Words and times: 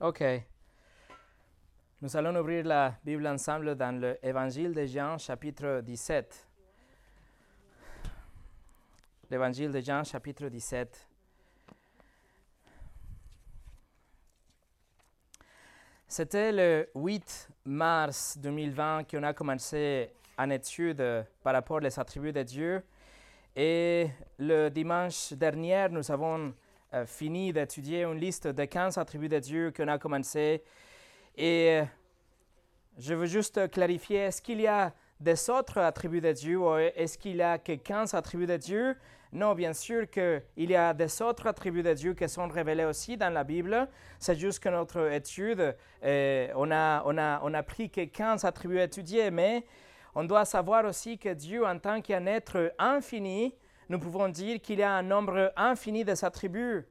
Ok. 0.00 0.22
Nous 2.00 2.16
allons 2.16 2.38
ouvrir 2.38 2.64
la 2.64 2.94
Bible 3.04 3.26
ensemble 3.26 3.74
dans 3.74 4.00
l'Évangile 4.22 4.72
de 4.72 4.86
Jean, 4.86 5.18
chapitre 5.18 5.80
17. 5.80 6.46
L'Évangile 9.28 9.72
de 9.72 9.80
Jean, 9.80 10.04
chapitre 10.04 10.46
17. 10.46 11.08
C'était 16.06 16.52
le 16.52 16.88
8 16.94 17.48
mars 17.64 18.38
2020 18.38 19.02
qu'on 19.10 19.24
a 19.24 19.32
commencé 19.32 20.12
une 20.38 20.52
étude 20.52 21.26
par 21.42 21.54
rapport 21.54 21.80
aux 21.82 22.00
attributs 22.00 22.32
de 22.32 22.44
Dieu. 22.44 22.84
Et 23.56 24.08
le 24.38 24.68
dimanche 24.68 25.32
dernier, 25.32 25.88
nous 25.90 26.08
avons 26.08 26.54
fini 27.06 27.52
d'étudier 27.52 28.04
une 28.04 28.18
liste 28.18 28.46
de 28.46 28.64
15 28.64 28.98
attributs 28.98 29.28
de 29.28 29.38
Dieu 29.38 29.72
qu'on 29.76 29.88
a 29.88 29.98
commencé. 29.98 30.62
Et 31.36 31.80
euh, 31.80 31.84
je 32.98 33.14
veux 33.14 33.26
juste 33.26 33.70
clarifier, 33.70 34.18
est-ce 34.18 34.42
qu'il 34.42 34.60
y 34.60 34.66
a 34.66 34.92
des 35.20 35.50
autres 35.50 35.78
attributs 35.78 36.20
de 36.20 36.32
Dieu 36.32 36.58
ou 36.58 36.76
est-ce 36.76 37.18
qu'il 37.18 37.36
y 37.36 37.42
a 37.42 37.58
que 37.58 37.72
15 37.72 38.14
attributs 38.14 38.46
de 38.46 38.56
Dieu? 38.56 38.96
Non, 39.32 39.54
bien 39.54 39.74
sûr 39.74 40.08
qu'il 40.08 40.42
y 40.56 40.74
a 40.74 40.94
des 40.94 41.22
autres 41.22 41.46
attributs 41.46 41.82
de 41.82 41.92
Dieu 41.92 42.14
qui 42.14 42.28
sont 42.28 42.48
révélés 42.48 42.84
aussi 42.84 43.16
dans 43.16 43.32
la 43.32 43.44
Bible. 43.44 43.88
C'est 44.18 44.38
juste 44.38 44.60
que 44.60 44.70
notre 44.70 45.12
étude, 45.12 45.76
euh, 46.02 46.48
on, 46.56 46.70
a, 46.70 47.02
on, 47.04 47.18
a, 47.18 47.40
on 47.42 47.52
a 47.52 47.62
pris 47.62 47.90
que 47.90 48.04
15 48.04 48.44
attributs 48.44 48.80
étudiés, 48.80 49.30
mais 49.30 49.64
on 50.14 50.24
doit 50.24 50.44
savoir 50.44 50.84
aussi 50.86 51.18
que 51.18 51.28
Dieu, 51.34 51.66
en 51.66 51.78
tant 51.78 52.00
qu'un 52.00 52.26
être 52.26 52.72
infini, 52.78 53.54
nous 53.88 53.98
pouvons 53.98 54.28
dire 54.28 54.60
qu'il 54.60 54.80
y 54.80 54.82
a 54.82 54.92
un 54.92 55.02
nombre 55.02 55.52
infini 55.56 56.04
de 56.04 56.12
attributs. 56.24 56.86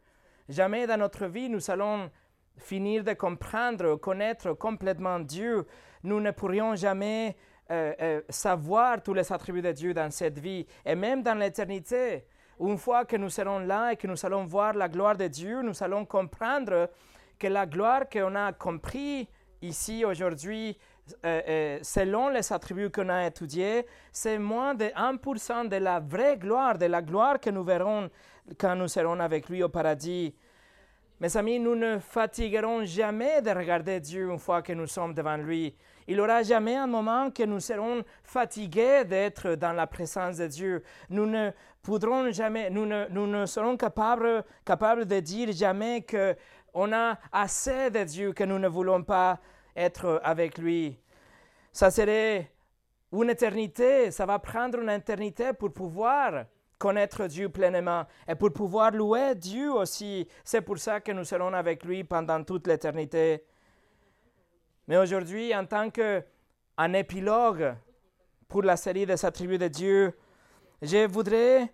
Jamais 0.50 0.88
dans 0.88 0.98
notre 0.98 1.28
vie 1.28 1.50
nous 1.50 1.70
allons 1.70 2.10
finir 2.58 3.04
de 3.04 3.14
comprendre, 3.14 3.96
connaître 3.96 4.54
complètement 4.54 5.20
Dieu. 5.20 5.66
Nous 6.04 6.20
ne 6.20 6.32
pourrions 6.32 6.76
jamais 6.76 7.36
euh, 7.70 7.94
euh, 8.02 8.22
savoir 8.30 9.04
tous 9.04 9.14
les 9.14 9.32
attributs 9.32 9.62
de 9.62 9.72
Dieu 9.72 9.94
dans 9.94 10.10
cette 10.10 10.40
vie 10.40 10.66
et 10.86 10.96
même 10.96 11.22
dans 11.22 11.38
l'éternité. 11.38 12.26
Une 12.60 12.78
fois 12.78 13.06
que 13.06 13.16
nous 13.16 13.30
serons 13.30 13.60
là 13.60 13.92
et 13.92 13.98
que 13.98 14.08
nous 14.08 14.26
allons 14.26 14.46
voir 14.46 14.74
la 14.74 14.90
gloire 14.90 15.16
de 15.16 15.28
Dieu, 15.28 15.62
nous 15.62 15.84
allons 15.84 16.06
comprendre 16.06 16.90
que 17.38 17.48
la 17.48 17.68
gloire 17.68 18.10
qu'on 18.10 18.34
a 18.34 18.54
compris 18.54 19.28
ici 19.62 20.04
aujourd'hui 20.04 20.78
euh, 21.26 21.42
euh, 21.48 21.80
selon 21.82 22.30
les 22.30 22.52
attributs 22.52 22.90
qu'on 22.90 23.10
a 23.10 23.28
étudiés, 23.28 23.86
c'est 24.12 24.38
moins 24.38 24.74
de 24.74 24.86
1% 24.86 25.70
de 25.70 25.78
la 25.78 26.00
vraie 26.00 26.38
gloire, 26.38 26.78
de 26.78 26.86
la 26.86 27.02
gloire 27.02 27.40
que 27.40 27.50
nous 27.50 27.64
verrons 27.64 28.10
quand 28.58 28.76
nous 28.76 28.88
serons 28.88 29.20
avec 29.20 29.50
lui 29.50 29.64
au 29.64 29.70
paradis. 29.70 30.34
Mes 31.20 31.36
amis, 31.36 31.60
nous 31.60 31.76
ne 31.76 31.98
fatiguerons 31.98 32.86
jamais 32.86 33.42
de 33.42 33.50
regarder 33.50 34.00
Dieu 34.00 34.30
une 34.30 34.38
fois 34.38 34.62
que 34.62 34.74
nous 34.74 34.86
sommes 34.86 35.16
devant 35.16 35.38
lui. 35.38 35.76
Il 36.08 36.16
n'y 36.16 36.22
aura 36.22 36.44
jamais 36.44 36.76
un 36.76 36.86
moment 36.86 37.32
que 37.32 37.44
nous 37.44 37.60
serons 37.60 38.04
fatigués 38.24 39.04
d'être 39.04 39.56
dans 39.56 39.74
la 39.74 39.88
présence 39.88 40.38
de 40.38 40.46
Dieu. 40.48 40.84
Nous 41.10 41.26
ne 41.26 41.50
pourrons 41.82 42.32
jamais, 42.32 42.70
nous 42.70 42.86
ne, 42.86 43.08
nous 43.10 43.26
ne 43.26 43.46
serons 43.48 43.76
capables, 43.76 44.44
capables 44.64 45.06
de 45.06 45.20
dire 45.20 45.52
jamais 45.52 46.06
qu'on 46.06 46.94
a 46.94 47.18
assez 47.32 47.90
de 47.90 48.04
Dieu, 48.04 48.34
que 48.34 48.44
nous 48.44 48.60
ne 48.60 48.68
voulons 48.68 49.02
pas 49.02 49.40
être 49.78 50.20
avec 50.24 50.58
lui. 50.58 51.00
Ça 51.72 51.92
serait 51.92 52.52
une 53.14 53.30
éternité, 53.30 54.12
ça 54.12 54.26
va 54.26 54.40
prendre 54.40 54.80
une 54.80 54.90
éternité 54.90 55.54
pour 55.54 55.72
pouvoir 55.72 56.46
connaître 56.78 57.28
Dieu 57.28 57.50
pleinement 57.50 58.06
et 58.28 58.36
pour 58.36 58.52
pouvoir 58.52 58.92
louer 58.92 59.36
Dieu 59.36 59.72
aussi. 59.72 60.28
C'est 60.44 60.62
pour 60.62 60.78
ça 60.78 61.00
que 61.00 61.12
nous 61.12 61.24
serons 61.24 61.54
avec 61.54 61.84
lui 61.86 62.04
pendant 62.04 62.44
toute 62.44 62.68
l'éternité. 62.68 63.44
Mais 64.88 64.98
aujourd'hui, 64.98 65.56
en 65.56 65.66
tant 65.66 65.90
qu'un 65.90 66.94
épilogue 66.94 67.76
pour 68.48 68.64
la 68.64 68.78
série 68.78 69.06
des 69.06 69.26
attributs 69.26 69.58
de 69.58 69.68
Dieu, 69.68 70.18
je 70.82 71.08
voudrais 71.08 71.74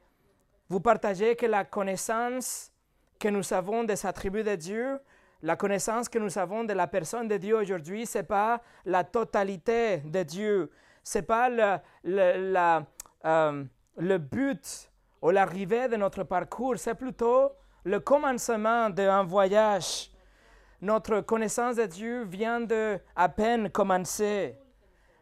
vous 0.69 0.79
partager 0.79 1.35
que 1.35 1.45
la 1.45 1.65
connaissance 1.65 2.71
que 3.19 3.27
nous 3.27 3.53
avons 3.53 3.83
des 3.83 4.05
attributs 4.05 4.43
de 4.43 4.55
Dieu 4.55 4.99
la 5.43 5.57
connaissance 5.57 6.07
que 6.07 6.17
nous 6.19 6.37
avons 6.37 6.63
de 6.63 6.71
la 6.71 6.87
personne 6.87 7.27
de 7.27 7.35
Dieu 7.35 7.57
aujourd'hui, 7.57 8.05
ce 8.05 8.19
n'est 8.19 8.23
pas 8.23 8.61
la 8.85 9.03
totalité 9.03 9.97
de 9.97 10.23
Dieu. 10.23 10.71
Ce 11.03 11.17
n'est 11.17 11.23
pas 11.23 11.49
le, 11.49 12.85
euh, 13.25 13.63
le 13.97 14.17
but 14.17 14.89
ou 15.21 15.31
l'arrivée 15.31 15.89
de 15.89 15.97
notre 15.97 16.23
parcours, 16.23 16.77
c'est 16.77 16.95
plutôt 16.95 17.51
le 17.83 17.99
commencement 17.99 18.89
d'un 18.89 19.23
voyage. 19.23 20.11
Notre 20.79 21.19
connaissance 21.19 21.75
de 21.75 21.87
Dieu 21.87 22.23
vient 22.23 22.61
de 22.61 22.97
à 23.13 23.27
peine 23.27 23.69
commencer. 23.69 24.57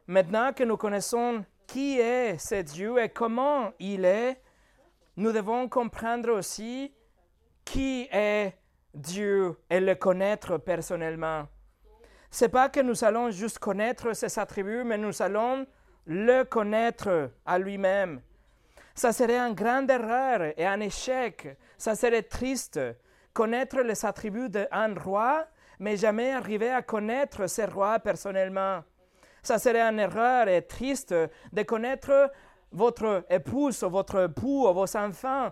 Maintenant 0.05 0.53
que 0.53 0.63
nous 0.63 0.77
connaissons 0.77 1.43
qui 1.65 1.99
est 1.99 2.37
ce 2.37 2.61
Dieu 2.61 2.99
et 2.99 3.09
comment 3.09 3.71
il 3.79 4.05
est, 4.05 4.39
nous 5.17 5.31
devons 5.31 5.67
comprendre 5.67 6.31
aussi 6.31 6.93
qui 7.65 8.07
est 8.11 8.53
Dieu 8.93 9.57
et 9.69 9.79
le 9.79 9.95
connaître 9.95 10.57
personnellement. 10.57 11.47
C'est 12.29 12.49
pas 12.49 12.69
que 12.69 12.79
nous 12.79 13.03
allons 13.03 13.29
juste 13.31 13.59
connaître 13.59 14.13
ses 14.13 14.39
attributs, 14.39 14.83
mais 14.83 14.97
nous 14.97 15.21
allons 15.21 15.65
le 16.05 16.43
connaître 16.43 17.31
à 17.45 17.59
lui-même. 17.59 18.21
Ça 18.95 19.11
serait 19.11 19.37
une 19.37 19.53
grande 19.53 19.89
erreur 19.89 20.53
et 20.57 20.65
un 20.65 20.79
échec. 20.79 21.57
Ça 21.77 21.95
serait 21.95 22.23
triste 22.23 22.79
connaître 23.33 23.79
les 23.81 24.05
attributs 24.05 24.49
d'un 24.49 24.93
roi, 24.95 25.45
mais 25.79 25.97
jamais 25.97 26.31
arriver 26.31 26.69
à 26.69 26.81
connaître 26.81 27.47
ce 27.47 27.63
roi 27.63 27.99
personnellement. 27.99 28.83
Ça 29.41 29.57
serait 29.57 29.81
une 29.81 29.99
erreur 29.99 30.47
et 30.47 30.61
triste 30.61 31.13
de 31.13 31.63
connaître 31.63 32.31
votre 32.71 33.25
épouse, 33.29 33.83
votre 33.83 34.25
époux, 34.25 34.71
vos 34.71 34.97
enfants, 34.97 35.51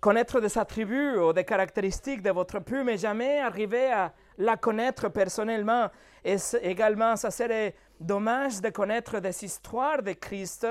connaître 0.00 0.40
des 0.40 0.56
attributs 0.58 1.16
ou 1.16 1.32
des 1.32 1.44
caractéristiques 1.44 2.22
de 2.22 2.30
votre 2.30 2.60
pu, 2.60 2.82
mais 2.84 2.96
jamais 2.96 3.40
arriver 3.40 3.90
à 3.90 4.12
la 4.38 4.56
connaître 4.56 5.08
personnellement. 5.08 5.88
Et 6.24 6.36
également, 6.62 7.16
ça 7.16 7.30
serait 7.30 7.74
dommage 8.00 8.60
de 8.60 8.70
connaître 8.70 9.18
des 9.18 9.44
histoires 9.44 10.02
de 10.02 10.12
Christ, 10.12 10.66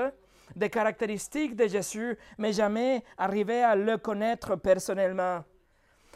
des 0.56 0.70
caractéristiques 0.70 1.54
de 1.54 1.66
Jésus, 1.66 2.16
mais 2.38 2.52
jamais 2.52 3.02
arriver 3.16 3.62
à 3.62 3.76
le 3.76 3.98
connaître 3.98 4.56
personnellement. 4.56 5.44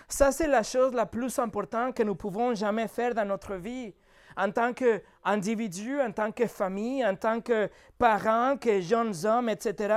Ça, 0.08 0.32
c'est 0.32 0.46
la 0.46 0.62
chose 0.62 0.92
la 0.94 1.06
plus 1.06 1.38
importante 1.38 1.94
que 1.94 2.02
nous 2.02 2.14
pouvons 2.14 2.54
jamais 2.54 2.88
faire 2.88 3.14
dans 3.14 3.24
notre 3.24 3.54
vie. 3.54 3.94
En 4.36 4.50
tant 4.50 4.72
qu'individu, 4.72 6.00
en 6.00 6.12
tant 6.12 6.32
que 6.32 6.46
famille, 6.46 7.04
en 7.04 7.14
tant 7.16 7.40
que 7.42 7.68
parents, 7.98 8.56
que 8.56 8.80
jeunes 8.80 9.14
hommes, 9.26 9.50
etc., 9.50 9.94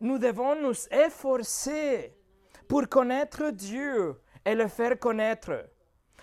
nous 0.00 0.18
devons 0.18 0.54
nous 0.60 0.74
efforcer 0.90 2.12
pour 2.72 2.88
connaître 2.88 3.50
Dieu 3.50 4.18
et 4.46 4.54
le 4.54 4.66
faire 4.66 4.98
connaître. 4.98 5.68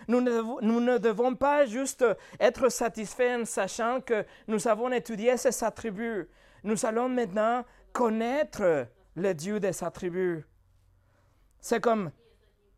Nous 0.08 0.20
ne, 0.20 0.98
devons 0.98 1.36
pas 1.36 1.68
juste 1.68 2.04
être 2.40 2.70
satisfaits 2.70 3.42
en 3.42 3.46
sachant 3.46 4.02
que 4.02 4.26
nous 4.48 4.68
avons 4.68 4.92
étudié 4.92 5.38
ses 5.38 5.64
attributs. 5.64 6.28
Nous 6.64 6.88
allons 6.88 7.08
maintenant 7.08 7.64
connaître 7.94 8.88
le 9.16 9.34
Dieu 9.36 9.60
des 9.60 9.84
attributs. 9.84 10.44
C'est 11.62 11.82
comme 11.82 12.10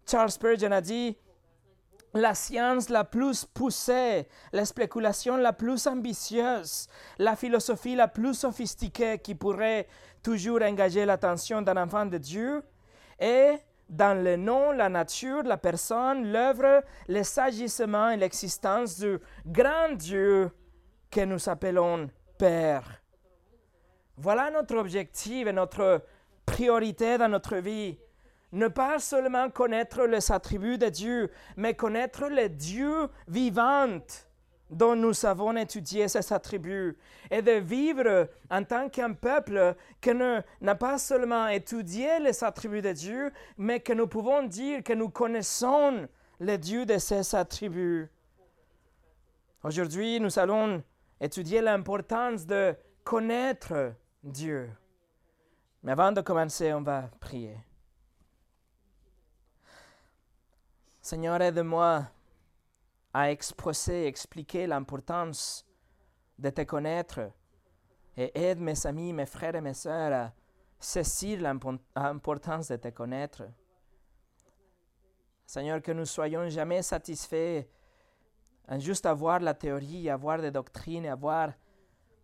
Charles 0.06 0.32
Spurgeon 0.32 0.74
a 0.74 0.82
dit, 0.82 1.18
la 2.14 2.36
science 2.36 2.90
la 2.90 3.06
plus 3.06 3.46
poussée, 3.46 4.28
la 4.52 4.66
spéculation 4.66 5.38
la 5.38 5.54
plus 5.54 5.88
ambitieuse, 5.88 6.90
la 7.18 7.38
philosophie 7.38 7.96
la 7.96 8.10
plus 8.10 8.34
sophistiquée 8.34 9.20
qui 9.20 9.34
pourrait 9.34 9.88
toujours 10.22 10.62
engager 10.62 11.06
l'attention 11.06 11.62
d'un 11.62 11.82
enfant 11.82 12.06
de 12.06 12.18
Dieu 12.18 12.62
et 13.22 13.54
dans 13.88 14.22
le 14.22 14.36
nom, 14.36 14.72
la 14.72 14.90
nature, 14.90 15.44
la 15.44 15.58
personne, 15.58 16.32
l'œuvre, 16.32 16.84
les 17.08 17.40
agissements 17.40 18.10
et 18.10 18.18
l'existence 18.18 19.00
du 19.00 19.20
grand 19.46 19.94
Dieu 19.96 20.50
que 21.10 21.22
nous 21.22 21.50
appelons 21.50 22.10
Père. 22.38 23.02
Voilà 24.18 24.50
notre 24.50 24.78
objectif 24.78 25.46
et 25.46 25.54
notre 25.54 26.04
priorité 26.46 27.18
dans 27.18 27.28
notre 27.28 27.58
vie. 27.58 28.00
Ne 28.54 28.68
pas 28.68 29.00
seulement 29.00 29.50
connaître 29.50 30.04
les 30.06 30.32
attributs 30.32 30.78
de 30.78 30.90
Dieu, 30.90 31.32
mais 31.56 31.74
connaître 31.74 32.28
le 32.28 32.50
Dieu 32.50 33.10
vivant 33.28 34.00
dont 34.72 34.96
nous 34.96 35.26
avons 35.26 35.56
étudié 35.58 36.08
ces 36.08 36.32
attributs 36.32 36.98
et 37.30 37.42
de 37.42 37.52
vivre 37.52 38.30
en 38.50 38.64
tant 38.64 38.90
qu'un 38.90 39.14
peuple 39.14 39.76
qui 40.00 40.12
n'a 40.14 40.76
pas 40.76 40.98
seulement 40.98 41.48
étudié 41.48 42.20
les 42.20 42.44
attributs 42.44 42.82
de 42.82 42.94
Dieu, 42.94 43.32
mais 43.58 43.82
que 43.82 43.92
nous 43.92 44.08
pouvons 44.08 44.44
dire 44.44 44.82
que 44.82 44.94
nous 44.94 45.10
connaissons 45.10 46.08
le 46.40 46.58
Dieu 46.58 46.86
de 46.86 46.98
ces 46.98 47.36
attributs. 47.36 48.10
Aujourd'hui, 49.64 50.20
nous 50.20 50.40
allons 50.40 50.82
étudier 51.20 51.62
l'importance 51.62 52.46
de 52.46 52.74
connaître 53.04 53.94
Dieu. 54.24 54.70
Mais 55.84 55.92
avant 55.92 56.12
de 56.12 56.22
commencer, 56.22 56.74
on 56.74 56.82
va 56.82 57.10
prier. 57.20 57.58
Seigneur, 61.02 61.42
aide-moi 61.42 62.06
à 63.14 63.32
exposer, 63.32 64.08
expliquer 64.08 64.68
l'importance 64.68 65.66
de 66.38 66.50
te 66.50 66.62
connaître 66.62 67.32
et 68.18 68.32
aide 68.38 68.60
mes 68.60 68.86
amis, 68.86 69.14
mes 69.14 69.26
frères 69.26 69.56
et 69.56 69.62
mes 69.62 69.74
sœurs 69.74 70.14
à 70.14 70.34
saisir 70.80 71.42
l'importance 71.42 72.70
de 72.70 72.78
te 72.78 72.90
connaître. 72.90 73.44
Seigneur, 75.46 75.82
que 75.82 75.92
nous 75.92 76.06
soyons 76.06 76.50
jamais 76.50 76.82
satisfaits 76.82 77.66
en 78.68 78.80
juste 78.80 79.06
avoir 79.06 79.40
la 79.40 79.54
théorie, 79.54 80.10
avoir 80.10 80.40
des 80.40 80.52
doctrines, 80.52 81.06
avoir 81.06 81.52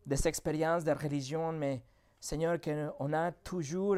des 0.06 0.28
expériences 0.28 0.86
de 0.86 0.92
religion, 0.92 1.52
mais 1.52 1.84
Seigneur, 2.20 2.60
qu'on 2.62 3.14
a 3.14 3.32
toujours 3.32 3.98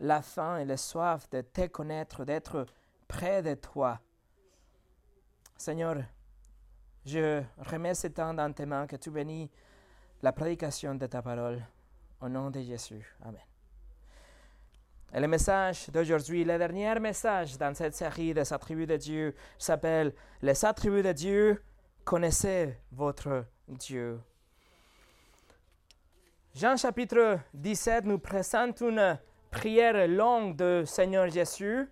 la 0.00 0.22
faim 0.22 0.58
et 0.58 0.64
la 0.64 0.76
soif 0.76 1.28
de 1.30 1.42
te 1.42 1.66
connaître, 1.66 2.24
d'être 2.24 2.66
près 3.06 3.42
de 3.42 3.54
toi. 3.54 4.00
Seigneur, 5.58 5.96
je 7.04 7.42
remets 7.58 7.94
ce 7.94 8.06
temps 8.06 8.32
dans 8.32 8.52
tes 8.52 8.64
mains, 8.64 8.86
que 8.86 8.94
tu 8.94 9.10
bénis 9.10 9.50
la 10.22 10.32
prédication 10.32 10.94
de 10.94 11.06
ta 11.06 11.20
parole. 11.20 11.60
Au 12.20 12.28
nom 12.28 12.50
de 12.50 12.60
Jésus. 12.60 13.04
Amen. 13.22 13.40
Et 15.12 15.20
le 15.20 15.26
message 15.26 15.88
d'aujourd'hui, 15.90 16.44
le 16.44 16.58
dernier 16.58 16.98
message 17.00 17.58
dans 17.58 17.74
cette 17.74 17.94
série 17.94 18.34
des 18.34 18.52
attributs 18.52 18.86
de 18.86 18.96
Dieu 18.96 19.34
s'appelle 19.58 20.14
Les 20.42 20.64
attributs 20.64 21.02
de 21.02 21.12
Dieu, 21.12 21.62
connaissez 22.04 22.76
votre 22.92 23.44
Dieu. 23.66 24.20
Jean 26.54 26.76
chapitre 26.76 27.40
17 27.54 28.04
nous 28.04 28.18
présente 28.18 28.80
une 28.80 29.18
prière 29.50 30.06
longue 30.06 30.56
de 30.56 30.84
Seigneur 30.86 31.28
Jésus. 31.28 31.88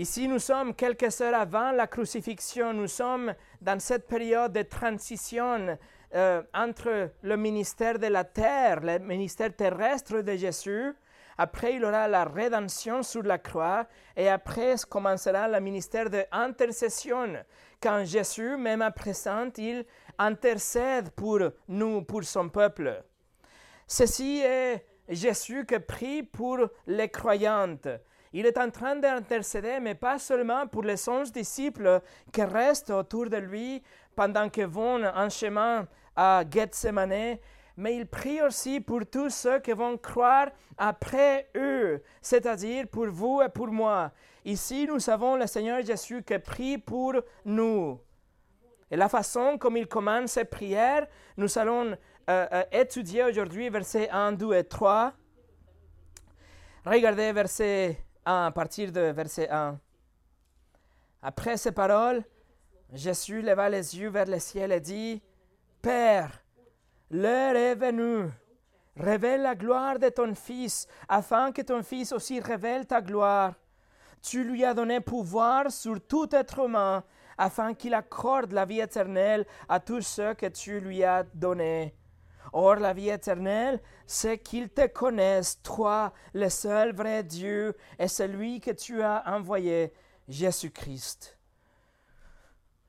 Ici, 0.00 0.26
nous 0.26 0.38
sommes 0.38 0.74
quelques 0.74 1.20
heures 1.20 1.38
avant 1.38 1.72
la 1.72 1.86
crucifixion. 1.86 2.72
Nous 2.72 2.86
sommes 2.86 3.34
dans 3.60 3.78
cette 3.78 4.08
période 4.08 4.50
de 4.50 4.62
transition 4.62 5.76
euh, 6.14 6.42
entre 6.54 7.10
le 7.20 7.36
ministère 7.36 7.98
de 7.98 8.06
la 8.06 8.24
terre, 8.24 8.80
le 8.80 8.98
ministère 8.98 9.54
terrestre 9.54 10.22
de 10.22 10.36
Jésus. 10.36 10.94
Après, 11.36 11.74
il 11.74 11.84
aura 11.84 12.08
la 12.08 12.24
rédemption 12.24 13.02
sur 13.02 13.22
la 13.24 13.36
croix 13.36 13.86
et 14.16 14.30
après 14.30 14.76
commencera 14.88 15.46
le 15.48 15.60
ministère 15.60 16.08
d'intercession. 16.08 17.34
Quand 17.78 18.02
Jésus, 18.02 18.56
même 18.56 18.80
à 18.80 18.92
présent, 18.92 19.50
il 19.58 19.84
intercède 20.18 21.10
pour 21.10 21.40
nous, 21.68 22.00
pour 22.04 22.24
son 22.24 22.48
peuple. 22.48 23.04
Ceci 23.86 24.40
est 24.42 24.82
Jésus 25.10 25.66
qui 25.66 25.78
prie 25.78 26.22
pour 26.22 26.56
les 26.86 27.10
croyantes. 27.10 27.88
Il 28.32 28.46
est 28.46 28.58
en 28.58 28.70
train 28.70 28.96
d'intercéder, 28.96 29.78
mais 29.80 29.94
pas 29.94 30.18
seulement 30.18 30.66
pour 30.68 30.82
les 30.82 31.08
onze 31.08 31.32
disciples 31.32 32.00
qui 32.32 32.42
restent 32.42 32.90
autour 32.90 33.28
de 33.28 33.38
lui 33.38 33.82
pendant 34.14 34.48
qu'ils 34.48 34.66
vont 34.66 35.04
en 35.04 35.28
chemin 35.28 35.86
à 36.14 36.44
Gethsemane, 36.48 37.38
mais 37.76 37.96
il 37.96 38.06
prie 38.06 38.40
aussi 38.42 38.80
pour 38.80 39.00
tous 39.06 39.30
ceux 39.30 39.58
qui 39.58 39.72
vont 39.72 39.96
croire 39.96 40.48
après 40.78 41.50
eux, 41.56 42.02
c'est-à-dire 42.22 42.86
pour 42.88 43.06
vous 43.06 43.42
et 43.42 43.48
pour 43.48 43.68
moi. 43.68 44.12
Ici, 44.44 44.86
nous 44.86 45.10
avons 45.10 45.36
le 45.36 45.46
Seigneur 45.46 45.84
Jésus 45.84 46.22
qui 46.22 46.38
prie 46.38 46.78
pour 46.78 47.14
nous. 47.44 48.00
Et 48.90 48.96
la 48.96 49.08
façon 49.08 49.58
comme 49.58 49.76
il 49.76 49.86
commence 49.86 50.32
ses 50.32 50.44
prières, 50.44 51.06
nous 51.36 51.58
allons 51.58 51.96
euh, 52.28 52.46
euh, 52.52 52.62
étudier 52.72 53.24
aujourd'hui 53.24 53.68
versets 53.68 54.08
1, 54.10 54.32
2 54.32 54.54
et 54.54 54.64
3. 54.64 55.12
Regardez 56.86 57.32
verset 57.32 57.98
1, 58.30 58.46
à 58.46 58.50
partir 58.52 58.92
de 58.92 59.00
verset 59.00 59.48
1. 59.50 59.78
Après 61.22 61.56
ces 61.56 61.72
paroles, 61.72 62.22
Jésus 62.92 63.42
leva 63.42 63.68
les 63.68 63.98
yeux 63.98 64.08
vers 64.08 64.26
le 64.26 64.38
ciel 64.38 64.72
et 64.72 64.80
dit, 64.80 65.22
Père, 65.82 66.42
l'heure 67.10 67.56
est 67.56 67.74
venue. 67.74 68.30
Révèle 68.96 69.42
la 69.42 69.54
gloire 69.54 69.98
de 69.98 70.08
ton 70.08 70.34
Fils, 70.34 70.86
afin 71.08 71.52
que 71.52 71.62
ton 71.62 71.82
Fils 71.82 72.12
aussi 72.12 72.40
révèle 72.40 72.86
ta 72.86 73.00
gloire. 73.00 73.54
Tu 74.22 74.44
lui 74.44 74.64
as 74.64 74.74
donné 74.74 75.00
pouvoir 75.00 75.70
sur 75.70 76.00
tout 76.06 76.28
être 76.32 76.66
humain, 76.66 77.02
afin 77.38 77.74
qu'il 77.74 77.94
accorde 77.94 78.52
la 78.52 78.64
vie 78.64 78.80
éternelle 78.80 79.46
à 79.68 79.80
tous 79.80 80.02
ceux 80.02 80.34
que 80.34 80.46
tu 80.46 80.80
lui 80.80 81.02
as 81.02 81.24
donnés. 81.34 81.94
Or, 82.52 82.76
la 82.76 82.92
vie 82.92 83.10
éternelle, 83.10 83.80
c'est 84.06 84.38
qu'ils 84.38 84.68
te 84.68 84.86
connaissent, 84.86 85.60
toi, 85.62 86.12
le 86.34 86.48
seul 86.48 86.94
vrai 86.94 87.22
Dieu, 87.22 87.76
et 87.98 88.08
celui 88.08 88.60
que 88.60 88.72
tu 88.72 89.02
as 89.02 89.22
envoyé, 89.26 89.92
Jésus-Christ. 90.28 91.38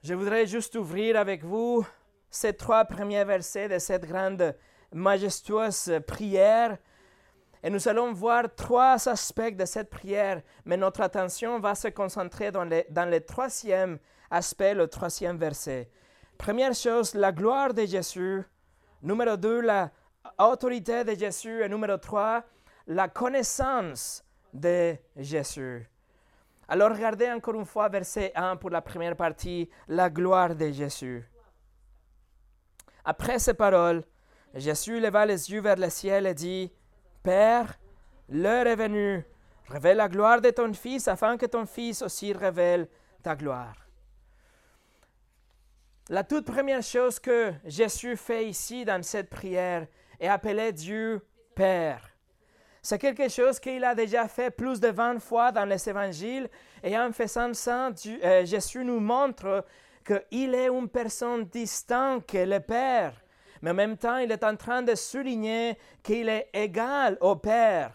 Je 0.03 0.13
voudrais 0.13 0.47
juste 0.47 0.75
ouvrir 0.75 1.15
avec 1.17 1.43
vous 1.43 1.85
ces 2.29 2.53
trois 2.53 2.85
premiers 2.85 3.23
versets 3.23 3.69
de 3.69 3.77
cette 3.77 4.05
grande, 4.05 4.55
majestueuse 4.93 5.99
prière. 6.07 6.77
Et 7.63 7.69
nous 7.69 7.87
allons 7.87 8.13
voir 8.13 8.45
trois 8.55 9.07
aspects 9.07 9.55
de 9.55 9.65
cette 9.65 9.89
prière, 9.89 10.41
mais 10.65 10.77
notre 10.77 11.01
attention 11.01 11.59
va 11.59 11.75
se 11.75 11.89
concentrer 11.89 12.51
dans, 12.51 12.67
dans 12.89 13.09
le 13.09 13.21
troisième 13.21 13.99
aspect, 14.31 14.73
le 14.73 14.87
troisième 14.87 15.37
verset. 15.37 15.89
Première 16.37 16.73
chose, 16.73 17.13
la 17.13 17.31
gloire 17.31 17.73
de 17.73 17.85
Jésus. 17.85 18.43
Numéro 19.01 19.35
deux, 19.37 19.61
la 19.61 19.91
autorité 20.37 21.03
de 21.03 21.15
Jésus. 21.15 21.63
Et 21.63 21.69
numéro 21.69 21.97
trois, 21.97 22.43
la 22.87 23.07
connaissance 23.07 24.23
de 24.53 24.95
Jésus. 25.15 25.87
Alors 26.67 26.91
regardez 26.91 27.29
encore 27.31 27.55
une 27.55 27.65
fois 27.65 27.89
verset 27.89 28.31
1 28.35 28.55
pour 28.55 28.69
la 28.69 28.81
première 28.81 29.15
partie, 29.15 29.69
la 29.87 30.09
gloire 30.09 30.55
de 30.55 30.71
Jésus. 30.71 31.29
Après 33.03 33.39
ces 33.39 33.53
paroles, 33.53 34.03
Jésus 34.53 34.99
leva 34.99 35.25
les 35.25 35.51
yeux 35.51 35.61
vers 35.61 35.75
le 35.75 35.89
ciel 35.89 36.27
et 36.27 36.33
dit, 36.33 36.71
Père, 37.23 37.77
l'heure 38.29 38.67
est 38.67 38.75
venue, 38.75 39.25
révèle 39.67 39.97
la 39.97 40.07
gloire 40.07 40.41
de 40.41 40.49
ton 40.49 40.73
Fils 40.73 41.07
afin 41.07 41.37
que 41.37 41.45
ton 41.45 41.65
Fils 41.65 42.01
aussi 42.01 42.33
révèle 42.33 42.87
ta 43.23 43.35
gloire. 43.35 43.75
La 46.11 46.25
toute 46.25 46.43
première 46.43 46.83
chose 46.83 47.19
que 47.19 47.53
Jésus 47.63 48.17
fait 48.17 48.45
ici 48.45 48.83
dans 48.83 49.01
cette 49.01 49.29
prière 49.29 49.87
est 50.19 50.27
appeler 50.27 50.73
Dieu 50.73 51.25
Père. 51.55 52.01
C'est 52.81 52.99
quelque 52.99 53.29
chose 53.29 53.61
qu'il 53.61 53.81
a 53.85 53.95
déjà 53.95 54.27
fait 54.27 54.51
plus 54.51 54.81
de 54.81 54.89
20 54.89 55.21
fois 55.21 55.53
dans 55.53 55.63
les 55.63 55.87
évangiles 55.87 56.49
et 56.83 56.97
en 56.97 57.13
faisant 57.13 57.53
ça, 57.53 57.91
euh, 58.25 58.45
Jésus 58.45 58.83
nous 58.83 58.99
montre 58.99 59.63
qu'il 60.05 60.53
est 60.53 60.67
une 60.67 60.89
personne 60.89 61.45
distincte 61.45 62.29
que 62.29 62.39
le 62.39 62.59
Père, 62.59 63.13
mais 63.61 63.71
en 63.71 63.75
même 63.75 63.95
temps, 63.95 64.17
il 64.17 64.33
est 64.33 64.43
en 64.43 64.57
train 64.57 64.81
de 64.81 64.95
souligner 64.95 65.77
qu'il 66.03 66.27
est 66.27 66.49
égal 66.51 67.17
au 67.21 67.37
Père, 67.37 67.93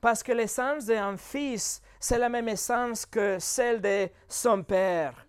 parce 0.00 0.22
que 0.22 0.30
l'essence 0.30 0.84
d'un 0.84 1.16
fils, 1.16 1.82
c'est 1.98 2.18
la 2.18 2.28
même 2.28 2.48
essence 2.48 3.04
que 3.04 3.40
celle 3.40 3.80
de 3.80 4.08
son 4.28 4.62
Père. 4.62 5.25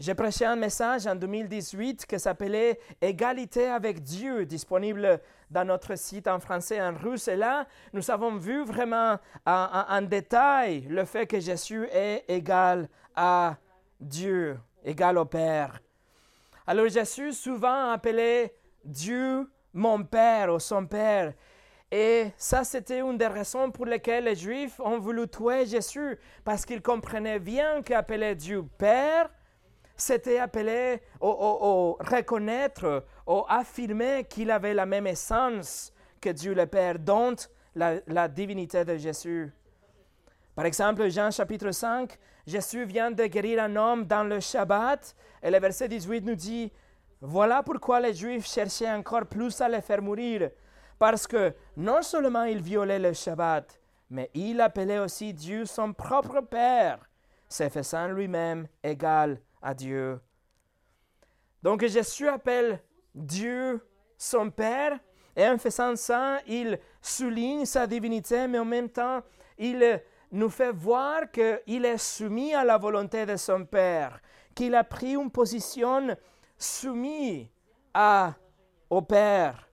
J'ai 0.00 0.14
prêché 0.14 0.44
un 0.44 0.56
message 0.56 1.06
en 1.06 1.14
2018 1.14 2.06
qui 2.06 2.18
s'appelait 2.18 2.80
Égalité 3.00 3.68
avec 3.68 4.02
Dieu, 4.02 4.44
disponible 4.44 5.20
dans 5.50 5.64
notre 5.64 5.96
site 5.96 6.26
en 6.26 6.40
français 6.40 6.76
et 6.76 6.82
en 6.82 6.94
russe. 6.94 7.28
Et 7.28 7.36
là, 7.36 7.66
nous 7.92 8.10
avons 8.10 8.36
vu 8.36 8.64
vraiment 8.64 9.18
en, 9.46 10.02
détail 10.02 10.86
le 10.90 11.04
fait 11.04 11.26
que 11.26 11.38
Jésus 11.38 11.86
est 11.92 12.24
égal 12.28 12.88
à 13.14 13.56
Dieu 14.00 14.58
égal 14.84 15.16
au 15.16 15.24
Père. 15.24 15.80
Alors 16.66 16.88
Jésus 16.88 17.32
souvent 17.32 17.90
appelé 17.90 18.52
Dieu 18.84 19.48
mon 19.72 20.02
Père 20.04 20.52
ou 20.52 20.58
son 20.58 20.86
Père. 20.86 21.32
Et 21.90 22.32
ça, 22.36 22.64
c'était 22.64 23.00
une 23.00 23.16
des 23.16 23.26
raisons 23.26 23.70
pour 23.70 23.86
lesquelles 23.86 24.24
les 24.24 24.34
Juifs 24.34 24.80
ont 24.80 24.98
voulu 24.98 25.28
tuer 25.28 25.64
Jésus, 25.64 26.18
parce 26.44 26.64
qu'ils 26.64 26.82
comprenaient 26.82 27.38
bien 27.38 27.82
qu'appeler 27.82 28.34
Dieu 28.34 28.64
Père, 28.78 29.30
c'était 29.96 30.38
appeler 30.38 31.00
ou, 31.20 31.96
reconnaître 32.00 33.04
ou 33.26 33.44
affirmer 33.48 34.24
qu'il 34.28 34.50
avait 34.50 34.74
la 34.74 34.86
même 34.86 35.06
essence 35.06 35.92
que 36.20 36.30
Dieu 36.30 36.54
le 36.54 36.66
Père, 36.66 36.98
dont 36.98 37.36
la, 37.74 37.96
la 38.06 38.28
divinité 38.28 38.84
de 38.84 38.96
Jésus. 38.96 39.52
Par 40.54 40.66
exemple, 40.66 41.08
Jean 41.10 41.30
chapitre 41.30 41.70
5, 41.70 42.16
Jésus 42.46 42.84
vient 42.84 43.10
de 43.10 43.24
guérir 43.26 43.62
un 43.62 43.74
homme 43.76 44.04
dans 44.04 44.24
le 44.24 44.40
Shabbat 44.40 45.14
et 45.42 45.50
le 45.50 45.58
verset 45.58 45.88
18 45.88 46.24
nous 46.24 46.34
dit, 46.34 46.72
voilà 47.20 47.62
pourquoi 47.62 48.00
les 48.00 48.14
Juifs 48.14 48.46
cherchaient 48.46 48.92
encore 48.92 49.26
plus 49.26 49.60
à 49.60 49.68
le 49.68 49.80
faire 49.80 50.02
mourir, 50.02 50.50
parce 50.98 51.26
que 51.26 51.54
non 51.76 52.02
seulement 52.02 52.44
il 52.44 52.60
violait 52.60 52.98
le 52.98 53.12
Shabbat, 53.12 53.80
mais 54.10 54.30
il 54.34 54.60
appelait 54.60 54.98
aussi 54.98 55.32
Dieu 55.32 55.64
son 55.64 55.92
propre 55.92 56.40
Père, 56.42 56.98
se 57.48 57.68
faisant 57.68 58.08
lui-même 58.08 58.68
égal 58.82 59.40
à 59.64 59.74
Dieu. 59.74 60.20
Donc 61.62 61.84
Jésus 61.84 62.28
appelle 62.28 62.80
Dieu 63.14 63.80
son 64.18 64.50
Père, 64.50 65.00
et 65.34 65.48
en 65.48 65.58
faisant 65.58 65.96
ça, 65.96 66.40
il 66.46 66.78
souligne 67.00 67.64
sa 67.64 67.86
divinité, 67.86 68.46
mais 68.46 68.58
en 68.58 68.64
même 68.64 68.90
temps, 68.90 69.22
il 69.58 70.00
nous 70.30 70.50
fait 70.50 70.70
voir 70.70 71.30
qu'il 71.32 71.84
est 71.84 71.98
soumis 71.98 72.54
à 72.54 72.64
la 72.64 72.76
volonté 72.76 73.24
de 73.24 73.36
son 73.36 73.64
Père, 73.64 74.20
qu'il 74.54 74.74
a 74.74 74.84
pris 74.84 75.14
une 75.14 75.30
position 75.30 76.16
soumise 76.58 77.46
à, 77.94 78.34
au 78.90 79.00
Père. 79.02 79.68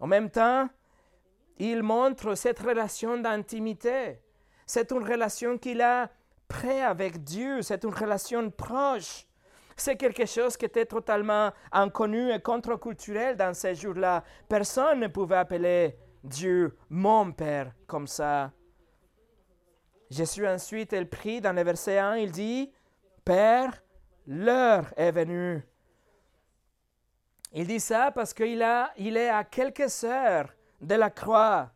En 0.00 0.06
même 0.06 0.30
temps, 0.30 0.68
il 1.58 1.82
montre 1.82 2.34
cette 2.34 2.58
relation 2.58 3.18
d'intimité. 3.18 4.20
C'est 4.66 4.90
une 4.90 5.04
relation 5.04 5.58
qu'il 5.58 5.80
a 5.82 6.10
près 6.52 6.82
avec 6.82 7.24
Dieu, 7.24 7.62
c'est 7.62 7.82
une 7.82 7.94
relation 7.94 8.50
proche. 8.50 9.26
C'est 9.74 9.96
quelque 9.96 10.26
chose 10.26 10.54
qui 10.56 10.66
était 10.66 10.84
totalement 10.84 11.50
inconnu 11.72 12.30
et 12.30 12.40
contre-culturel 12.40 13.36
dans 13.36 13.54
ces 13.54 13.74
jours-là. 13.74 14.22
Personne 14.48 15.00
ne 15.00 15.08
pouvait 15.08 15.36
appeler 15.36 15.96
Dieu 16.22 16.76
mon 16.90 17.32
Père 17.32 17.72
comme 17.86 18.06
ça. 18.06 18.52
Jésus 20.10 20.46
ensuite, 20.46 20.92
il 20.92 21.08
prie 21.08 21.40
dans 21.40 21.56
le 21.56 21.62
verset 21.62 21.98
1, 21.98 22.16
il 22.16 22.30
dit, 22.30 22.70
Père, 23.24 23.82
l'heure 24.26 24.92
est 24.96 25.10
venue. 25.10 25.66
Il 27.54 27.66
dit 27.66 27.80
ça 27.80 28.10
parce 28.14 28.34
qu'il 28.34 28.64
il 28.98 29.16
est 29.16 29.30
à 29.30 29.44
quelques 29.44 30.04
heures 30.04 30.52
de 30.82 30.94
la 30.96 31.08
croix. 31.08 31.70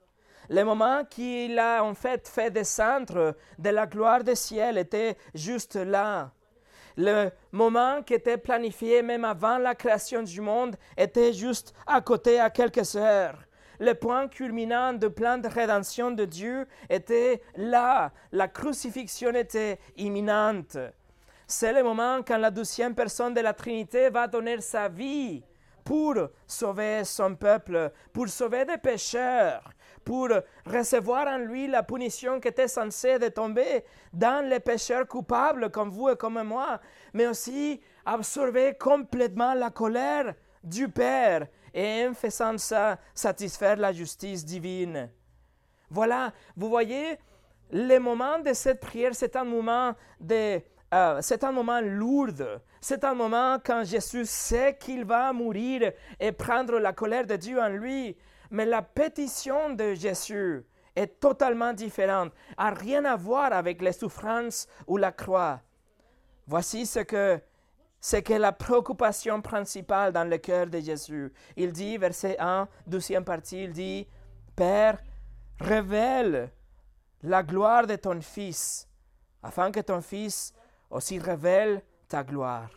Le 0.49 0.63
moment 0.63 1.05
qu'il 1.05 1.59
a 1.59 1.83
en 1.83 1.95
fait 1.95 2.29
fait 2.29 2.51
descendre 2.51 3.37
de 3.59 3.71
la 3.71 3.87
gloire 3.87 4.23
du 4.23 4.35
ciel 4.37 4.79
était 4.79 5.17
juste 5.35 5.77
là. 5.77 6.33
Le 6.97 7.31
moment 7.53 8.03
qui 8.03 8.15
était 8.15 8.39
planifié 8.39 9.03
même 9.03 9.25
avant 9.25 9.59
la 9.59 9.75
création 9.75 10.23
du 10.23 10.41
monde 10.41 10.77
était 10.97 11.33
juste 11.33 11.75
à 11.87 12.01
côté 12.01 12.41
à 12.41 12.49
quelques 12.49 12.97
heures. 12.97 13.39
Le 13.79 13.93
point 13.93 14.29
culminant 14.29 14.95
du 14.95 15.11
plan 15.11 15.37
de 15.37 15.49
rédemption 15.49 16.11
de 16.11 16.25
Dieu 16.25 16.67
était 16.89 17.43
là. 17.57 18.13
La 18.33 18.49
crucifixion 18.49 19.35
était 19.35 19.79
imminente. 19.97 20.79
C'est 21.47 21.73
le 21.73 21.83
moment 21.83 22.21
quand 22.27 22.39
la 22.39 22.51
douzième 22.51 22.95
personne 22.95 23.35
de 23.35 23.41
la 23.41 23.53
Trinité 23.53 24.09
va 24.09 24.27
donner 24.27 24.61
sa 24.63 24.89
vie 24.89 25.45
pour 25.85 26.15
sauver 26.47 27.05
son 27.05 27.37
peuple, 27.37 27.93
pour 28.13 28.29
sauver 28.29 28.65
des 28.65 28.79
pécheurs, 28.79 29.71
pour 30.07 30.29
recevoir 30.65 31.27
en 31.27 31.39
lui 31.39 31.67
la 31.67 31.83
punition 31.83 32.39
qui 32.39 32.47
était 32.47 32.69
censée 32.69 33.19
de 33.19 33.27
tomber 33.27 33.85
dans 34.13 34.49
les 34.49 34.61
pécheurs 34.61 35.09
coupables 35.09 35.69
comme 35.71 35.91
vous 35.91 36.11
et 36.11 36.17
comme 36.17 36.41
moi, 36.45 36.81
mais 37.13 37.27
aussi 37.27 37.81
absorber 38.05 38.75
complètement 38.79 39.53
la 39.55 39.71
colère 39.71 40.33
du 40.63 40.89
Père 40.89 41.49
et 41.75 42.07
en 42.09 42.15
faisant 42.15 42.57
ça 42.57 42.99
satisfaire 43.15 43.77
la 43.77 43.93
justice 43.93 44.45
divine. 44.45 45.11
Voilà, 45.91 46.33
vous 46.57 46.69
voyez, 46.69 47.19
le 47.73 47.99
moment 47.99 48.39
de 48.39 48.53
cette 48.53 48.79
prière, 48.79 49.13
c'est 49.13 49.35
un 49.35 49.45
moment 49.45 49.93
de 50.21 50.61
euh, 50.95 51.19
c'est 51.21 51.43
un 51.43 51.51
moment 51.51 51.81
lourd. 51.81 52.61
C'est 52.81 53.03
un 53.03 53.15
moment 53.15 53.59
quand 53.65 53.83
Jésus 53.83 54.25
sait 54.25 54.77
qu'il 54.79 55.05
va 55.05 55.33
mourir 55.33 55.91
et 56.21 56.31
prendre 56.31 56.79
la 56.79 56.93
colère 56.93 57.27
de 57.27 57.35
Dieu 57.35 57.61
en 57.61 57.69
lui. 57.71 58.17
Mais 58.51 58.67
la 58.67 58.83
pétition 58.83 59.71
de 59.71 59.95
Jésus 59.95 60.65
est 60.95 61.21
totalement 61.21 61.73
différente, 61.73 62.33
n'a 62.59 62.71
rien 62.71 63.05
à 63.05 63.17
voir 63.17 63.53
avec 63.53 63.83
les 63.83 63.93
souffrances 63.93 64.67
ou 64.87 64.97
la 64.97 65.13
croix. 65.13 65.61
Voici 66.47 66.87
ce 66.87 67.01
que 67.01 67.41
c'est 68.01 68.23
que 68.23 68.35
la 68.35 68.53
préoccupation 68.53 69.43
principale 69.43 70.13
dans 70.13 70.29
le 70.29 70.39
cœur 70.39 70.67
de 70.69 70.79
Jésus. 70.79 71.33
Il 71.57 71.73
dit, 71.73 71.99
verset 71.99 72.37
1, 72.39 72.69
deuxième 72.87 73.25
partie, 73.25 73.65
il 73.65 73.73
dit, 73.73 74.07
Père, 74.55 75.03
révèle 75.59 76.53
la 77.23 77.43
gloire 77.43 77.87
de 77.87 77.97
ton 77.97 78.21
Fils, 78.21 78.89
afin 79.43 79.73
que 79.73 79.81
ton 79.81 80.01
Fils 80.01 80.53
aussi 80.91 81.19
révèle 81.19 81.83
ta 82.09 82.23
gloire. 82.23 82.71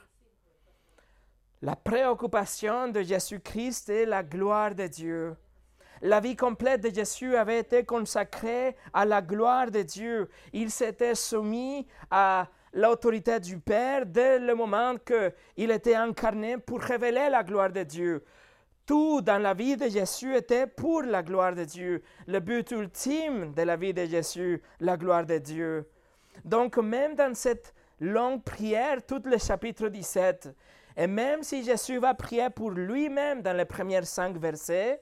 La 1.62 1.76
préoccupation 1.76 2.88
de 2.88 3.02
Jésus-Christ 3.02 3.90
est 3.90 4.06
la 4.06 4.24
gloire 4.24 4.74
de 4.74 4.88
Dieu. 4.88 5.36
La 6.02 6.20
vie 6.22 6.36
complète 6.36 6.82
de 6.82 6.94
Jésus 6.94 7.36
avait 7.36 7.60
été 7.60 7.84
consacrée 7.84 8.76
à 8.94 9.06
la 9.06 9.22
gloire 9.22 9.70
de 9.70 9.82
Dieu. 9.82 10.30
Il 10.54 10.72
s'était 10.72 11.16
soumis 11.16 11.86
à 12.10 12.48
l'autorité 12.74 13.40
du 13.40 13.60
Père 13.60 14.06
dès 14.06 14.40
le 14.40 14.56
moment 14.56 14.96
qu'il 14.96 15.72
était 15.72 15.96
incarné 15.96 16.58
pour 16.58 16.80
révéler 16.80 17.28
la 17.30 17.44
gloire 17.44 17.72
de 17.72 17.84
Dieu. 17.84 18.24
Tout 18.86 19.22
dans 19.22 19.42
la 19.42 19.54
vie 19.54 19.78
de 19.78 19.90
Jésus 19.90 20.36
était 20.36 20.68
pour 20.68 21.04
la 21.04 21.22
gloire 21.22 21.54
de 21.54 21.66
Dieu. 21.66 22.02
Le 22.28 22.40
but 22.40 22.72
ultime 22.72 23.54
de 23.54 23.62
la 23.62 23.76
vie 23.76 23.94
de 23.94 24.06
Jésus, 24.06 24.62
la 24.80 24.98
gloire 24.98 25.26
de 25.26 25.38
Dieu. 25.38 25.88
Donc 26.46 26.78
même 26.78 27.16
dans 27.16 27.36
cette 27.36 27.74
longue 28.00 28.44
prière, 28.44 29.06
tout 29.06 29.22
le 29.26 29.38
chapitre 29.38 29.90
17, 29.90 30.50
et 30.98 31.08
même 31.08 31.44
si 31.44 31.64
Jésus 31.64 32.00
va 32.00 32.14
prier 32.14 32.50
pour 32.50 32.72
lui-même 32.72 33.42
dans 33.42 33.56
les 33.56 33.66
premiers 33.66 34.06
cinq 34.06 34.38
versets, 34.38 35.02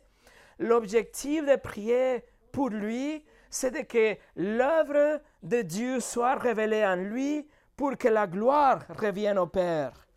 l'objectif 0.59 1.45
de 1.45 1.55
prier 1.55 2.23
pour 2.51 2.69
lui, 2.69 3.23
c'est 3.49 3.85
que 3.85 4.17
l'œuvre 4.35 5.21
de 5.43 5.61
Dieu 5.61 5.99
soit 5.99 6.35
révélée 6.35 6.85
en 6.85 6.95
lui 6.95 7.47
pour 7.75 7.97
que 7.97 8.07
la 8.07 8.27
gloire 8.27 8.83
revienne 8.89 9.37
au 9.37 9.47
Père. 9.47 10.07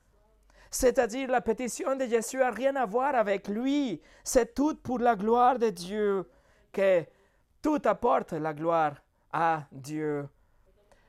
C'est-à-dire 0.71 1.29
la 1.31 1.41
pétition 1.41 1.97
de 1.97 2.07
Jésus 2.07 2.39
n'a 2.39 2.51
rien 2.51 2.77
à 2.77 2.87
voir 2.87 3.15
avec 3.15 3.49
lui. 3.49 4.01
C'est 4.23 4.55
tout 4.55 4.77
pour 4.77 4.99
la 4.99 5.17
gloire 5.17 5.59
de 5.59 5.71
Dieu 5.71 6.29
que 6.73 7.05
tout 7.61 7.81
apporte 7.85 8.33
la 8.33 8.55
gloire 8.55 8.95
à 9.33 9.65
Dieu. 9.73 10.29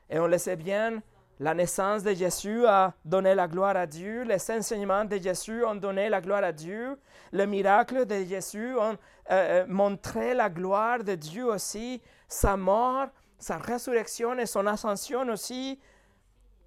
Et 0.09 0.19
on 0.19 0.27
le 0.27 0.37
sait 0.37 0.55
bien, 0.55 1.01
la 1.41 1.55
naissance 1.55 2.03
de 2.03 2.13
Jésus 2.13 2.67
a 2.67 2.93
donné 3.03 3.33
la 3.33 3.47
gloire 3.47 3.75
à 3.75 3.87
Dieu, 3.87 4.21
les 4.21 4.51
enseignements 4.51 5.05
de 5.05 5.17
Jésus 5.17 5.65
ont 5.65 5.73
donné 5.73 6.07
la 6.07 6.21
gloire 6.21 6.43
à 6.43 6.51
Dieu, 6.51 6.99
le 7.31 7.45
miracle 7.47 8.05
de 8.05 8.23
Jésus 8.23 8.75
ont 8.77 8.91
euh, 8.91 8.95
euh, 9.31 9.65
montré 9.67 10.35
la 10.35 10.51
gloire 10.51 11.03
de 11.03 11.15
Dieu 11.15 11.45
aussi, 11.45 11.99
sa 12.27 12.55
mort, 12.55 13.07
sa 13.39 13.57
résurrection 13.57 14.37
et 14.37 14.45
son 14.45 14.67
ascension 14.67 15.27
aussi 15.29 15.79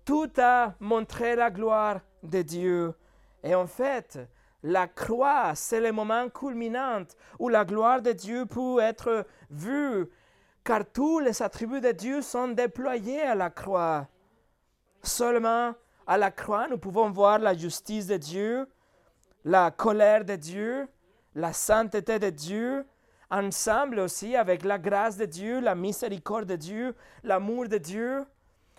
tout 0.05 0.31
a 0.39 0.75
montré 0.81 1.37
la 1.37 1.53
gloire 1.53 2.01
de 2.25 2.43
Dieu. 2.43 2.95
Et 3.45 3.55
en 3.55 3.69
fait, 3.69 4.19
la 4.65 4.89
croix, 4.89 5.55
c'est 5.55 5.81
le 5.81 5.93
moment 5.93 6.29
culminant 6.31 7.05
où 7.39 7.49
la 7.49 7.65
gloire 7.65 8.03
de 8.03 8.11
Dieu 8.11 8.45
peut 8.45 8.81
être 8.81 9.25
vue, 9.51 10.11
car 10.65 10.81
tous 10.93 11.21
les 11.21 11.43
attributs 11.43 11.81
de 11.81 11.93
Dieu 11.93 12.23
sont 12.23 12.49
déployés 12.49 13.23
à 13.23 13.37
la 13.37 13.51
croix. 13.51 14.09
Seulement 15.05 15.75
à 16.07 16.17
la 16.17 16.31
croix, 16.31 16.67
nous 16.67 16.79
pouvons 16.79 17.11
voir 17.11 17.39
la 17.39 17.55
justice 17.55 18.07
de 18.07 18.17
Dieu, 18.17 18.67
la 19.45 19.71
colère 19.71 20.25
de 20.25 20.35
Dieu, 20.35 20.89
la 21.35 21.53
sainteté 21.53 22.19
de 22.19 22.31
Dieu, 22.31 22.87
ensemble 23.31 23.99
aussi 23.99 24.35
avec 24.35 24.65
la 24.65 24.79
grâce 24.79 25.19
de 25.19 25.27
Dieu, 25.27 25.61
la 25.61 25.75
miséricorde 25.75 26.47
de 26.47 26.57
Dieu, 26.57 26.95
l'amour 27.23 27.69
de 27.69 27.77
Dieu. 27.77 28.25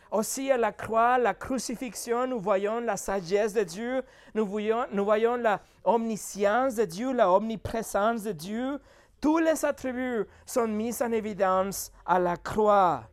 Aussi 0.10 0.50
à 0.50 0.58
la 0.58 0.72
croix, 0.72 1.20
la 1.20 1.36
crucifixion, 1.36 2.26
nous 2.26 2.40
voyons 2.40 2.80
la 2.80 2.98
sagesse 2.98 3.54
de 3.54 3.64
Dieu, 3.64 4.02
nous 4.34 4.48
voyons, 4.48 4.86
nous 4.92 5.06
voyons 5.06 5.36
la 5.36 5.62
omniscience 5.84 6.76
de 6.76 6.86
Dieu, 6.86 7.14
la 7.14 7.32
omniprésence 7.32 8.24
de 8.24 8.32
Dieu. 8.32 8.80
Tous 9.22 9.38
les 9.38 9.64
attributs 9.64 10.26
sont 10.46 10.68
mis 10.68 11.04
en 11.04 11.12
évidence 11.12 11.92
à 12.04 12.18
la 12.18 12.36
croix. 12.36 13.04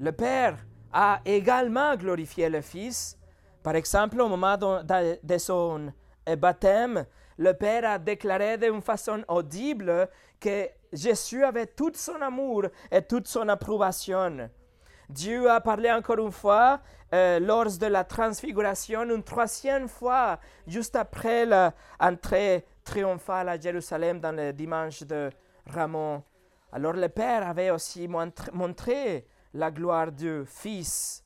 Le 0.00 0.12
Père 0.12 0.56
a 0.92 1.20
également 1.24 1.96
glorifié 1.96 2.48
le 2.48 2.60
Fils. 2.60 3.18
Par 3.64 3.74
exemple, 3.74 4.20
au 4.20 4.28
moment 4.28 4.56
de 4.56 5.38
son 5.38 5.92
baptême, 6.38 7.04
le 7.36 7.52
Père 7.52 7.84
a 7.84 7.98
déclaré 7.98 8.58
d'une 8.58 8.80
façon 8.80 9.24
audible 9.26 10.08
que 10.38 10.68
Jésus 10.92 11.42
avait 11.42 11.66
tout 11.66 11.90
son 11.94 12.22
amour 12.22 12.66
et 12.92 13.02
toute 13.02 13.26
son 13.26 13.48
approbation. 13.48 14.48
Dieu 15.08 15.50
a 15.50 15.60
parlé 15.60 15.90
encore 15.90 16.18
une 16.18 16.30
fois 16.32 16.80
euh, 17.12 17.40
lors 17.40 17.76
de 17.78 17.86
la 17.86 18.04
transfiguration, 18.04 19.02
une 19.02 19.24
troisième 19.24 19.88
fois, 19.88 20.38
juste 20.66 20.94
après 20.94 21.44
l'entrée 21.44 22.64
triomphale 22.84 23.48
à 23.48 23.58
Jérusalem 23.58 24.20
dans 24.20 24.32
le 24.32 24.52
dimanche 24.52 25.02
de 25.02 25.30
Ramon. 25.66 26.22
Alors 26.72 26.92
le 26.92 27.08
Père 27.08 27.48
avait 27.48 27.70
aussi 27.70 28.06
montré 28.06 29.26
la 29.54 29.70
gloire 29.70 30.12
du 30.12 30.44
Fils. 30.46 31.24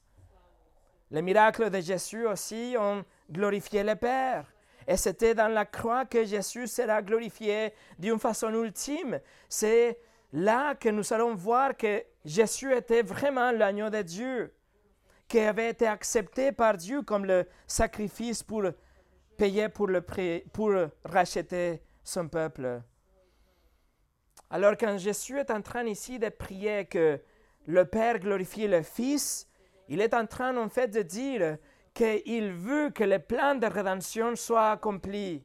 Les 1.10 1.22
miracles 1.22 1.70
de 1.70 1.80
Jésus 1.80 2.26
aussi 2.26 2.74
ont 2.78 3.04
glorifié 3.30 3.82
le 3.82 3.96
Père. 3.96 4.46
Et 4.86 4.96
c'était 4.96 5.34
dans 5.34 5.48
la 5.48 5.64
croix 5.64 6.04
que 6.04 6.24
Jésus 6.24 6.66
sera 6.66 7.02
glorifié 7.02 7.72
d'une 7.98 8.18
façon 8.18 8.52
ultime. 8.52 9.20
C'est 9.48 9.98
là 10.32 10.74
que 10.74 10.88
nous 10.88 11.12
allons 11.12 11.34
voir 11.34 11.76
que 11.76 12.02
Jésus 12.24 12.74
était 12.74 13.02
vraiment 13.02 13.52
l'agneau 13.52 13.90
de 13.90 14.02
Dieu, 14.02 14.54
qui 15.28 15.38
avait 15.38 15.70
été 15.70 15.86
accepté 15.86 16.52
par 16.52 16.76
Dieu 16.76 17.02
comme 17.02 17.26
le 17.26 17.46
sacrifice 17.66 18.42
pour 18.42 18.64
payer 19.36 19.68
pour, 19.68 19.86
le 19.86 20.02
pour 20.52 20.72
racheter 21.04 21.82
son 22.02 22.28
peuple. 22.28 22.82
Alors 24.50 24.76
quand 24.78 24.98
Jésus 24.98 25.38
est 25.38 25.50
en 25.50 25.62
train 25.62 25.84
ici 25.84 26.18
de 26.18 26.28
prier 26.28 26.84
que 26.84 27.20
le 27.66 27.84
Père 27.84 28.18
glorifie 28.18 28.68
le 28.68 28.82
Fils, 28.82 29.48
Il 29.88 30.00
est 30.00 30.14
en 30.14 30.26
train 30.26 30.56
en 30.56 30.68
fait 30.68 30.88
de 30.88 31.02
dire 31.02 31.58
qu'il 31.92 32.52
veut 32.52 32.90
que 32.90 33.04
le 33.04 33.18
plan 33.18 33.54
de 33.54 33.66
rédemption 33.66 34.34
soit 34.36 34.70
accompli. 34.70 35.44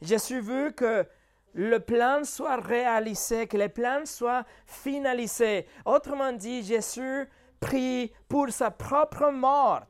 Jésus 0.00 0.40
veut 0.40 0.70
que 0.70 1.06
le 1.54 1.78
plan 1.78 2.24
soit 2.24 2.56
réalisé, 2.56 3.46
que 3.46 3.56
le 3.56 3.68
plan 3.68 4.04
soit 4.04 4.44
finalisé. 4.66 5.66
Autrement 5.84 6.32
dit, 6.32 6.62
Jésus 6.62 7.28
prie 7.60 8.12
pour 8.28 8.50
sa 8.50 8.70
propre 8.70 9.30
mort. 9.30 9.82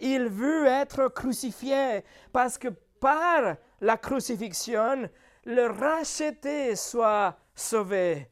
Il 0.00 0.28
veut 0.28 0.66
être 0.66 1.08
crucifié 1.08 2.04
parce 2.32 2.58
que 2.58 2.68
par 3.00 3.56
la 3.80 3.96
crucifixion, 3.96 5.08
le 5.44 5.66
racheté 5.66 6.76
soit 6.76 7.36
sauvé. 7.54 8.28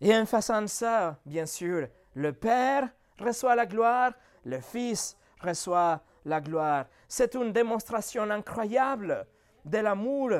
Et 0.00 0.14
en 0.16 0.26
faisant 0.26 0.66
ça, 0.66 1.18
bien 1.26 1.46
sûr, 1.46 1.88
le 2.14 2.32
Père 2.32 2.88
reçoit 3.18 3.56
la 3.56 3.66
gloire, 3.66 4.12
le 4.44 4.60
Fils 4.60 5.16
reçoit 5.40 6.00
la 6.24 6.40
gloire. 6.40 6.86
C'est 7.08 7.34
une 7.34 7.52
démonstration 7.52 8.30
incroyable 8.30 9.26
de 9.64 9.78
l'amour 9.78 10.30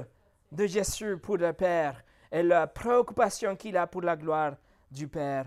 de 0.53 0.67
Jésus 0.67 1.19
pour 1.19 1.37
le 1.37 1.53
Père 1.53 2.03
et 2.31 2.43
la 2.43 2.67
préoccupation 2.67 3.57
qu'il 3.57 3.77
a 3.77 3.87
pour 3.87 4.03
la 4.03 4.17
gloire 4.17 4.57
du 4.91 5.09
Père. 5.09 5.47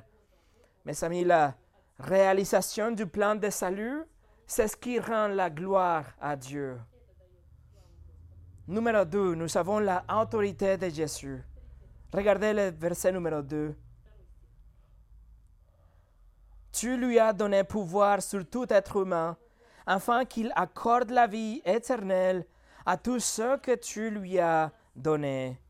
Mes 0.84 1.04
amis, 1.04 1.24
la 1.24 1.56
réalisation 2.00 2.92
du 2.92 3.06
plan 3.06 3.36
de 3.36 3.50
salut, 3.50 4.04
c'est 4.46 4.68
ce 4.68 4.76
qui 4.76 5.00
rend 5.00 5.28
la 5.28 5.50
gloire 5.50 6.06
à 6.20 6.36
Dieu. 6.36 6.78
Numéro 8.68 9.06
2, 9.06 9.36
nous 9.36 9.58
avons 9.58 9.80
l'autorité 9.80 10.78
de 10.78 10.90
Jésus. 10.90 11.44
Regardez 12.14 12.54
le 12.54 12.72
verset 12.72 13.12
numéro 13.12 13.42
2. 13.42 13.76
Tu 16.82 16.98
lui 16.98 17.20
as 17.20 17.32
donné 17.32 17.64
pouvoir 17.64 18.24
sur 18.24 18.44
tout 18.44 18.66
être 18.74 19.04
humain, 19.04 19.38
afin 19.86 20.26
qu'il 20.26 20.52
accorde 20.56 21.12
la 21.12 21.28
vie 21.28 21.62
éternelle 21.64 22.44
à 22.88 22.98
tous 22.98 23.20
ceux 23.20 23.58
que 23.58 23.76
tu 23.76 24.10
lui 24.10 24.40
as 24.40 24.72
donnés. 24.96 25.62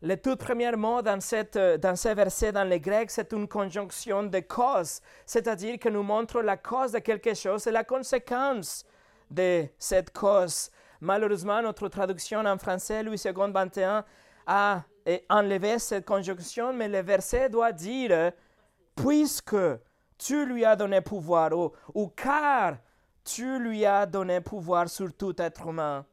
Le 0.00 0.16
tout 0.16 0.36
premier 0.36 0.72
mot 0.72 1.02
dans, 1.02 1.20
cette, 1.20 1.58
dans 1.58 1.96
ce 1.96 2.08
verset 2.14 2.50
dans 2.50 2.66
le 2.66 2.78
grec, 2.78 3.10
c'est 3.10 3.30
une 3.34 3.46
conjonction 3.46 4.22
de 4.22 4.40
cause, 4.40 5.02
c'est-à-dire 5.26 5.78
que 5.78 5.90
nous 5.90 6.02
montre 6.02 6.40
la 6.40 6.56
cause 6.56 6.92
de 6.92 7.00
quelque 7.00 7.34
chose 7.34 7.66
et 7.66 7.72
la 7.72 7.84
conséquence 7.84 8.86
de 9.30 9.66
cette 9.78 10.14
cause. 10.14 10.70
Malheureusement, 11.02 11.60
notre 11.60 11.88
traduction 11.88 12.38
en 12.38 12.56
français, 12.56 13.02
Louis 13.02 13.20
II 13.22 13.34
21, 13.52 14.02
a 14.46 14.82
enlevé 15.28 15.78
cette 15.78 16.06
conjonction, 16.06 16.72
mais 16.72 16.88
le 16.88 17.02
verset 17.02 17.50
doit 17.50 17.72
dire 17.72 18.32
puisque 18.94 19.56
tu 20.18 20.46
lui 20.46 20.64
as 20.64 20.76
donné 20.76 21.00
pouvoir, 21.00 21.50
ou, 21.52 22.08
car 22.08 22.76
tu 23.24 23.58
lui 23.58 23.84
as 23.84 24.06
donné 24.06 24.40
pouvoir 24.40 24.88
sur 24.88 25.12
tout 25.14 25.34
être 25.40 25.66
humain. 25.68 26.04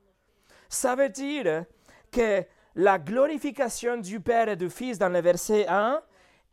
Ça 0.69 0.95
veut 0.95 1.09
dire 1.09 1.65
que 2.11 2.43
la 2.75 2.97
glorification 2.97 3.97
du 3.97 4.19
Père 4.19 4.49
et 4.49 4.55
du 4.55 4.69
Fils 4.69 4.97
dans 4.97 5.09
le 5.09 5.19
verset 5.19 5.67
1 5.67 6.01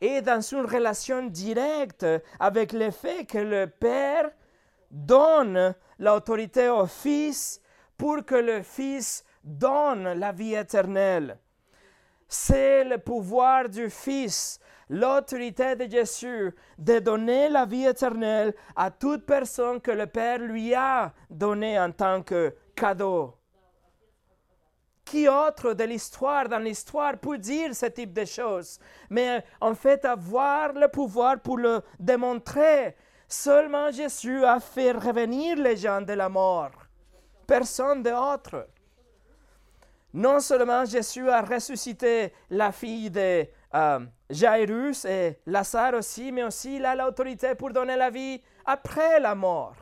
est 0.01 0.21
dans 0.21 0.41
une 0.41 0.65
relation 0.65 1.25
directe 1.27 2.05
avec 2.39 2.73
le 2.73 2.91
fait 2.91 3.25
que 3.25 3.37
le 3.37 3.67
Père 3.67 4.29
donne 4.91 5.73
l'autorité 5.97 6.69
au 6.69 6.85
Fils 6.85 7.61
pour 7.97 8.25
que 8.25 8.35
le 8.35 8.61
Fils 8.63 9.23
donne 9.43 10.13
la 10.13 10.31
vie 10.31 10.55
éternelle. 10.55 11.37
C'est 12.27 12.83
le 12.83 12.97
pouvoir 12.97 13.69
du 13.69 13.89
Fils 13.89 14.59
l'autorité 14.89 15.75
de 15.75 15.89
Jésus 15.89 16.53
de 16.77 16.99
donner 16.99 17.49
la 17.49 17.65
vie 17.65 17.85
éternelle 17.85 18.53
à 18.75 18.89
toute 18.89 19.25
personne 19.25 19.79
que 19.79 19.91
le 19.91 20.07
Père 20.07 20.39
lui 20.39 20.73
a 20.73 21.13
donnée 21.29 21.79
en 21.79 21.91
tant 21.91 22.23
que 22.23 22.55
cadeau. 22.75 23.35
Qui 25.05 25.27
autre 25.27 25.73
de 25.73 25.83
l'histoire, 25.85 26.47
dans 26.47 26.59
l'histoire, 26.59 27.17
peut 27.17 27.37
dire 27.37 27.73
ce 27.73 27.87
type 27.87 28.13
de 28.13 28.25
choses? 28.25 28.79
Mais 29.09 29.43
en 29.59 29.73
fait, 29.73 30.05
avoir 30.05 30.73
le 30.73 30.87
pouvoir 30.87 31.39
pour 31.39 31.57
le 31.57 31.81
démontrer. 31.99 32.95
Seulement 33.27 33.91
Jésus 33.91 34.43
a 34.43 34.59
fait 34.59 34.91
revenir 34.91 35.57
les 35.57 35.77
gens 35.77 36.01
de 36.01 36.13
la 36.13 36.29
mort. 36.29 36.71
Personne 37.47 38.03
d'autre. 38.03 38.67
Non 40.13 40.39
seulement 40.39 40.85
Jésus 40.85 41.27
a 41.29 41.41
ressuscité 41.41 42.33
la 42.49 42.71
fille 42.71 43.09
de 43.09 43.47
euh, 43.75 43.99
Jairus 44.29 45.05
et 45.05 45.39
Lazare 45.45 45.93
aussi, 45.95 46.31
mais 46.31 46.43
aussi 46.43 46.77
il 46.77 46.85
a 46.85 46.95
l'autorité 46.95 47.55
pour 47.55 47.71
donner 47.71 47.95
la 47.95 48.09
vie 48.09 48.41
après 48.65 49.19
la 49.19 49.35
mort. 49.35 49.75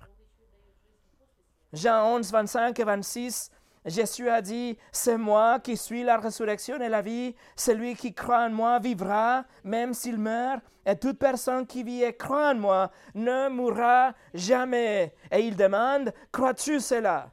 Jean 1.73 2.15
11, 2.15 2.31
25 2.31 2.79
et 2.79 2.83
26, 2.83 3.51
Jésus 3.85 4.29
a 4.29 4.41
dit, 4.41 4.77
c'est 4.91 5.17
moi 5.17 5.59
qui 5.59 5.77
suis 5.77 6.03
la 6.03 6.17
résurrection 6.17 6.79
et 6.81 6.89
la 6.89 7.01
vie, 7.01 7.35
celui 7.55 7.95
qui 7.95 8.13
croit 8.13 8.45
en 8.45 8.49
moi 8.49 8.79
vivra, 8.79 9.45
même 9.63 9.93
s'il 9.93 10.17
meurt, 10.17 10.61
et 10.85 10.97
toute 10.97 11.19
personne 11.19 11.65
qui 11.65 11.83
vit 11.83 12.03
et 12.03 12.15
croit 12.15 12.51
en 12.51 12.55
moi 12.55 12.91
ne 13.15 13.49
mourra 13.49 14.13
jamais. 14.33 15.13
Et 15.31 15.39
il 15.39 15.55
demande, 15.55 16.13
crois-tu 16.31 16.79
cela? 16.79 17.31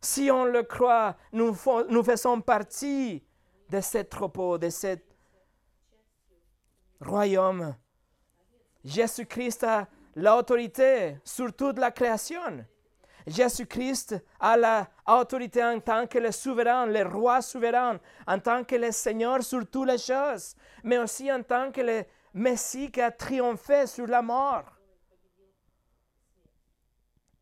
Si 0.00 0.30
on 0.30 0.44
le 0.44 0.62
croit, 0.62 1.16
nous, 1.32 1.56
nous 1.88 2.02
faisons 2.04 2.40
partie 2.40 3.24
de 3.70 3.80
ce 3.80 3.98
troupeau, 3.98 4.58
de 4.58 4.70
ce 4.70 4.96
royaume. 7.00 7.74
Jésus-Christ 8.84 9.64
a 9.64 9.88
l'autorité 10.14 11.18
sur 11.24 11.54
toute 11.54 11.78
la 11.78 11.90
création. 11.90 12.64
Jésus-Christ 13.26 14.16
a 14.40 14.56
l'autorité 14.56 15.62
en 15.62 15.80
tant 15.80 16.06
que 16.06 16.18
le 16.18 16.32
souverain, 16.32 16.86
le 16.86 17.02
roi 17.02 17.42
souverain, 17.42 18.00
en 18.26 18.38
tant 18.38 18.64
que 18.64 18.76
le 18.76 18.90
Seigneur 18.90 19.42
sur 19.42 19.68
toutes 19.68 19.88
les 19.88 19.98
choses, 19.98 20.54
mais 20.82 20.98
aussi 20.98 21.30
en 21.30 21.42
tant 21.42 21.70
que 21.70 21.82
le 21.82 22.04
Messie 22.32 22.90
qui 22.90 23.00
a 23.00 23.10
triomphé 23.10 23.86
sur 23.86 24.06
la 24.06 24.22
mort. 24.22 24.64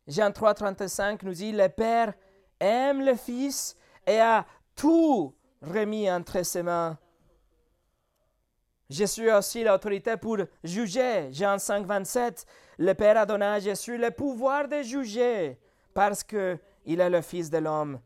Jean 0.07 0.31
3, 0.31 0.53
35 0.53 1.23
nous 1.23 1.33
dit, 1.33 1.51
le 1.51 1.67
Père 1.69 2.13
aime 2.59 3.05
le 3.05 3.15
Fils 3.15 3.75
et 4.05 4.19
a 4.19 4.45
tout 4.75 5.36
remis 5.61 6.09
entre 6.09 6.43
ses 6.43 6.63
mains. 6.63 6.97
Jésus 8.89 9.29
a 9.29 9.39
aussi 9.39 9.63
l'autorité 9.63 10.15
pour 10.17 10.37
juger. 10.63 11.29
Jean 11.31 11.57
5, 11.59 11.85
27, 11.85 12.45
le 12.77 12.93
Père 12.93 13.17
a 13.17 13.25
donné 13.25 13.45
à 13.45 13.59
Jésus 13.59 13.97
le 13.97 14.11
pouvoir 14.11 14.67
de 14.67 14.81
juger 14.81 15.57
parce 15.93 16.23
qu'il 16.23 17.01
est 17.01 17.09
le 17.09 17.21
Fils 17.21 17.49
de 17.49 17.57
l'homme. 17.57 17.99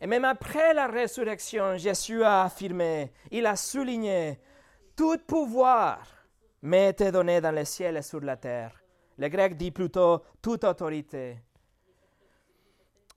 Et 0.00 0.06
même 0.06 0.24
après 0.24 0.72
la 0.72 0.86
résurrection, 0.86 1.76
Jésus 1.76 2.22
a 2.22 2.44
affirmé, 2.44 3.12
il 3.30 3.44
a 3.44 3.56
souligné, 3.56 4.40
tout 4.96 5.18
pouvoir 5.26 5.98
m'est 6.62 7.02
donné 7.10 7.40
dans 7.40 7.54
le 7.54 7.64
ciel 7.64 7.98
et 7.98 8.02
sur 8.02 8.20
la 8.20 8.36
terre. 8.36 8.80
Le 9.18 9.28
grec 9.28 9.56
dit 9.56 9.70
plutôt 9.70 10.22
toute 10.40 10.64
autorité. 10.64 11.36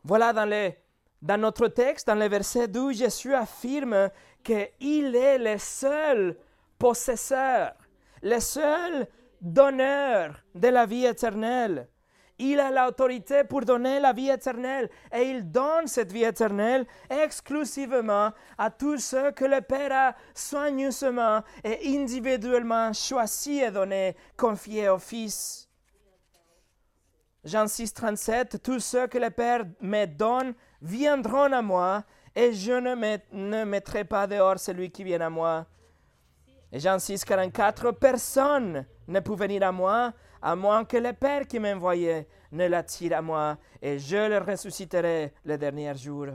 Voilà 0.04 0.34
dans 0.34 0.46
les 0.46 0.78
dans 1.24 1.40
notre 1.40 1.70
texte, 1.70 2.08
dans 2.08 2.16
le 2.16 2.28
verset 2.28 2.68
12, 2.68 2.98
Jésus 2.98 3.34
affirme 3.34 4.10
qu'il 4.44 5.16
est 5.16 5.38
le 5.38 5.58
seul 5.58 6.36
possesseur, 6.78 7.72
le 8.22 8.42
seul 8.42 9.08
donneur 9.40 10.44
de 10.54 10.68
la 10.68 10.86
vie 10.86 11.06
éternelle. 11.06 11.88
Il 12.40 12.60
a 12.60 12.72
l'autorité 12.72 13.46
pour 13.46 13.62
donner 13.62 14.02
la 14.02 14.12
vie 14.12 14.30
éternelle 14.30 14.90
et 15.14 15.22
il 15.22 15.50
donne 15.50 15.88
cette 15.88 16.12
vie 16.12 16.26
éternelle 16.26 16.86
exclusivement 17.10 18.32
à 18.58 18.70
tous 18.70 18.98
ceux 18.98 19.32
que 19.32 19.46
le 19.46 19.62
Père 19.62 19.92
a 19.94 20.16
soigneusement 20.36 21.42
et 21.64 21.88
individuellement 21.96 22.92
choisi 22.92 23.60
et 23.60 23.72
donné, 23.72 24.18
confié 24.36 24.90
au 24.90 24.98
Fils. 25.00 25.70
Jean 27.46 27.68
6, 27.68 27.94
37, 27.94 28.64
tous 28.64 28.80
ceux 28.80 29.08
que 29.08 29.18
le 29.18 29.30
Père 29.30 29.66
me 29.82 30.06
donne 30.06 30.54
viendront 30.84 31.52
à 31.52 31.62
moi, 31.62 32.04
et 32.36 32.54
je 32.54 32.74
ne, 32.74 33.63
mettrai 33.63 34.04
pas 34.04 34.28
dehors 34.28 34.60
celui 34.60 34.91
qui 34.91 35.04
vient 35.04 35.22
à 35.22 35.30
moi. 35.30 35.65
Et 36.72 36.80
Jean 36.80 37.00
6, 37.00 37.24
44, 37.24 37.91
personne 37.91 38.86
ne 39.08 39.19
peut 39.19 39.36
venir 39.36 39.63
à 39.63 39.72
moi, 39.72 40.13
à 40.41 40.56
moins 40.56 40.84
que 40.84 40.98
le 40.98 41.13
Père 41.13 41.48
qui 41.48 41.60
m'envoyait 41.60 42.28
ne 42.52 42.67
l'attire 42.67 43.17
à 43.17 43.22
moi, 43.22 43.58
et 43.82 43.98
je 43.98 44.30
le 44.30 44.39
ressusciterai 44.39 45.34
le 45.46 45.58
dernier 45.58 45.96
jour. 45.96 46.28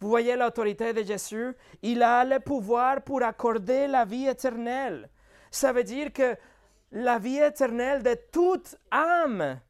Vous 0.00 0.08
voyez 0.08 0.34
l'autorité 0.34 0.92
de 0.92 1.02
Jésus? 1.02 1.54
Il 1.82 2.02
a 2.02 2.24
le 2.24 2.40
pouvoir 2.40 3.02
pour 3.02 3.22
accorder 3.22 3.86
la 3.86 4.04
vie 4.04 4.26
éternelle. 4.26 5.08
Ça 5.50 5.72
veut 5.72 5.84
dire 5.84 6.12
que 6.12 6.36
la 6.90 7.18
vie 7.18 7.38
éternelle 7.38 8.02
de 8.02 8.16
toute 8.32 8.76
âme 8.90 9.60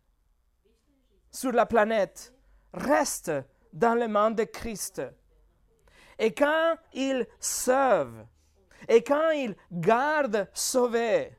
sur 1.30 1.52
la 1.52 1.66
planète 1.66 2.31
reste 2.72 3.32
dans 3.72 3.94
les 3.94 4.08
mains 4.08 4.30
de 4.30 4.44
Christ. 4.44 5.02
Et 6.18 6.32
quand 6.32 6.76
il 6.92 7.26
sauve, 7.40 8.26
Et 8.88 9.02
quand 9.02 9.30
il 9.30 9.54
garde 9.70 10.48
sauvé, 10.52 11.36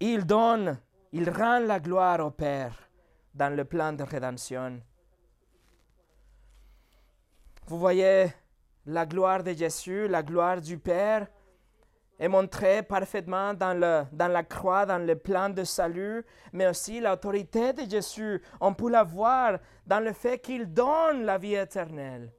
il 0.00 0.24
donne, 0.24 0.80
il 1.12 1.28
rend 1.30 1.60
la 1.60 1.78
gloire 1.78 2.20
au 2.24 2.30
Père 2.30 2.90
dans 3.34 3.54
le 3.54 3.64
plan 3.64 3.92
de 3.92 4.02
rédemption. 4.02 4.80
Vous 7.66 7.78
voyez 7.78 8.32
la 8.86 9.06
gloire 9.06 9.42
de 9.42 9.52
Jésus, 9.52 10.08
la 10.08 10.22
gloire 10.22 10.60
du 10.60 10.78
Père 10.78 11.28
est 12.18 12.28
montrée 12.28 12.82
parfaitement 12.82 13.54
dans, 13.54 13.74
le, 13.74 14.04
dans 14.12 14.28
la 14.28 14.42
croix, 14.42 14.86
dans 14.86 14.98
le 14.98 15.16
plan 15.16 15.48
de 15.48 15.64
salut, 15.64 16.24
mais 16.52 16.68
aussi 16.68 17.00
l'autorité 17.00 17.72
de 17.72 17.88
Jésus. 17.88 18.40
On 18.60 18.74
peut 18.74 18.90
la 18.90 19.02
voir 19.02 19.58
dans 19.86 20.00
le 20.00 20.12
fait 20.12 20.38
qu'il 20.38 20.72
donne 20.72 21.24
la 21.24 21.38
vie 21.38 21.54
éternelle. 21.54 22.32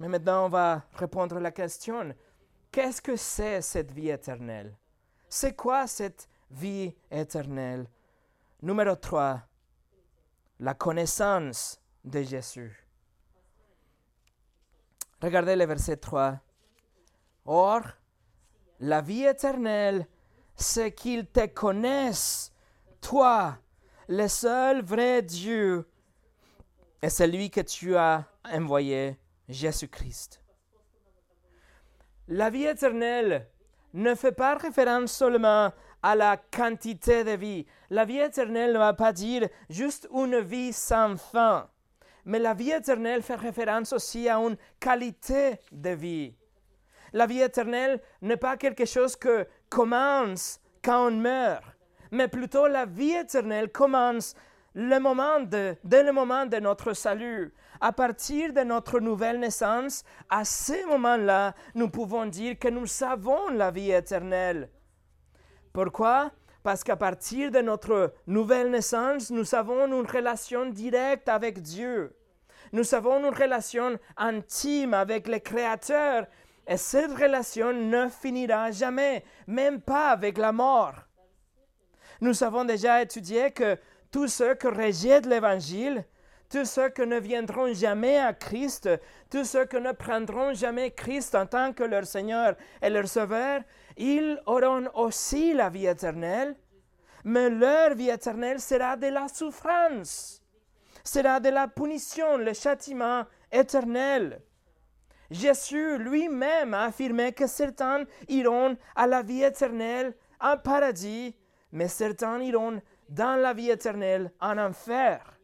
Mais 0.00 0.08
maintenant, 0.08 0.46
on 0.46 0.48
va 0.48 0.82
répondre 0.94 1.36
à 1.36 1.40
la 1.40 1.50
question, 1.50 2.14
qu'est-ce 2.70 3.02
que 3.02 3.16
c'est 3.16 3.60
cette 3.62 3.92
vie 3.92 4.10
éternelle? 4.10 4.74
C'est 5.28 5.54
quoi 5.54 5.86
cette 5.86 6.28
vie 6.50 6.94
éternelle? 7.10 7.86
Numéro 8.62 8.96
3, 8.96 9.40
la 10.60 10.74
connaissance 10.74 11.80
de 12.04 12.22
Jésus. 12.22 12.84
Regardez 15.20 15.56
le 15.56 15.66
verset 15.66 15.96
3. 15.96 16.40
Or, 17.50 17.80
la 18.78 19.00
vie 19.00 19.24
éternelle, 19.24 20.06
c'est 20.54 20.92
qu'ils 20.92 21.26
te 21.26 21.46
connaissent, 21.46 22.52
toi, 23.00 23.56
le 24.06 24.28
seul 24.28 24.82
vrai 24.82 25.22
Dieu, 25.22 25.88
et 27.00 27.08
celui 27.08 27.48
que 27.50 27.62
tu 27.62 27.96
as 27.96 28.26
envoyé, 28.52 29.16
Jésus-Christ. 29.48 30.42
La 32.28 32.50
vie 32.50 32.66
éternelle 32.66 33.48
ne 33.94 34.14
fait 34.14 34.32
pas 34.32 34.56
référence 34.56 35.12
seulement 35.12 35.72
à 36.02 36.14
la 36.14 36.36
quantité 36.36 37.24
de 37.24 37.30
vie. 37.30 37.64
La 37.88 38.04
vie 38.04 38.18
éternelle 38.18 38.74
ne 38.74 38.78
va 38.78 38.92
pas 38.92 39.14
dire 39.14 39.48
juste 39.70 40.06
une 40.12 40.38
vie 40.40 40.74
sans 40.74 41.16
fin. 41.16 41.70
Mais 42.26 42.40
la 42.40 42.52
vie 42.52 42.72
éternelle 42.72 43.22
fait 43.22 43.36
référence 43.36 43.94
aussi 43.94 44.28
à 44.28 44.36
une 44.36 44.58
qualité 44.78 45.58
de 45.72 45.90
vie. 45.90 46.37
La 47.12 47.26
vie 47.26 47.40
éternelle 47.40 48.00
n'est 48.22 48.36
pas 48.36 48.56
quelque 48.56 48.84
chose 48.84 49.16
que 49.16 49.46
commence 49.68 50.60
quand 50.82 51.08
on 51.08 51.10
meurt, 51.12 51.64
mais 52.10 52.28
plutôt 52.28 52.66
la 52.66 52.86
vie 52.86 53.12
éternelle 53.12 53.70
commence 53.70 54.34
dès 54.74 54.98
le 56.02 56.12
moment 56.12 56.46
de 56.46 56.60
notre 56.60 56.92
salut. 56.92 57.52
À 57.80 57.92
partir 57.92 58.52
de 58.52 58.60
notre 58.60 59.00
nouvelle 59.00 59.40
naissance, 59.40 60.04
à 60.28 60.44
ce 60.44 60.86
moment-là, 60.88 61.54
nous 61.74 61.88
pouvons 61.88 62.26
dire 62.26 62.58
que 62.58 62.68
nous 62.68 62.86
savons 62.86 63.48
la 63.50 63.70
vie 63.70 63.92
éternelle. 63.92 64.68
Pourquoi? 65.72 66.32
Parce 66.62 66.82
qu'à 66.82 66.96
partir 66.96 67.50
de 67.50 67.60
notre 67.60 68.12
nouvelle 68.26 68.70
naissance, 68.70 69.30
nous 69.30 69.54
avons 69.54 69.86
une 69.86 70.06
relation 70.06 70.66
directe 70.66 71.28
avec 71.28 71.62
Dieu. 71.62 72.16
Nous 72.72 72.94
avons 72.94 73.24
une 73.24 73.34
relation 73.34 73.98
intime 74.16 74.92
avec 74.92 75.28
le 75.28 75.38
Créateur 75.38 76.26
et 76.68 76.76
cette 76.76 77.12
relation 77.12 77.72
ne 77.72 78.08
finira 78.10 78.70
jamais, 78.70 79.24
même 79.46 79.80
pas 79.80 80.10
avec 80.10 80.36
la 80.36 80.52
mort. 80.52 80.94
Nous 82.20 82.44
avons 82.44 82.64
déjà 82.66 83.00
étudié 83.00 83.50
que 83.52 83.78
tous 84.10 84.28
ceux 84.28 84.54
qui 84.54 84.66
rejettent 84.66 85.26
l'Évangile, 85.26 86.04
tous 86.50 86.66
ceux 86.66 86.90
qui 86.90 87.06
ne 87.06 87.18
viendront 87.18 87.72
jamais 87.72 88.18
à 88.18 88.34
Christ, 88.34 88.88
tous 89.30 89.44
ceux 89.44 89.64
qui 89.64 89.80
ne 89.80 89.92
prendront 89.92 90.52
jamais 90.52 90.90
Christ 90.90 91.34
en 91.34 91.46
tant 91.46 91.72
que 91.72 91.84
leur 91.84 92.04
Seigneur 92.04 92.54
et 92.82 92.90
leur 92.90 93.08
Sauveur, 93.08 93.62
ils 93.96 94.38
auront 94.44 94.88
aussi 94.94 95.54
la 95.54 95.70
vie 95.70 95.86
éternelle, 95.86 96.54
mais 97.24 97.48
leur 97.48 97.94
vie 97.94 98.10
éternelle 98.10 98.60
sera 98.60 98.96
de 98.96 99.06
la 99.06 99.28
souffrance, 99.28 100.42
sera 101.02 101.40
de 101.40 101.48
la 101.48 101.66
punition, 101.66 102.36
le 102.36 102.52
châtiment 102.52 103.24
éternel. 103.50 104.42
Jésus 105.30 105.98
lui-même 105.98 106.72
a 106.74 106.84
affirmé 106.84 107.32
que 107.32 107.46
certains 107.46 108.04
iront 108.28 108.76
à 108.94 109.06
la 109.06 109.22
vie 109.22 109.42
éternelle 109.42 110.16
en 110.40 110.56
paradis, 110.56 111.36
mais 111.72 111.88
certains 111.88 112.40
iront 112.40 112.80
dans 113.08 113.40
la 113.40 113.52
vie 113.52 113.70
éternelle 113.70 114.32
en 114.40 114.56
enfer. 114.58 115.38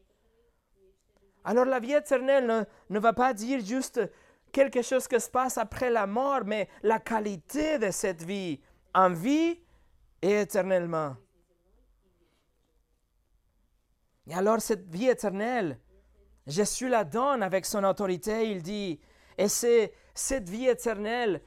Alors 1.45 1.67
la 1.67 1.79
vie 1.79 1.93
éternelle 1.93 2.47
ne, 2.47 2.65
ne, 2.89 2.99
va 2.99 3.13
pas 3.13 3.35
dire 3.35 3.61
juste 3.61 4.01
quelque 4.51 4.81
chose 4.81 5.07
qui 5.07 5.21
se 5.21 5.29
passe 5.29 5.59
après 5.59 5.91
la 5.91 6.07
mort, 6.07 6.45
mais 6.47 6.69
la 6.83 6.99
qualité 6.99 7.79
de 7.79 7.91
cette 7.91 8.23
vie, 8.23 8.61
en 8.95 9.11
vie 9.11 9.61
et 10.23 10.41
éternellement. 10.41 11.17
Et 14.27 14.35
alors 14.35 14.63
cette 14.63 14.89
vie 14.89 15.09
éternelle, 15.09 15.79
Jésus 16.47 16.89
la 16.89 17.05
donne 17.05 17.43
avec 17.43 17.67
son 17.67 17.85
autorité, 17.85 18.51
il 18.51 18.63
dit, 18.63 18.99
et 19.39 19.49
c'est 19.49 19.93
cette 20.15 20.49
vie 20.49 20.67
éternelle 20.67 21.41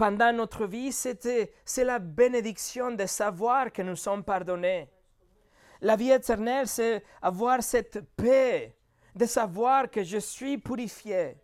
pendant 0.00 0.32
notre 0.32 0.64
vie, 0.64 0.92
c'est 0.92 1.84
la 1.84 1.98
bénédiction 1.98 2.90
de 2.90 3.04
savoir 3.04 3.70
que 3.70 3.82
nous 3.82 3.96
sommes 3.96 4.24
pardonnés. 4.24 4.88
La 5.82 5.94
vie 5.94 6.10
éternelle, 6.10 6.66
c'est 6.66 7.04
avoir 7.20 7.62
cette 7.62 8.00
paix 8.16 8.74
de 9.14 9.26
savoir 9.26 9.90
que 9.90 10.02
je 10.02 10.16
suis 10.16 10.56
purifié, 10.56 11.36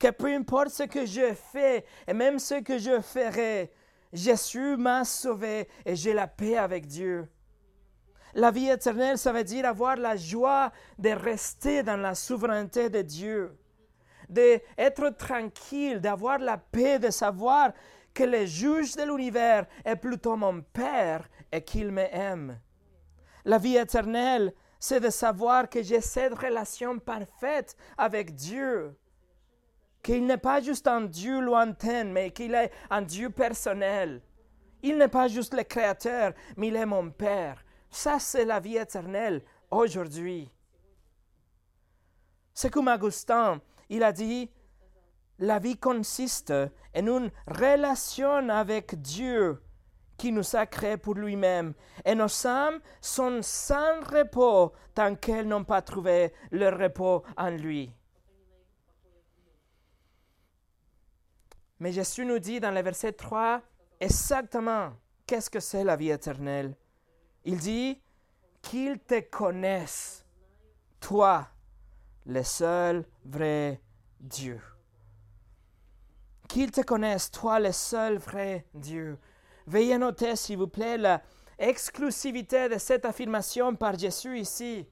que 0.00 0.10
peu 0.10 0.26
importe 0.34 0.70
ce 0.70 0.82
que 0.82 1.06
je 1.06 1.34
fais 1.34 1.84
et 2.08 2.12
même 2.12 2.40
ce 2.40 2.60
que 2.62 2.78
je 2.78 3.00
ferai, 3.00 3.72
Jésus 4.12 4.76
m'a 4.76 5.04
sauvé 5.04 5.68
et 5.86 5.94
j'ai 5.94 6.14
la 6.14 6.26
paix 6.26 6.56
avec 6.56 6.88
Dieu. 6.88 7.28
La 8.34 8.50
vie 8.50 8.70
éternelle, 8.70 9.18
ça 9.18 9.32
veut 9.32 9.44
dire 9.44 9.66
avoir 9.66 9.94
la 9.94 10.16
joie 10.16 10.72
de 10.98 11.10
rester 11.10 11.84
dans 11.84 11.96
la 11.96 12.16
souveraineté 12.16 12.90
de 12.90 13.02
Dieu 13.02 13.56
d'être 14.28 15.10
tranquille, 15.16 16.00
d'avoir 16.00 16.38
la 16.38 16.58
paix, 16.58 16.98
de 16.98 17.10
savoir 17.10 17.72
que 18.12 18.24
le 18.24 18.46
juge 18.46 18.94
de 18.96 19.02
l'univers 19.02 19.66
est 19.84 19.96
plutôt 19.96 20.36
mon 20.36 20.62
Père 20.62 21.28
et 21.50 21.62
qu'il 21.62 21.90
m'aime. 21.90 22.60
La 23.44 23.58
vie 23.58 23.76
éternelle, 23.76 24.52
c'est 24.78 25.00
de 25.00 25.10
savoir 25.10 25.68
que 25.68 25.82
j'ai 25.82 26.00
cette 26.00 26.34
relation 26.34 26.98
parfaite 26.98 27.76
avec 27.98 28.34
Dieu, 28.34 28.96
qu'il 30.02 30.26
n'est 30.26 30.38
pas 30.38 30.60
juste 30.60 30.86
un 30.86 31.02
Dieu 31.02 31.40
lointain, 31.40 32.04
mais 32.04 32.30
qu'il 32.30 32.54
est 32.54 32.70
un 32.90 33.02
Dieu 33.02 33.30
personnel. 33.30 34.22
Il 34.82 34.98
n'est 34.98 35.08
pas 35.08 35.28
juste 35.28 35.54
le 35.54 35.62
Créateur, 35.62 36.34
mais 36.56 36.68
il 36.68 36.76
est 36.76 36.86
mon 36.86 37.10
Père. 37.10 37.64
Ça, 37.90 38.18
c'est 38.18 38.44
la 38.44 38.60
vie 38.60 38.76
éternelle 38.76 39.42
aujourd'hui. 39.70 40.50
C'est 42.52 42.70
comme 42.70 42.88
Augustin, 42.88 43.60
il 43.88 44.02
a 44.02 44.12
dit, 44.12 44.50
la 45.38 45.58
vie 45.58 45.76
consiste 45.76 46.52
en 46.96 47.06
une 47.06 47.30
relation 47.46 48.48
avec 48.48 49.00
Dieu 49.00 49.60
qui 50.16 50.30
nous 50.30 50.54
a 50.54 50.66
créés 50.66 50.96
pour 50.96 51.14
lui-même. 51.14 51.74
Et 52.04 52.14
nos 52.14 52.46
âmes 52.46 52.80
sont 53.00 53.40
sans 53.42 54.00
repos 54.00 54.72
tant 54.94 55.16
qu'elles 55.16 55.48
n'ont 55.48 55.64
pas 55.64 55.82
trouvé 55.82 56.32
leur 56.50 56.78
repos 56.78 57.24
en 57.36 57.50
lui. 57.50 57.92
Mais 61.80 61.92
Jésus 61.92 62.24
nous 62.24 62.38
dit 62.38 62.60
dans 62.60 62.70
le 62.70 62.80
verset 62.80 63.12
3 63.12 63.60
exactement 64.00 64.92
qu'est-ce 65.26 65.50
que 65.50 65.60
c'est 65.60 65.84
la 65.84 65.96
vie 65.96 66.10
éternelle? 66.10 66.76
Il 67.44 67.58
dit 67.58 68.00
qu'ils 68.62 68.98
te 69.00 69.20
connaissent, 69.20 70.24
toi, 71.00 71.48
le 72.26 72.42
seul 72.42 73.04
vrai 73.24 73.80
Dieu. 74.20 74.60
Qu'ils 76.48 76.70
te 76.70 76.80
connaissent, 76.80 77.30
toi 77.30 77.58
le 77.60 77.72
seul 77.72 78.18
vrai 78.18 78.66
Dieu. 78.74 79.18
Veuillez 79.66 79.98
noter, 79.98 80.36
s'il 80.36 80.58
vous 80.58 80.68
plaît, 80.68 80.98
l'exclusivité 81.58 82.68
de 82.68 82.78
cette 82.78 83.04
affirmation 83.04 83.74
par 83.74 83.98
Jésus 83.98 84.38
ici. 84.38 84.86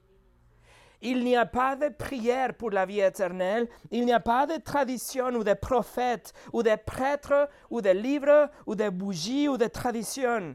Il 1.05 1.25
n'y 1.25 1.37
a 1.37 1.47
pas 1.47 1.75
de 1.75 1.89
prière 1.89 2.55
pour 2.55 2.71
la 2.71 2.87
vie 2.87 3.01
éternelle, 3.01 3.69
il 3.91 4.05
n'y 4.05 4.13
a 4.13 4.21
pas 4.21 4.47
de 4.47 4.63
tradition 4.63 5.31
ou 5.31 5.43
de 5.43 5.55
prophète 5.55 6.33
ou 6.53 6.63
de 6.63 6.77
prêtre 6.87 7.49
ou 7.71 7.81
de 7.81 7.91
livre 7.91 8.49
ou 8.67 8.77
de 8.77 8.89
bougie 8.89 9.49
ou 9.49 9.57
de 9.57 9.67
tradition. 9.67 10.55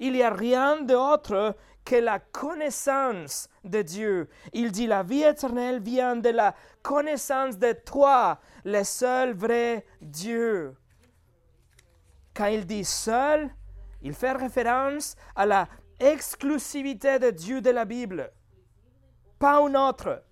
Il 0.00 0.12
n'y 0.12 0.22
a 0.22 0.30
rien 0.30 0.82
d'autre 0.82 1.56
que 1.88 1.96
la 1.96 2.18
connaissance 2.18 3.48
de 3.64 3.80
Dieu. 3.80 4.28
Il 4.52 4.72
dit 4.72 4.86
la 4.86 5.02
vie 5.02 5.22
éternelle 5.22 5.80
vient 5.80 6.16
de 6.16 6.28
la 6.28 6.54
connaissance 6.82 7.56
de 7.56 7.72
toi, 7.72 8.40
le 8.66 8.84
seul 8.84 9.32
vrai 9.32 9.86
Dieu. 10.02 10.76
Quand 12.34 12.44
il 12.44 12.66
dit 12.66 12.84
seul, 12.84 13.48
il 14.02 14.12
fait 14.12 14.32
référence 14.32 15.16
à 15.34 15.46
la 15.46 15.66
exclusivité 15.98 17.18
de 17.18 17.30
Dieu 17.30 17.62
de 17.62 17.70
la 17.70 17.86
Bible, 17.86 18.30
pas 19.38 19.56
un 19.56 19.74
autre. 19.74 20.22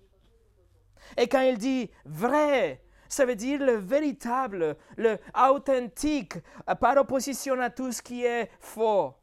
Et 1.17 1.27
quand 1.27 1.41
il 1.41 1.57
dit 1.57 1.89
vrai, 2.05 2.83
Ça 3.09 3.25
veut 3.25 3.37
dire 3.37 3.61
le 3.61 3.77
véritable, 3.77 4.75
le 4.97 5.17
authentique, 5.49 6.33
par 6.81 6.97
opposition 6.97 7.57
à 7.61 7.69
tout 7.69 7.93
ce 7.93 8.01
qui 8.01 8.25
est 8.25 8.51
faux. 8.59 9.15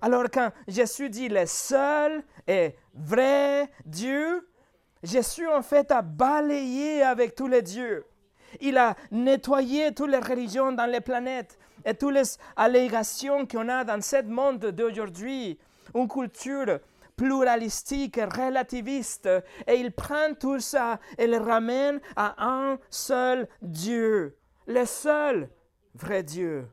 Alors 0.00 0.24
quand 0.32 0.50
Jésus 0.66 1.10
dit 1.10 1.28
le 1.28 1.46
seul 1.46 2.22
et 2.46 2.74
vrai 2.94 3.70
Dieu, 3.84 4.48
Jésus 5.02 5.48
en 5.48 5.62
fait 5.62 5.90
a 5.90 6.02
balayé 6.02 7.02
avec 7.02 7.34
tous 7.34 7.48
les 7.48 7.62
dieux. 7.62 8.04
Il 8.60 8.78
a 8.78 8.96
nettoyé 9.10 9.92
toutes 9.94 10.10
les 10.10 10.18
religions 10.18 10.72
dans 10.72 10.86
les 10.86 11.00
planètes 11.00 11.58
et 11.84 11.94
toutes 11.94 12.14
les 12.14 12.22
allégations 12.56 13.46
qu'on 13.46 13.68
a 13.68 13.84
dans 13.84 14.00
ce 14.00 14.22
monde 14.22 14.66
d'aujourd'hui. 14.66 15.58
Une 15.94 16.08
culture 16.08 16.78
pluralistique 17.16 18.16
relativiste. 18.16 19.28
Et 19.66 19.74
il 19.74 19.92
prend 19.92 20.34
tout 20.38 20.60
ça 20.60 20.98
et 21.18 21.26
le 21.26 21.38
ramène 21.38 22.00
à 22.16 22.34
un 22.38 22.78
seul 22.90 23.48
Dieu. 23.60 24.36
Le 24.66 24.84
seul 24.84 25.48
vrai 25.94 26.22
Dieu. 26.22 26.66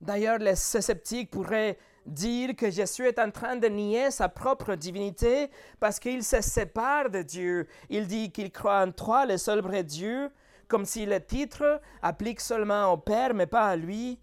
D'ailleurs, 0.00 0.38
les 0.38 0.56
sceptiques 0.56 1.30
pourraient 1.30 1.78
dire 2.04 2.54
que 2.54 2.70
Jésus 2.70 3.06
est 3.06 3.18
en 3.18 3.30
train 3.30 3.56
de 3.56 3.66
nier 3.66 4.10
sa 4.10 4.28
propre 4.28 4.74
divinité 4.74 5.50
parce 5.80 5.98
qu'il 5.98 6.22
se 6.22 6.40
sépare 6.40 7.10
de 7.10 7.22
Dieu. 7.22 7.66
Il 7.88 8.06
dit 8.06 8.30
qu'il 8.30 8.52
croit 8.52 8.82
en 8.82 8.92
toi, 8.92 9.26
le 9.26 9.38
seul 9.38 9.60
vrai 9.60 9.82
Dieu, 9.82 10.30
comme 10.68 10.84
si 10.84 11.06
le 11.06 11.24
titre 11.24 11.80
applique 12.02 12.40
seulement 12.40 12.92
au 12.92 12.96
Père, 12.96 13.34
mais 13.34 13.46
pas 13.46 13.68
à 13.68 13.76
lui. 13.76 14.20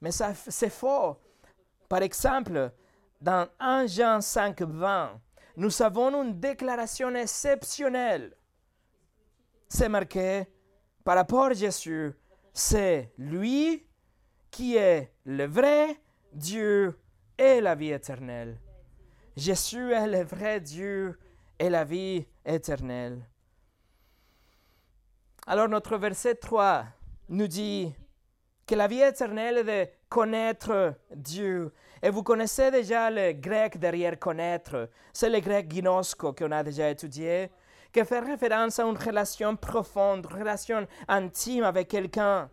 Mais 0.00 0.10
ça, 0.10 0.34
c'est 0.34 0.70
faux. 0.70 1.16
Par 1.88 2.02
exemple, 2.02 2.72
dans 3.20 3.48
1 3.60 3.86
Jean 3.86 4.20
5, 4.20 4.62
20, 4.62 5.20
nous 5.56 5.82
avons 5.82 6.22
une 6.22 6.38
déclaration 6.38 7.14
exceptionnelle. 7.14 8.34
C'est 9.68 9.88
marqué 9.88 10.46
par 11.04 11.16
rapport 11.16 11.46
à 11.46 11.52
Jésus, 11.52 12.12
c'est 12.52 13.12
lui 13.16 13.86
qui 14.52 14.76
est 14.76 15.10
le 15.24 15.46
vrai 15.46 15.96
Dieu 16.32 16.96
et 17.38 17.60
la 17.60 17.74
vie 17.74 17.90
éternelle. 17.90 18.60
Jésus 19.36 19.92
est 19.92 20.06
le 20.06 20.22
vrai 20.22 20.60
Dieu 20.60 21.18
et 21.58 21.70
la 21.70 21.84
vie 21.84 22.26
éternelle. 22.44 23.26
Alors 25.46 25.68
notre 25.68 25.96
verset 25.96 26.34
3 26.36 26.84
nous 27.30 27.48
dit 27.48 27.92
que 28.66 28.74
la 28.74 28.86
vie 28.86 29.00
éternelle 29.00 29.58
est 29.58 29.64
de 29.64 29.90
connaître 30.08 30.94
Dieu. 31.16 31.72
Et 32.02 32.10
vous 32.10 32.22
connaissez 32.22 32.70
déjà 32.70 33.10
le 33.10 33.32
grec 33.32 33.78
derrière 33.78 34.18
connaître. 34.18 34.90
C'est 35.14 35.30
le 35.30 35.40
grec 35.40 35.70
ginosko 35.70 36.34
qu'on 36.34 36.52
a 36.52 36.62
déjà 36.62 36.90
étudié, 36.90 37.50
qui 37.90 38.04
fait 38.04 38.20
référence 38.20 38.78
à 38.78 38.84
une 38.84 38.98
relation 38.98 39.56
profonde, 39.56 40.26
une 40.30 40.38
relation 40.38 40.86
intime 41.08 41.64
avec 41.64 41.88
quelqu'un. 41.88 42.50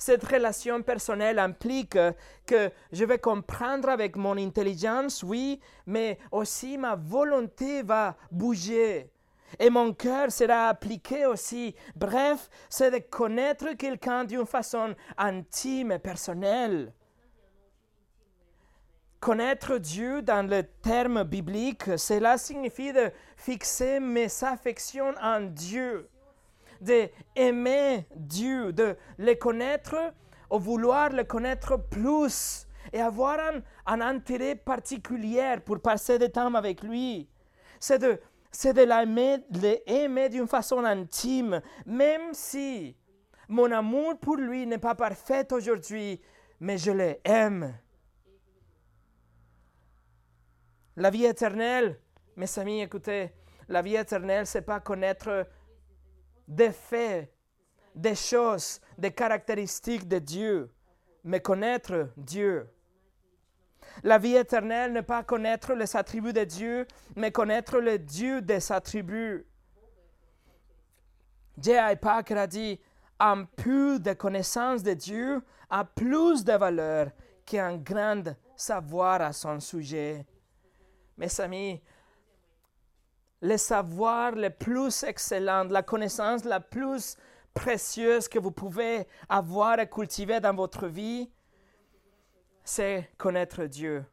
Cette 0.00 0.24
relation 0.24 0.82
personnelle 0.82 1.38
implique 1.38 1.98
que 2.46 2.70
je 2.90 3.04
vais 3.04 3.18
comprendre 3.18 3.90
avec 3.90 4.16
mon 4.16 4.38
intelligence, 4.38 5.22
oui, 5.22 5.60
mais 5.84 6.18
aussi 6.32 6.78
ma 6.78 6.94
volonté 6.94 7.82
va 7.82 8.16
bouger. 8.30 9.10
Et 9.58 9.68
mon 9.68 9.92
cœur 9.92 10.32
sera 10.32 10.68
appliqué 10.68 11.26
aussi. 11.26 11.74
Bref, 11.94 12.48
c'est 12.70 12.90
de 12.90 12.98
connaître 13.10 13.74
quelqu'un 13.76 14.24
d'une 14.24 14.46
façon 14.46 14.94
intime 15.18 15.92
et 15.92 15.98
personnelle. 15.98 16.94
Connaître 19.20 19.76
Dieu 19.76 20.22
dans 20.22 20.48
le 20.48 20.62
terme 20.62 21.24
biblique, 21.24 21.98
cela 21.98 22.38
signifie 22.38 22.94
de 22.94 23.10
fixer 23.36 24.00
mes 24.00 24.28
affections 24.44 25.12
en 25.20 25.42
Dieu 25.42 26.08
d'aimer 26.80 28.06
Dieu, 28.16 28.72
de 28.72 28.96
le 29.18 29.34
connaître, 29.34 29.96
ou 30.50 30.58
vouloir 30.58 31.10
le 31.10 31.24
connaître 31.24 31.76
plus 31.76 32.66
et 32.92 33.00
avoir 33.00 33.38
un, 33.86 34.00
intérêt 34.00 34.56
particulier 34.56 35.56
pour 35.64 35.80
passer 35.80 36.18
du 36.18 36.30
temps 36.30 36.54
avec 36.54 36.82
lui. 36.82 37.28
C'est 37.78 37.98
de, 37.98 38.20
c'est 38.50 38.72
de 38.72 38.82
l'aimer 38.82 40.28
d'une 40.28 40.48
façon 40.48 40.84
intime, 40.84 41.60
même 41.86 42.32
si 42.32 42.96
mon 43.48 43.70
amour 43.70 44.18
pour 44.18 44.36
lui 44.36 44.66
n'est 44.66 44.78
pas 44.78 44.94
parfait 44.94 45.52
aujourd'hui, 45.52 46.20
mais 46.60 46.78
je 46.78 46.90
l'aime. 46.90 47.74
La 50.96 51.10
vie 51.10 51.24
éternelle, 51.24 51.98
mes 52.36 52.58
amis, 52.58 52.82
écoutez, 52.82 53.32
la 53.68 53.82
vie 53.82 53.96
éternelle, 53.96 54.46
c'est 54.46 54.62
pas 54.62 54.80
connaître 54.80 55.46
des 56.50 56.72
faits, 56.72 57.32
des 57.94 58.16
choses, 58.16 58.80
des 58.98 59.12
caractéristiques 59.12 60.08
de 60.08 60.18
Dieu, 60.18 60.70
mais 61.22 61.40
connaître 61.40 62.10
Dieu. 62.16 62.68
La 64.02 64.18
vie 64.18 64.34
éternelle 64.34 64.92
n'est 64.92 65.02
pas 65.02 65.22
connaître 65.22 65.74
les 65.74 65.96
attributs 65.96 66.32
de 66.32 66.44
Dieu, 66.44 66.86
mais 67.14 67.30
connaître 67.30 67.78
le 67.78 67.98
Dieu 67.98 68.42
des 68.42 68.72
attributs. 68.72 69.46
J.I. 71.56 71.96
Packer 71.96 72.38
a 72.38 72.46
dit 72.46 72.80
Un 73.18 73.44
peu 73.44 74.00
de 74.00 74.12
connaissance 74.12 74.82
de 74.82 74.94
Dieu 74.94 75.42
a 75.68 75.84
plus 75.84 76.44
de 76.44 76.52
valeur 76.52 77.10
qu'un 77.46 77.76
grand 77.76 78.34
savoir 78.56 79.22
à 79.22 79.32
son 79.32 79.60
sujet. 79.60 80.26
Mes 81.16 81.40
amis, 81.40 81.80
le 83.40 83.56
savoir 83.56 84.32
le 84.32 84.50
plus 84.50 85.02
excellent, 85.02 85.64
la 85.64 85.82
connaissance 85.82 86.44
la 86.44 86.60
plus 86.60 87.16
précieuse 87.54 88.28
que 88.28 88.38
vous 88.38 88.50
pouvez 88.50 89.06
avoir 89.28 89.80
et 89.80 89.88
cultiver 89.88 90.40
dans 90.40 90.54
votre 90.54 90.86
vie, 90.86 91.30
c'est 92.64 93.10
connaître 93.16 93.64
Dieu. 93.64 94.04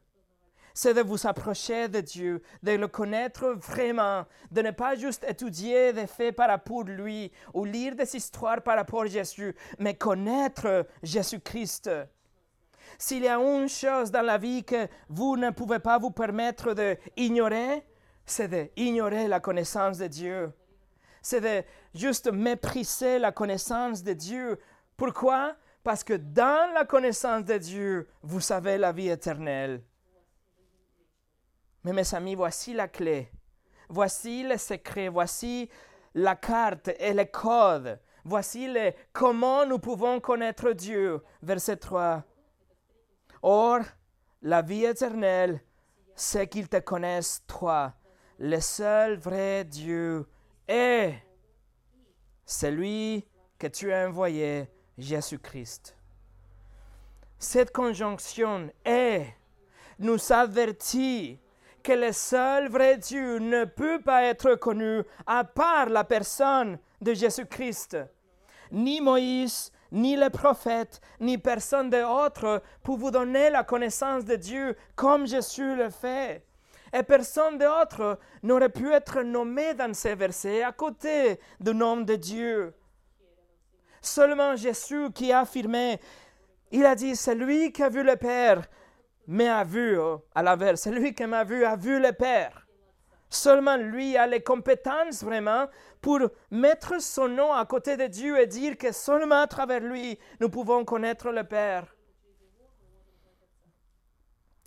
C'est 0.74 0.94
de 0.94 1.00
vous 1.00 1.26
approcher 1.26 1.88
de 1.88 2.00
Dieu, 2.00 2.42
de 2.62 2.72
le 2.72 2.86
connaître 2.86 3.48
vraiment, 3.48 4.24
de 4.50 4.62
ne 4.62 4.70
pas 4.70 4.94
juste 4.94 5.24
étudier 5.28 5.92
des 5.92 6.06
faits 6.06 6.36
par 6.36 6.48
rapport 6.48 6.82
à 6.82 6.90
lui 6.90 7.32
ou 7.52 7.64
lire 7.64 7.96
des 7.96 8.16
histoires 8.16 8.62
par 8.62 8.76
rapport 8.76 9.02
à 9.02 9.06
Jésus, 9.06 9.54
mais 9.78 9.94
connaître 9.94 10.86
Jésus-Christ. 11.02 11.90
S'il 12.96 13.24
y 13.24 13.28
a 13.28 13.38
une 13.38 13.68
chose 13.68 14.10
dans 14.10 14.22
la 14.22 14.38
vie 14.38 14.64
que 14.64 14.88
vous 15.08 15.36
ne 15.36 15.50
pouvez 15.50 15.80
pas 15.80 15.98
vous 15.98 16.12
permettre 16.12 16.74
d'ignorer, 17.16 17.84
c'est 18.30 18.48
d'ignorer 18.48 19.28
la 19.28 19.40
connaissance 19.40 19.98
de 19.98 20.06
Dieu. 20.06 20.52
C'est 21.22 21.40
de 21.40 21.64
juste 21.94 22.30
mépriser 22.30 23.18
la 23.18 23.32
connaissance 23.32 24.02
de 24.02 24.12
Dieu. 24.12 24.58
Pourquoi? 24.96 25.56
Parce 25.82 26.04
que 26.04 26.14
dans 26.14 26.72
la 26.74 26.84
connaissance 26.84 27.44
de 27.44 27.58
Dieu, 27.58 28.08
vous 28.22 28.40
savez 28.40 28.78
la 28.78 28.92
vie 28.92 29.08
éternelle. 29.08 29.82
Mais 31.84 31.92
mes 31.92 32.14
amis, 32.14 32.34
voici 32.34 32.74
la 32.74 32.88
clé. 32.88 33.30
Voici 33.88 34.42
le 34.42 34.56
secret. 34.56 35.08
Voici 35.08 35.70
la 36.14 36.36
carte 36.36 36.90
et 36.98 37.14
le 37.14 37.24
code. 37.24 37.98
Voici 38.24 38.68
le, 38.70 38.92
comment 39.12 39.64
nous 39.64 39.78
pouvons 39.78 40.20
connaître 40.20 40.72
Dieu. 40.72 41.22
Verset 41.42 41.76
3. 41.76 42.22
Or, 43.42 43.80
la 44.42 44.62
vie 44.62 44.84
éternelle, 44.84 45.62
c'est 46.14 46.48
qu'ils 46.48 46.68
te 46.68 46.78
connaissent, 46.78 47.42
toi, 47.46 47.94
le 48.38 48.60
seul 48.60 49.16
vrai 49.16 49.64
Dieu 49.64 50.26
est 50.66 51.14
celui 52.44 53.26
que 53.58 53.66
tu 53.66 53.92
as 53.92 54.08
envoyé, 54.08 54.68
Jésus-Christ. 54.96 55.96
Cette 57.38 57.72
conjonction 57.72 58.70
est 58.84 59.26
nous 59.98 60.32
avertit 60.32 61.40
que 61.82 61.92
le 61.92 62.12
seul 62.12 62.68
vrai 62.68 62.98
Dieu 62.98 63.38
ne 63.38 63.64
peut 63.64 64.00
pas 64.00 64.24
être 64.24 64.54
connu 64.54 65.02
à 65.26 65.44
part 65.44 65.88
la 65.88 66.04
personne 66.04 66.78
de 67.00 67.14
Jésus-Christ. 67.14 67.96
Ni 68.70 69.00
Moïse, 69.00 69.72
ni 69.90 70.16
les 70.16 70.30
prophètes, 70.30 71.00
ni 71.20 71.38
personne 71.38 71.90
d'autre 71.90 72.62
pour 72.82 72.98
vous 72.98 73.10
donner 73.10 73.50
la 73.50 73.64
connaissance 73.64 74.24
de 74.24 74.36
Dieu 74.36 74.76
comme 74.94 75.26
Jésus 75.26 75.76
le 75.76 75.90
fait. 75.90 76.44
Et 76.92 77.02
personne 77.02 77.58
d'autre 77.58 78.18
n'aurait 78.42 78.68
pu 78.68 78.92
être 78.92 79.22
nommé 79.22 79.74
dans 79.74 79.92
ces 79.94 80.14
versets 80.14 80.62
à 80.62 80.72
côté 80.72 81.38
du 81.60 81.74
nom 81.74 81.98
de 81.98 82.14
Dieu. 82.14 82.74
Seulement 84.00 84.56
Jésus 84.56 85.10
qui 85.12 85.32
a 85.32 85.40
affirmé, 85.40 86.00
il 86.70 86.84
a 86.86 86.94
dit, 86.94 87.16
c'est 87.16 87.34
lui 87.34 87.72
qui 87.72 87.82
a 87.82 87.88
vu 87.88 88.02
le 88.02 88.16
Père, 88.16 88.62
mais 89.26 89.48
a 89.48 89.64
vu, 89.64 89.98
oh, 89.98 90.24
à 90.34 90.42
l'inverse, 90.42 90.82
celui 90.82 91.14
qui 91.14 91.26
m'a 91.26 91.44
vu 91.44 91.64
a 91.64 91.76
vu 91.76 92.00
le 92.00 92.12
Père. 92.12 92.66
Seulement 93.30 93.76
lui 93.76 94.16
a 94.16 94.26
les 94.26 94.42
compétences 94.42 95.22
vraiment 95.22 95.66
pour 96.00 96.20
mettre 96.50 97.00
son 97.00 97.28
nom 97.28 97.52
à 97.52 97.66
côté 97.66 97.96
de 97.96 98.06
Dieu 98.06 98.40
et 98.40 98.46
dire 98.46 98.78
que 98.78 98.92
seulement 98.92 99.42
à 99.42 99.46
travers 99.46 99.80
lui 99.80 100.18
nous 100.40 100.48
pouvons 100.48 100.84
connaître 100.84 101.30
le 101.30 101.44
Père. 101.44 101.94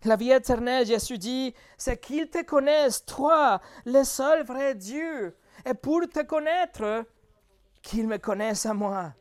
La 0.04 0.16
vie 0.16 0.32
éternelle, 0.32 0.88
Jésus 0.88 1.20
dit, 1.20 1.54
c'est 1.78 2.00
qu'ils 2.00 2.30
te 2.30 2.44
connaissent, 2.44 3.06
toi, 3.06 3.62
le 3.86 4.04
seul 4.04 4.44
vrai 4.44 4.74
Dieu. 4.74 5.36
Et 5.66 5.76
pour 5.76 6.10
te 6.10 6.24
connaître, 6.24 7.06
qu'ils 7.84 8.08
me 8.08 8.18
connaissent 8.18 8.66
à 8.66 8.74
moi. 8.74 9.14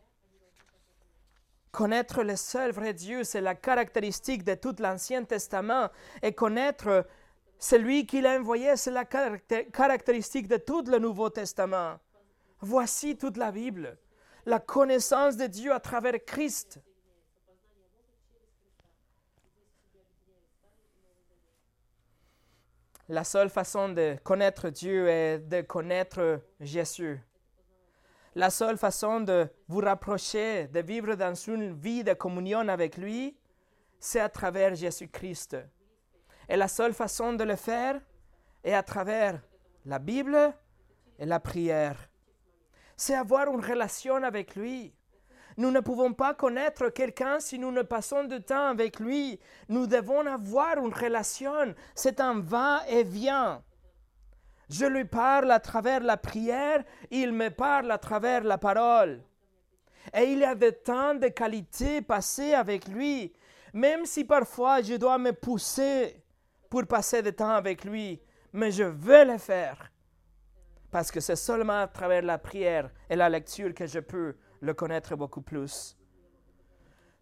Connaître 1.71 2.23
le 2.23 2.35
seul 2.35 2.73
vrai 2.73 2.95
Dieu, 2.95 3.25
c'est 3.25 3.43
la 3.43 3.55
caractéristique 3.55 4.43
de 4.43 4.55
tout 4.55 4.75
l'Ancien 4.79 5.23
Testament. 5.25 5.89
Et 6.23 6.33
connaître 6.33 7.07
celui 7.59 8.07
qu'il 8.07 8.27
a 8.27 8.39
envoyé, 8.39 8.75
c'est 8.77 8.91
la 8.91 9.05
caractéristique 9.05 10.49
de 10.49 10.57
tout 10.57 10.83
le 10.87 10.99
Nouveau 10.99 11.29
Testament. 11.29 11.99
Voici 12.61 13.17
toute 13.17 13.37
la 13.37 13.53
Bible, 13.53 13.99
la 14.47 14.59
connaissance 14.59 15.37
de 15.37 15.47
Dieu 15.47 15.73
à 15.73 15.81
travers 15.81 16.25
Christ. 16.25 16.81
La 23.11 23.25
seule 23.25 23.51
façon 23.51 23.89
de 23.89 24.17
connaître 24.23 24.71
Dieu 24.71 25.09
est 25.09 25.41
de 25.41 25.63
connaître 25.63 26.43
Jésus. 26.61 27.21
La 28.37 28.51
seule 28.51 28.79
façon 28.79 29.19
de 29.19 29.49
vous 29.67 29.81
rapprocher, 29.81 30.69
de 30.69 30.79
vivre 30.79 31.17
dans 31.17 31.35
une 31.35 31.73
vie 31.73 32.05
de 32.05 32.13
communion 32.13 32.69
avec 32.69 32.97
lui, 32.97 33.37
c'est 33.99 34.21
à 34.21 34.29
travers 34.29 34.77
Jésus-Christ. 34.77 35.57
Et 36.49 36.55
la 36.57 36.69
seule 36.69 36.95
façon 36.95 37.33
de 37.33 37.43
le 37.43 37.57
faire 37.57 38.01
est 38.63 38.75
à 38.75 38.85
travers 38.85 39.43
la 39.87 39.99
Bible 39.99 40.55
et 41.19 41.27
la 41.27 41.41
prière. 41.41 42.09
C'est 42.97 43.17
avoir 43.17 43.53
une 43.53 43.65
relation 43.65 44.23
avec 44.23 44.55
lui. 44.55 44.95
Nous 45.61 45.71
ne 45.71 45.81
pouvons 45.81 46.15
pas 46.15 46.33
connaître 46.33 46.89
quelqu'un 46.89 47.39
si 47.39 47.59
nous 47.59 47.71
ne 47.71 47.83
passons 47.83 48.25
du 48.25 48.41
temps 48.41 48.69
avec 48.69 48.99
lui. 48.99 49.39
Nous 49.69 49.87
devons 49.87 50.25
avoir 50.25 50.79
une 50.79 50.95
relation. 50.95 51.75
C'est 51.95 52.19
un 52.19 52.41
va-et-vient. 52.41 53.63
Je 54.71 54.87
lui 54.87 55.05
parle 55.05 55.51
à 55.51 55.61
travers 55.61 56.01
la 56.01 56.17
prière, 56.17 56.83
il 57.11 57.33
me 57.33 57.51
parle 57.51 57.91
à 57.91 57.99
travers 57.99 58.43
la 58.43 58.57
parole. 58.57 59.23
Et 60.15 60.33
il 60.33 60.39
y 60.39 60.45
a 60.45 60.55
de 60.55 60.71
temps 60.71 61.15
de 61.15 61.29
qualité 61.29 62.01
passées 62.01 62.55
avec 62.55 62.89
lui, 62.89 63.31
même 63.75 64.07
si 64.07 64.25
parfois 64.25 64.81
je 64.81 64.95
dois 64.95 65.19
me 65.19 65.35
pousser 65.35 66.25
pour 66.71 66.87
passer 66.87 67.21
du 67.21 67.35
temps 67.35 67.51
avec 67.51 67.85
lui, 67.85 68.19
mais 68.55 68.71
je 68.71 68.85
veux 68.85 69.27
le 69.27 69.37
faire. 69.37 69.93
Parce 70.91 71.11
que 71.11 71.21
c'est 71.21 71.37
seulement 71.37 71.83
à 71.83 71.87
travers 71.87 72.23
la 72.23 72.39
prière 72.39 72.91
et 73.11 73.15
la 73.15 73.29
lecture 73.29 73.75
que 73.75 73.87
je 73.87 74.01
peux 74.01 74.37
le 74.61 74.75
connaître 74.75 75.17
beaucoup 75.17 75.43
plus. 75.43 75.97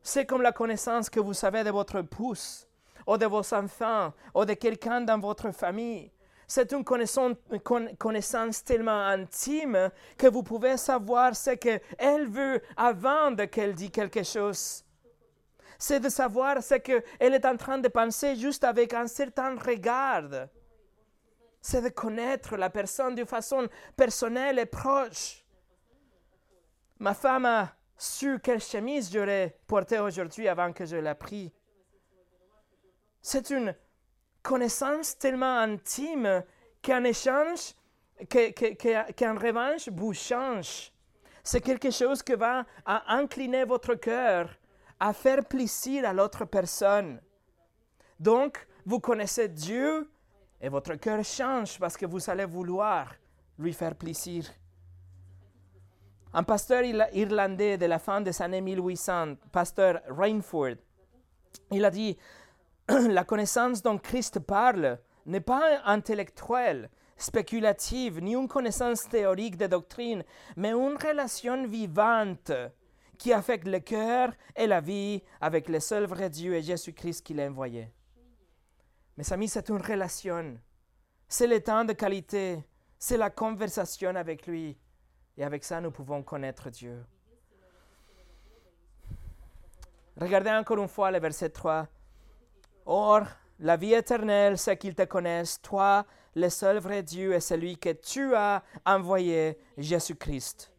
C'est 0.03 0.27
comme 0.27 0.43
la 0.43 0.53
connaissance 0.53 1.11
que 1.11 1.21
vous 1.21 1.35
savez 1.35 1.65
de 1.65 1.71
votre 1.71 1.97
épouse, 1.97 2.67
ou 3.07 3.17
de 3.17 3.27
vos 3.27 3.55
enfants, 3.55 4.13
ou 4.35 4.45
de 4.45 4.55
quelqu'un 4.55 5.01
dans 5.01 5.19
votre 5.19 5.51
famille. 5.51 6.11
C'est 6.47 6.73
une 6.73 6.83
connaissance, 6.83 8.65
tellement 8.65 9.05
intime 9.05 9.91
que 10.17 10.29
vous 10.29 10.43
pouvez 10.43 10.79
savoir 10.79 11.37
ce 11.37 11.51
qu'elle 11.51 12.27
veut 12.27 12.63
avant 12.75 13.37
qu'elle 13.37 13.75
dise 13.75 13.91
quelque 13.91 14.23
chose. 14.23 14.83
C'est 15.79 16.01
de 16.01 16.09
savoir 16.09 16.63
ce 16.63 16.77
qu'elle 16.77 17.05
est 17.21 17.45
en 17.45 17.57
train 17.57 17.77
de 17.79 17.89
penser 17.89 18.35
juste 18.35 18.65
avec 18.65 18.95
un 18.95 19.07
certain 19.07 19.57
regard. 19.57 20.49
C'est 21.61 21.83
de 21.83 21.91
connaître 21.91 22.57
la 22.57 22.71
personne 22.71 23.15
de 23.15 23.27
façon 23.27 23.69
personnelle 23.95 24.59
et 24.59 24.67
proche. 24.67 25.45
Ma 27.01 27.15
femme 27.15 27.47
a 27.47 27.77
su 27.97 28.39
quelle 28.41 28.61
chemise 28.61 29.13
j'aurais 29.13 29.57
portée 29.67 30.01
aujourd'hui 30.01 30.49
avant 30.49 30.73
que 30.73 30.85
je 30.85 30.97
la 30.97 31.15
prie. 31.15 31.53
C'est 33.21 33.51
une 33.51 33.75
connaissance 34.43 35.17
tellement 35.19 35.59
intime 35.59 36.43
qu'un 36.83 37.05
échange, 37.05 37.75
qu'en 38.31 39.35
revanche 39.37 39.89
vous 39.91 40.13
change. 40.13 40.93
C'est 41.45 41.61
quelque 41.61 41.91
chose 41.91 42.23
qui 42.23 42.35
va 42.35 42.65
incliner 42.85 43.65
votre 43.65 43.95
cœur 43.95 44.51
à 44.99 45.13
faire 45.13 45.45
plaisir 45.45 46.09
à 46.09 46.13
l'autre 46.13 46.45
personne. 46.45 47.21
Donc, 48.19 48.67
vous 48.85 48.99
connaissez 48.99 49.49
Dieu 49.49 50.11
et 50.61 50.69
votre 50.69 50.95
cœur 50.97 51.25
change 51.25 51.79
parce 51.79 51.97
que 51.97 52.07
vous 52.07 52.29
allez 52.29 52.45
vouloir 52.45 53.15
lui 53.59 53.73
faire 53.73 53.95
plaisir. 53.95 54.45
Un 56.39 56.45
pasteur 56.45 56.85
irlandais 56.85 57.79
de 57.79 57.87
la 57.87 57.99
fin 57.99 58.21
des 58.21 58.41
années 58.41 58.61
1800, 58.61 59.35
pasteur 59.51 60.01
Rainford, 60.07 60.77
il 61.73 61.85
a 61.85 61.91
dit 61.91 62.17
La 62.89 63.25
connaissance 63.25 63.83
dont 63.83 63.99
Christ 63.99 64.39
parle 64.39 65.01
n'est 65.27 65.41
pas 65.41 65.81
intellectuelle, 65.85 66.91
spéculative, 67.17 68.23
ni 68.23 68.37
une 68.37 68.47
connaissance 68.47 69.09
théorique 69.09 69.57
de 69.57 69.67
doctrine, 69.67 70.23
mais 70.55 70.71
une 70.71 70.97
relation 70.97 71.67
vivante 71.67 72.53
qui 73.19 73.33
affecte 73.33 73.67
le 73.67 73.81
cœur 73.81 74.31
et 74.55 74.69
la 74.69 74.81
vie 74.81 75.21
avec 75.41 75.69
le 75.69 75.81
seul 75.81 76.05
vrai 76.05 76.31
Dieu 76.31 76.55
et 76.55 76.63
Jésus-Christ 76.63 77.27
qui 77.27 77.35
l'a 77.35 77.49
envoyé. 77.49 77.91
Mes 79.17 79.33
amis, 79.33 79.49
c'est 79.49 79.71
une 79.71 79.83
relation. 79.83 80.57
C'est 81.27 81.49
le 81.49 81.61
temps 81.61 81.85
de 81.85 81.95
qualité. 81.95 82.63
C'est 82.97 83.17
la 83.17 83.31
conversation 83.31 84.15
avec 84.15 84.47
lui. 84.47 84.79
Et 85.39 85.45
avec 85.45 85.63
ça, 85.63 85.81
nous 85.81 85.93
pouvons 85.93 86.21
connaître 86.21 86.69
Dieu. 86.69 87.05
Regardez 90.21 90.51
encore 90.51 90.79
une 90.79 90.89
fois 90.89 91.13
le 91.13 91.21
verset 91.21 91.51
3. 91.51 91.87
Or, 92.87 93.23
la 93.61 93.77
vie 93.77 93.95
éternelle, 93.95 94.59
c'est 94.59 94.77
qu'ils 94.77 94.97
te 94.97 95.05
connaissent, 95.05 95.63
toi, 95.63 96.05
le 96.35 96.49
seul 96.49 96.79
vrai 96.79 97.05
Dieu, 97.05 97.35
et 97.35 97.41
celui 97.41 97.79
que 97.79 97.91
tu 97.91 98.35
as 98.35 98.65
envoyé, 98.85 99.57
Jésus-Christ. 99.77 100.73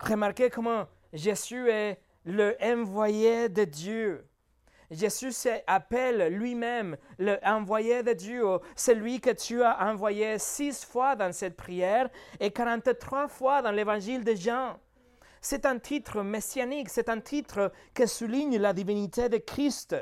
Remarquez 0.00 0.50
comment 0.50 0.88
Jésus 1.12 1.70
est 1.70 2.00
le 2.24 2.56
envoyé 2.60 3.48
de 3.48 3.64
Dieu. 3.64 4.26
Jésus 4.90 5.32
s'appelle 5.32 6.34
lui-même 6.34 6.96
le 7.18 7.38
envoyé 7.44 8.02
de 8.02 8.12
Dieu, 8.12 8.44
celui 8.74 9.20
que 9.20 9.30
tu 9.30 9.62
as 9.62 9.88
envoyé 9.88 10.38
six 10.38 10.84
fois 10.84 11.14
dans 11.14 11.32
cette 11.32 11.56
prière 11.56 12.08
et 12.40 12.50
43 12.50 13.28
fois 13.28 13.62
dans 13.62 13.70
l'évangile 13.70 14.24
de 14.24 14.34
Jean. 14.34 14.78
C'est 15.40 15.64
un 15.64 15.78
titre 15.78 16.22
messianique, 16.22 16.88
c'est 16.88 17.08
un 17.08 17.20
titre 17.20 17.72
qui 17.94 18.06
souligne 18.06 18.58
la 18.58 18.72
divinité 18.72 19.28
de 19.28 19.38
Christ. 19.38 19.96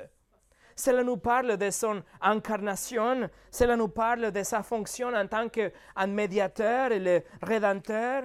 Cela 0.75 1.03
nous 1.03 1.17
parle 1.17 1.57
de 1.57 1.71
son 1.71 2.03
incarnation, 2.21 3.29
cela 3.51 3.77
nous 3.77 3.89
parle 3.89 4.33
de 4.33 4.43
sa 4.43 4.63
fonction 4.63 5.09
en 5.09 5.27
tant 5.27 5.49
qu'un 5.49 6.07
médiateur 6.07 6.93
et 6.93 6.99
le 6.99 7.23
rédempteur, 7.43 8.25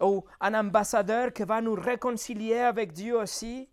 ou 0.00 0.24
un 0.40 0.54
ambassadeur 0.54 1.32
qui 1.32 1.44
va 1.44 1.60
nous 1.60 1.74
réconcilier 1.74 2.58
avec 2.58 2.92
Dieu 2.92 3.16
aussi. 3.16 3.68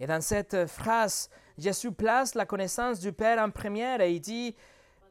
Et 0.00 0.06
dans 0.06 0.20
cette 0.20 0.66
phrase, 0.66 1.30
Jésus 1.56 1.92
place 1.92 2.34
la 2.34 2.46
connaissance 2.46 3.00
du 3.00 3.12
Père 3.12 3.38
en 3.38 3.50
première 3.50 4.00
et 4.00 4.12
il 4.12 4.20
dit, 4.20 4.54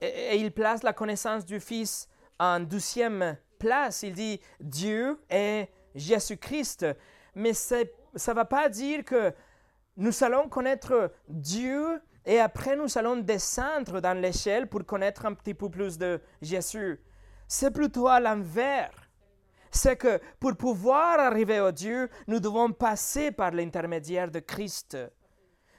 et, 0.02 0.38
il 0.38 0.52
place 0.52 0.84
la 0.84 0.94
connaissance 0.94 1.46
du 1.46 1.60
Fils 1.60 2.10
en 2.40 2.60
douzième 2.60 3.38
place. 3.60 4.04
Il 4.04 4.14
dit 4.14 4.42
Dieu 4.60 5.20
et 5.30 5.68
Jésus-Christ. 5.96 6.86
Mais 7.36 7.54
ça 7.54 7.78
ne 7.80 8.34
va 8.34 8.46
pas 8.46 8.70
dire 8.70 9.06
que 9.06 9.34
nous 9.96 10.24
allons 10.24 10.50
connaître 10.50 11.12
Dieu 11.28 12.02
et 12.26 12.40
après 12.40 12.76
nous 12.76 12.98
allons 12.98 13.18
descendre 13.18 14.02
dans 14.02 14.20
l'échelle 14.20 14.68
pour 14.68 14.86
connaître 14.86 15.26
un 15.26 15.34
petit 15.34 15.54
peu 15.54 15.70
plus 15.70 15.98
de 15.98 16.20
Jésus. 16.42 17.00
C'est 17.48 17.72
plutôt 17.72 18.08
à 18.08 18.20
l'envers 18.20 18.92
c'est 19.74 19.98
que 19.98 20.22
pour 20.40 20.56
pouvoir 20.56 21.20
arriver 21.20 21.60
au 21.60 21.72
Dieu, 21.72 22.10
nous 22.28 22.40
devons 22.40 22.72
passer 22.72 23.32
par 23.32 23.52
l'intermédiaire 23.52 24.30
de 24.30 24.40
Christ. 24.40 24.98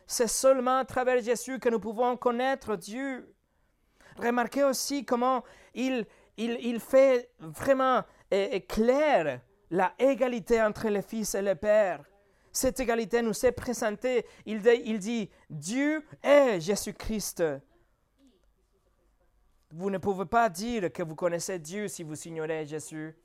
C'est 0.06 0.28
seulement 0.28 0.78
à 0.78 0.84
travers 0.84 1.22
Jésus 1.22 1.60
que 1.60 1.68
nous 1.68 1.78
pouvons 1.78 2.16
connaître 2.16 2.76
Dieu. 2.76 3.32
Remarquez 4.16 4.64
aussi 4.64 5.04
comment 5.04 5.44
il, 5.74 6.06
il, 6.36 6.80
fait 6.80 7.30
vraiment 7.38 8.02
clair 8.68 9.40
la 9.70 9.94
égalité 9.98 10.60
entre 10.60 10.88
le 10.88 11.00
Fils 11.00 11.34
et 11.36 11.42
le 11.42 11.54
Père. 11.54 12.02
Cette 12.52 12.78
égalité 12.80 13.22
nous 13.22 13.46
est 13.46 13.52
présentée. 13.52 14.26
Il 14.44 14.60
dit, 14.60 14.82
il 14.84 14.98
dit 14.98 15.30
Dieu 15.48 16.04
est 16.22 16.60
Jésus-Christ. 16.60 17.44
Vous 19.70 19.90
ne 19.90 19.98
pouvez 19.98 20.26
pas 20.26 20.48
dire 20.48 20.92
que 20.92 21.02
vous 21.02 21.16
connaissez 21.16 21.58
Dieu 21.58 21.88
si 21.88 22.02
vous 22.02 22.20
ignorez 22.28 22.66
Jésus. 22.66 23.16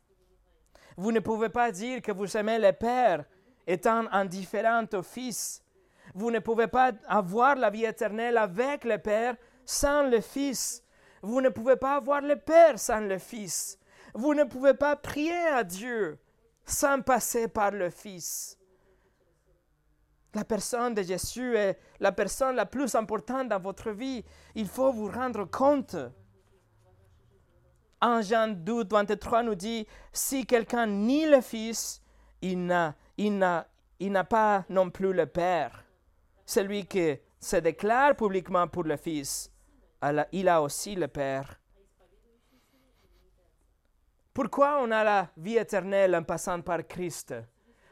Vous 1.00 1.14
ne 1.14 1.22
pouvez 1.22 1.48
pas 1.48 1.72
dire 1.72 2.02
que 2.02 2.12
vous 2.12 2.36
aimez 2.36 2.60
le 2.60 2.74
Père 2.74 3.24
étant 3.66 4.12
indifférent 4.12 4.84
au 4.92 5.02
Fils. 5.02 5.64
Vous 6.14 6.30
ne 6.30 6.40
pouvez 6.40 6.68
pas 6.68 6.92
avoir 7.08 7.56
la 7.56 7.70
vie 7.70 7.86
éternelle 7.86 8.38
avec 8.38 8.84
le 8.84 8.98
Père 8.98 9.38
sans 9.66 10.04
le 10.04 10.20
Fils. 10.20 10.84
Vous 11.22 11.40
ne 11.40 11.48
pouvez 11.48 11.78
pas 11.78 11.96
avoir 11.96 12.20
le 12.20 12.36
Père 12.36 12.78
sans 12.78 13.00
le 13.00 13.18
Fils. 13.18 13.80
Vous 14.14 14.34
ne 14.34 14.44
pouvez 14.44 14.74
pas 14.74 14.98
prier 14.98 15.48
à 15.54 15.64
Dieu 15.64 16.20
sans 16.66 17.02
passer 17.02 17.48
par 17.48 17.72
le 17.72 17.90
Fils. 17.90 18.58
La 20.34 20.44
personne 20.44 20.96
de 20.96 21.02
Jésus 21.02 21.56
est 21.56 21.80
la 22.02 22.12
personne 22.12 22.58
la 22.58 22.66
plus 22.66 22.94
importante 22.96 23.48
dans 23.48 23.62
votre 23.62 23.92
vie. 23.92 24.26
Il 24.54 24.68
faut 24.68 24.92
vous 24.92 25.08
rendre 25.08 25.46
compte. 25.46 25.96
Jean 28.02 28.48
12, 28.48 28.86
23 28.90 29.44
nous 29.44 29.56
dit, 29.56 29.86
si 30.12 30.46
quelqu'un 30.46 30.88
nie 30.88 31.28
le 31.28 31.42
Fils, 31.42 32.02
il 32.42 32.66
n'a, 32.66 32.96
il 33.18 33.38
n'a, 33.38 33.68
il 34.00 34.12
n'a 34.12 34.24
pas 34.24 34.66
non 34.70 34.90
plus 34.90 35.14
le 35.14 35.26
Père. 35.26 35.84
Celui 36.46 36.86
qui 36.86 37.18
se 37.40 37.58
déclare 37.58 38.16
publiquement 38.16 38.68
pour 38.68 38.84
le 38.84 38.98
Fils, 38.98 39.52
il 40.32 40.48
a 40.48 40.62
aussi 40.62 40.96
le 40.96 41.08
Père. 41.08 41.60
Pourquoi 44.34 44.80
on 44.82 44.92
a 44.92 45.04
la 45.04 45.30
vie 45.36 45.58
éternelle 45.58 46.16
en 46.16 46.24
passant 46.24 46.62
par 46.62 46.88
Christ? 46.88 47.36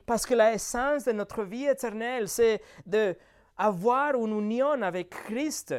Parce 0.05 0.25
que 0.25 0.33
l'essence 0.33 1.03
de 1.03 1.11
notre 1.11 1.43
vie 1.43 1.65
éternelle, 1.65 2.29
c'est 2.29 2.61
d'avoir 2.85 4.15
une 4.15 4.39
union 4.39 4.81
avec 4.81 5.09
Christ. 5.09 5.75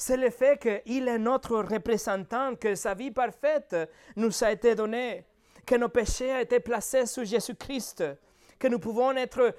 C'est 0.00 0.16
le 0.16 0.30
fait 0.30 0.58
qu'il 0.58 1.08
est 1.08 1.18
notre 1.18 1.58
représentant, 1.58 2.54
que 2.54 2.76
sa 2.76 2.94
vie 2.94 3.10
parfaite 3.10 3.74
nous 4.14 4.44
a 4.44 4.52
été 4.52 4.76
donnée, 4.76 5.24
que 5.66 5.74
nos 5.74 5.88
péchés 5.88 6.32
ont 6.32 6.38
été 6.38 6.60
placés 6.60 7.04
sous 7.04 7.24
Jésus-Christ, 7.24 8.04
que 8.60 8.68
nous 8.68 8.78
pouvons 8.78 9.16
être 9.16 9.56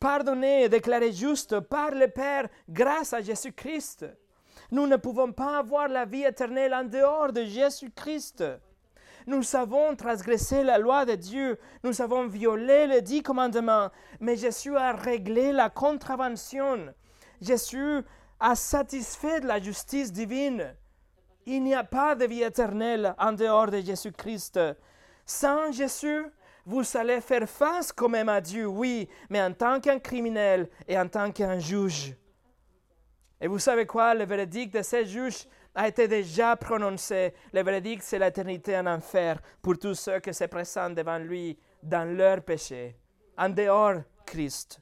pardonnés 0.00 0.64
et 0.64 0.68
déclarés 0.68 1.12
justes 1.12 1.60
par 1.60 1.92
le 1.92 2.08
Père 2.08 2.48
grâce 2.68 3.12
à 3.12 3.20
Jésus-Christ. 3.20 4.06
Nous 4.72 4.88
ne 4.88 4.96
pouvons 4.96 5.30
pas 5.30 5.58
avoir 5.58 5.86
la 5.86 6.04
vie 6.04 6.24
éternelle 6.24 6.74
en 6.74 6.84
dehors 6.84 7.32
de 7.32 7.44
Jésus-Christ. 7.44 8.42
Nous 9.28 9.54
avons 9.54 9.94
transgressé 9.94 10.64
la 10.64 10.78
loi 10.78 11.04
de 11.04 11.14
Dieu, 11.14 11.60
nous 11.84 12.02
avons 12.02 12.26
violé 12.26 12.88
les 12.88 13.02
dix 13.02 13.22
commandements, 13.22 13.90
mais 14.18 14.34
Jésus 14.34 14.76
a 14.76 14.92
réglé 14.92 15.52
la 15.52 15.70
contravention. 15.70 16.92
Jésus 17.40 18.02
a 18.40 18.56
satisfait 18.56 19.40
de 19.40 19.46
la 19.46 19.60
justice 19.60 20.12
divine. 20.12 20.74
Il 21.46 21.62
n'y 21.62 21.74
a 21.74 21.84
pas 21.84 22.14
de 22.14 22.24
vie 22.24 22.42
éternelle 22.42 23.14
en 23.18 23.32
dehors 23.32 23.70
de 23.70 23.80
Jésus-Christ. 23.80 24.58
Sans 25.26 25.70
Jésus, 25.72 26.24
vous 26.66 26.82
allez 26.96 27.20
faire 27.20 27.48
face 27.48 27.92
quand 27.92 28.08
même 28.08 28.28
à 28.28 28.40
Dieu, 28.40 28.66
oui, 28.66 29.08
mais 29.28 29.42
en 29.42 29.52
tant 29.52 29.80
qu'un 29.80 29.98
criminel 29.98 30.68
et 30.88 30.98
en 30.98 31.08
tant 31.08 31.30
qu'un 31.30 31.58
juge. 31.58 32.16
Et 33.40 33.46
vous 33.46 33.58
savez 33.58 33.86
quoi, 33.86 34.14
le 34.14 34.24
verdict 34.24 34.74
de 34.74 34.82
ces 34.82 35.06
juges 35.06 35.46
a 35.74 35.88
été 35.88 36.08
déjà 36.08 36.56
prononcé. 36.56 37.34
Le 37.52 37.62
verdict, 37.62 38.02
c'est 38.02 38.18
l'éternité 38.18 38.76
en 38.76 38.86
enfer 38.86 39.40
pour 39.62 39.78
tous 39.78 39.94
ceux 39.94 40.20
qui 40.20 40.34
se 40.34 40.44
présentent 40.44 40.94
devant 40.94 41.18
lui 41.18 41.58
dans 41.82 42.04
leur 42.04 42.42
péché, 42.42 42.96
en 43.38 43.48
dehors 43.48 44.02
Christ. 44.26 44.80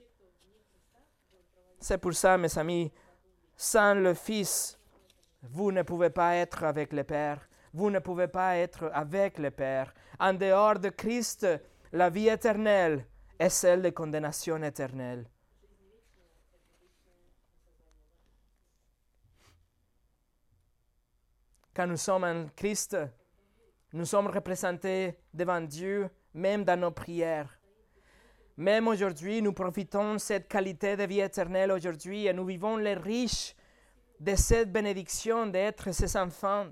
C'est 1.79 1.99
pour 1.99 2.15
ça, 2.15 2.37
mes 2.37 2.59
amis, 2.59 2.91
sans 3.59 3.95
le 3.95 4.15
Fils, 4.15 4.79
vous 5.43 5.73
ne 5.73 5.83
pouvez 5.83 6.11
pas 6.11 6.37
être 6.37 6.63
avec 6.63 6.93
le 6.93 7.03
Père. 7.03 7.49
Vous 7.75 7.91
ne 7.91 7.99
pouvez 7.99 8.29
pas 8.29 8.57
être 8.57 8.89
avec 8.95 9.37
le 9.39 9.51
Père. 9.51 9.93
En 10.21 10.33
dehors 10.33 10.79
de 10.79 10.89
Christ, 10.89 11.47
la 11.93 12.09
vie 12.09 12.29
éternelle 12.29 13.05
est 13.37 13.49
celle 13.49 13.83
de 13.83 13.91
condamnation 13.91 14.63
éternelle. 14.63 15.29
Quand 21.75 21.87
nous 21.89 21.97
sommes 21.97 22.25
en 22.25 22.47
Christ, 22.55 22.97
nous 23.93 24.05
sommes 24.05 24.29
représentés 24.29 25.19
devant 25.35 25.61
Dieu, 25.61 26.09
même 26.33 26.65
dans 26.65 26.79
nos 26.79 26.93
prières. 26.93 27.58
Même 28.59 28.89
aujourd'hui, 28.89 29.41
nous 29.41 29.53
profitons 29.53 30.15
de 30.15 30.19
cette 30.19 30.49
qualité 30.49 30.97
de 30.97 31.05
vie 31.05 31.21
éternelle 31.21 31.71
aujourd'hui 31.71 32.27
et 32.27 32.33
nous 32.33 32.45
vivons 32.45 32.77
les 32.77 32.95
riches 32.95 33.55
de 34.19 34.35
cette 34.35 34.73
bénédiction 34.73 35.47
d'être 35.47 35.93
ses 35.93 36.17
enfants. 36.17 36.67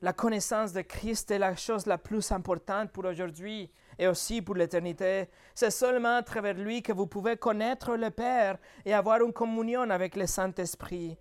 La 0.00 0.14
connaissance 0.14 0.72
de 0.72 0.80
Christ 0.80 1.30
est 1.30 1.38
la 1.38 1.54
chose 1.54 1.84
la 1.84 1.98
plus 1.98 2.32
importante 2.32 2.92
pour 2.92 3.04
aujourd'hui 3.04 3.70
et 3.98 4.08
aussi 4.08 4.40
pour 4.40 4.54
l'éternité. 4.54 5.28
C'est 5.54 5.70
seulement 5.70 6.16
à 6.16 6.22
travers 6.22 6.54
lui 6.54 6.82
que 6.82 6.94
vous 6.94 7.06
pouvez 7.06 7.36
connaître 7.36 7.94
le 7.94 8.08
Père 8.08 8.56
et 8.86 8.94
avoir 8.94 9.20
une 9.20 9.34
communion 9.34 9.82
avec 9.90 10.16
le 10.16 10.26
Saint-Esprit. 10.26 11.18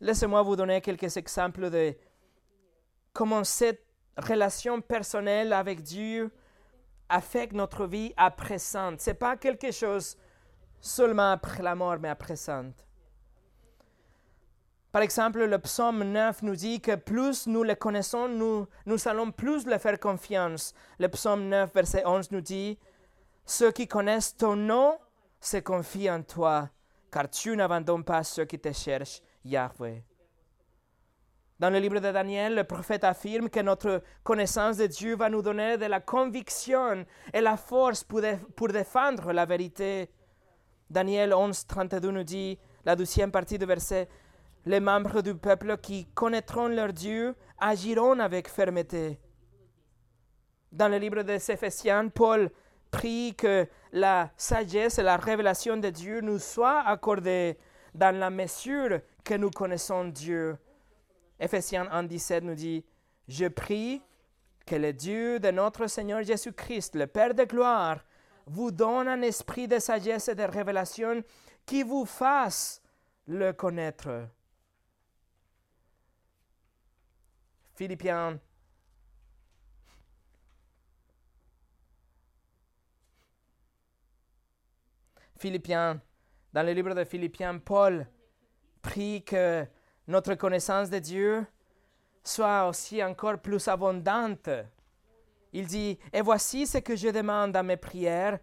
Laissez-moi 0.00 0.40
vous 0.40 0.56
donner 0.56 0.80
quelques 0.80 1.14
exemples 1.18 1.68
de 1.68 1.94
comment 3.12 3.44
cette 3.44 3.84
relation 4.16 4.80
personnelle 4.80 5.52
avec 5.52 5.82
Dieu 5.82 6.32
affecte 7.08 7.52
notre 7.52 7.86
vie 7.86 8.12
à 8.16 8.30
présent. 8.30 8.94
Ce 8.98 9.10
n'est 9.10 9.14
pas 9.14 9.36
quelque 9.36 9.70
chose 9.70 10.16
seulement 10.80 11.32
après 11.32 11.62
la 11.62 11.74
mort, 11.74 11.98
mais 12.00 12.08
à 12.08 12.14
présent. 12.14 12.70
Par 14.92 15.02
exemple, 15.02 15.44
le 15.44 15.58
psaume 15.58 16.04
9 16.04 16.42
nous 16.42 16.56
dit 16.56 16.80
que 16.80 16.94
plus 16.94 17.46
nous 17.46 17.62
le 17.62 17.74
connaissons, 17.74 18.28
nous, 18.28 18.66
nous 18.86 19.08
allons 19.08 19.30
plus 19.30 19.66
le 19.66 19.76
faire 19.76 20.00
confiance. 20.00 20.72
Le 20.98 21.08
psaume 21.08 21.48
9, 21.48 21.74
verset 21.74 22.02
11 22.06 22.30
nous 22.30 22.40
dit, 22.40 22.78
Ceux 23.44 23.72
qui 23.72 23.86
connaissent 23.86 24.36
ton 24.36 24.56
nom 24.56 24.98
se 25.38 25.58
confient 25.58 26.10
en 26.10 26.22
toi, 26.22 26.70
car 27.12 27.28
tu 27.28 27.54
n'abandonnes 27.54 28.04
pas 28.04 28.24
ceux 28.24 28.46
qui 28.46 28.58
te 28.58 28.72
cherchent. 28.72 29.20
Yahweh. 29.44 30.02
Dans 31.58 31.70
le 31.70 31.78
livre 31.78 32.00
de 32.00 32.12
Daniel, 32.12 32.54
le 32.54 32.64
prophète 32.64 33.02
affirme 33.02 33.48
que 33.48 33.60
notre 33.60 34.02
connaissance 34.22 34.76
de 34.76 34.86
Dieu 34.86 35.16
va 35.16 35.30
nous 35.30 35.40
donner 35.40 35.78
de 35.78 35.86
la 35.86 36.00
conviction 36.00 37.06
et 37.32 37.40
la 37.40 37.56
force 37.56 38.04
pour, 38.04 38.20
défendre 38.68 39.32
la 39.32 39.46
vérité. 39.46 40.10
Daniel 40.90 41.32
11, 41.32 41.66
32 41.66 42.10
nous 42.10 42.24
dit, 42.24 42.58
la 42.84 42.94
deuxième 42.94 43.30
partie 43.30 43.56
du 43.56 43.64
verset, 43.64 44.06
les 44.66 44.80
membres 44.80 45.22
du 45.22 45.34
peuple 45.34 45.78
qui 45.78 46.04
connaîtront 46.12 46.68
leur 46.68 46.92
Dieu 46.92 47.34
agiront 47.58 48.18
avec 48.18 48.48
fermeté. 48.48 49.18
Dans 50.70 50.88
le 50.88 50.98
livre 50.98 51.22
des 51.22 51.50
Éphésiens, 51.50 52.08
Paul 52.08 52.50
prie 52.90 53.34
que 53.34 53.66
la 53.92 54.30
sagesse 54.36 54.98
et 54.98 55.02
la 55.02 55.16
révélation 55.16 55.78
de 55.78 55.88
Dieu 55.88 56.20
nous 56.20 56.38
soient 56.38 56.82
accordées 56.82 57.56
dans 57.94 58.14
la 58.14 58.28
mesure 58.28 59.00
que 59.24 59.34
nous 59.34 59.50
connaissons 59.50 60.04
Dieu. 60.04 60.58
Ephésiens 61.38 61.88
1, 61.90 62.04
17 62.04 62.44
nous 62.44 62.54
dit, 62.54 62.84
Je 63.28 63.46
prie 63.46 64.02
que 64.64 64.76
le 64.76 64.92
Dieu 64.92 65.38
de 65.38 65.50
notre 65.50 65.86
Seigneur 65.86 66.22
Jésus-Christ, 66.22 66.96
le 66.96 67.06
Père 67.06 67.34
de 67.34 67.44
gloire, 67.44 68.04
vous 68.46 68.70
donne 68.70 69.08
un 69.08 69.22
esprit 69.22 69.68
de 69.68 69.78
sagesse 69.78 70.28
et 70.28 70.34
de 70.34 70.42
révélation 70.42 71.22
qui 71.64 71.82
vous 71.82 72.04
fasse 72.04 72.80
le 73.26 73.52
connaître. 73.52 74.28
Philippiens 77.74 78.40
Philippiens, 85.38 86.00
dans 86.54 86.64
le 86.64 86.72
livre 86.72 86.94
de 86.94 87.04
Philippiens, 87.04 87.58
Paul 87.58 88.06
prie 88.80 89.22
que 89.22 89.66
notre 90.06 90.34
connaissance 90.34 90.90
de 90.90 90.98
Dieu 90.98 91.46
soit 92.22 92.68
aussi 92.68 93.02
encore 93.02 93.38
plus 93.38 93.66
abondante. 93.68 94.48
Il 95.52 95.66
dit, 95.66 95.98
et 96.12 96.20
voici 96.20 96.66
ce 96.66 96.78
que 96.78 96.96
je 96.96 97.08
demande 97.08 97.56
à 97.56 97.62
mes 97.62 97.76
prières, 97.76 98.38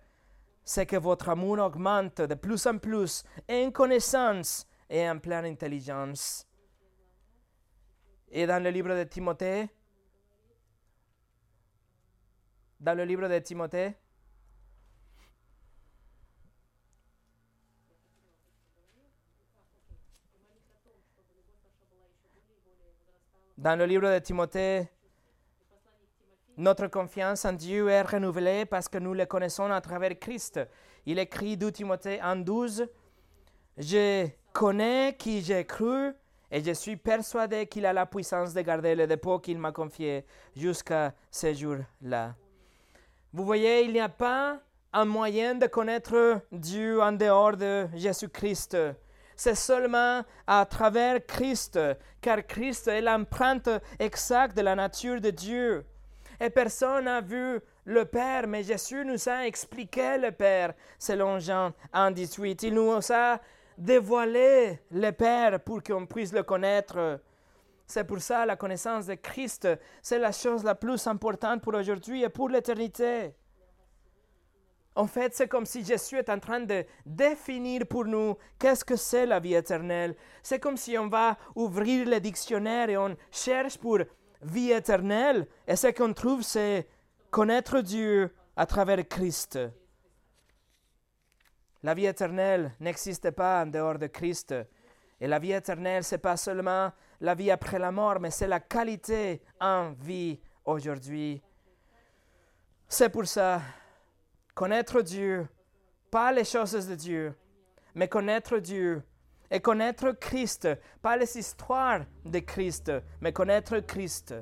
c'est 0.64 0.86
que 0.86 0.96
votre 0.96 1.30
amour 1.30 1.60
augmente 1.60 2.22
de 2.22 2.36
plus 2.36 2.66
en 2.66 2.78
plus 2.78 3.24
en 3.50 3.72
connaissance 3.72 4.66
et 4.90 5.10
en 5.10 5.20
pleine 5.20 5.46
intelligence. 5.46 6.48
Et 8.30 8.48
dans 8.48 8.64
le 8.64 8.70
livre 8.70 8.96
de 8.96 9.04
Timothée, 9.04 9.70
dans 12.80 12.98
le 12.98 13.06
livre 13.06 13.28
de 13.28 13.40
Timothée, 13.40 13.96
Dans 23.64 23.80
le 23.80 23.86
livre 23.86 24.14
de 24.14 24.20
Timothée, 24.20 24.90
notre 26.58 26.88
confiance 26.88 27.46
en 27.46 27.54
Dieu 27.54 27.88
est 27.88 28.02
renouvelée 28.02 28.66
parce 28.66 28.90
que 28.90 28.98
nous 28.98 29.14
le 29.14 29.26
connaissons 29.26 29.72
à 29.72 29.80
travers 29.80 30.20
Christ. 30.20 30.60
Il 31.06 31.18
écrit 31.18 31.56
2 31.56 31.72
Timothée 31.72 32.18
1.12, 32.18 32.90
Je 33.78 34.28
connais 34.52 35.16
qui 35.18 35.42
j'ai 35.42 35.64
cru 35.64 36.12
et 36.52 36.62
je 36.62 36.74
suis 36.74 36.98
persuadé 36.98 37.66
qu'il 37.68 37.86
a 37.86 37.94
la 37.94 38.06
puissance 38.06 38.54
de 38.54 38.60
garder 38.60 38.96
le 38.96 39.08
dépôt 39.08 39.40
qu'il 39.40 39.60
m'a 39.60 39.72
confié 39.72 40.26
jusqu'à 40.58 41.14
ce 41.32 41.54
jour-là. 41.54 42.36
Vous 43.32 43.46
voyez, 43.46 43.86
il 43.86 43.94
n'y 43.94 44.02
a 44.02 44.10
pas 44.10 44.60
un 44.92 45.06
moyen 45.06 45.56
de 45.56 45.68
connaître 45.68 46.42
Dieu 46.52 47.02
en 47.02 47.14
dehors 47.14 47.56
de 47.56 47.88
Jésus-Christ 47.94 48.76
c'est 49.36 49.56
seulement 49.56 50.24
à 50.48 50.66
travers 50.66 51.26
Christ, 51.26 51.80
car 52.22 52.46
Christ 52.46 52.88
est 52.88 53.02
l'empreinte 53.02 53.70
exacte 54.00 54.56
de 54.56 54.62
la 54.62 54.76
nature 54.76 55.20
de 55.20 55.30
Dieu. 55.30 55.86
Et 56.40 56.50
personne 56.50 57.06
n'a 57.06 57.22
vu 57.22 57.60
le 57.86 58.06
Père, 58.06 58.48
mais 58.48 58.64
Jésus 58.64 59.06
nous 59.06 59.30
a 59.30 59.46
expliqué 59.46 60.18
le 60.18 60.32
Père, 60.32 60.74
selon 60.98 61.40
Jean 61.40 61.72
1, 61.94 62.12
18. 62.12 62.64
Il 62.64 62.74
nous 62.74 63.00
a 63.12 63.40
dévoilé 63.78 64.80
le 64.92 65.12
Père 65.12 65.60
pour 65.60 65.82
qu'on 65.84 66.06
puisse 66.06 66.34
le 66.34 66.44
connaître. 66.44 67.20
C'est 67.86 68.06
pour 68.06 68.20
ça 68.20 68.46
la 68.46 68.56
connaissance 68.56 69.06
de 69.08 69.16
Christ, 69.16 69.68
c'est 70.02 70.20
la 70.20 70.32
chose 70.32 70.64
la 70.64 70.76
plus 70.76 71.06
importante 71.08 71.62
pour 71.62 71.74
aujourd'hui 71.74 72.24
et 72.24 72.30
pour 72.30 72.50
l'éternité. 72.50 73.34
En 74.96 75.08
fait, 75.08 75.34
c'est 75.36 75.48
comme 75.48 75.66
si 75.66 75.84
Jésus 75.84 76.18
est 76.18 76.30
en 76.30 76.40
train 76.40 76.60
de 76.60 76.86
définir 77.06 77.88
pour 77.88 78.06
nous 78.06 78.38
qu'est-ce 78.60 78.86
que 78.86 78.96
c'est 78.96 79.26
la 79.26 79.40
vie 79.40 79.56
éternelle. 79.56 80.16
C'est 80.44 80.60
comme 80.60 80.78
si 80.78 80.98
on 80.98 81.08
va 81.08 81.38
ouvrir 81.56 82.08
le 82.08 82.20
dictionnaire 82.20 82.90
et 82.90 82.98
on 82.98 83.16
cherche 83.32 83.78
pour 83.78 84.00
vie 84.44 84.72
éternelle 84.72 85.48
et 85.68 85.76
ce 85.76 85.88
qu'on 85.88 86.14
trouve, 86.14 86.44
c'est 86.44 86.88
connaître 87.32 87.82
Dieu 87.82 88.32
à 88.56 88.66
travers 88.68 89.08
Christ. 89.08 89.58
La 91.82 91.94
vie 91.96 92.06
éternelle 92.06 92.72
n'existe 92.80 93.32
pas 93.32 93.64
en 93.64 93.66
dehors 93.66 93.98
de 93.98 94.08
Christ. 94.08 94.56
Et 95.20 95.28
la 95.28 95.40
vie 95.40 95.54
éternelle, 95.54 96.04
ce 96.04 96.16
n'est 96.16 96.20
pas 96.20 96.38
seulement 96.38 96.92
la 97.20 97.36
vie 97.36 97.50
après 97.50 97.80
la 97.80 97.92
mort, 97.92 98.20
mais 98.20 98.32
c'est 98.32 98.48
la 98.48 98.60
qualité 98.60 99.42
en 99.60 99.94
vie 99.94 100.40
aujourd'hui. 100.66 101.42
C'est 102.88 103.10
pour 103.10 103.26
ça 103.26 103.62
Connaître 104.54 105.02
Dieu, 105.02 105.48
pas 106.12 106.32
les 106.32 106.44
choses 106.44 106.88
de 106.88 106.94
Dieu, 106.94 107.34
mais 107.96 108.08
connaître 108.08 108.60
Dieu. 108.60 109.02
Et 109.50 109.60
connaître 109.60 110.12
Christ, 110.12 110.68
pas 111.02 111.18
les 111.18 111.38
histoires 111.38 112.02
de 112.26 112.40
Christ, 112.40 112.92
mais 113.22 113.34
connaître 113.34 113.80
Christ, 113.80 114.34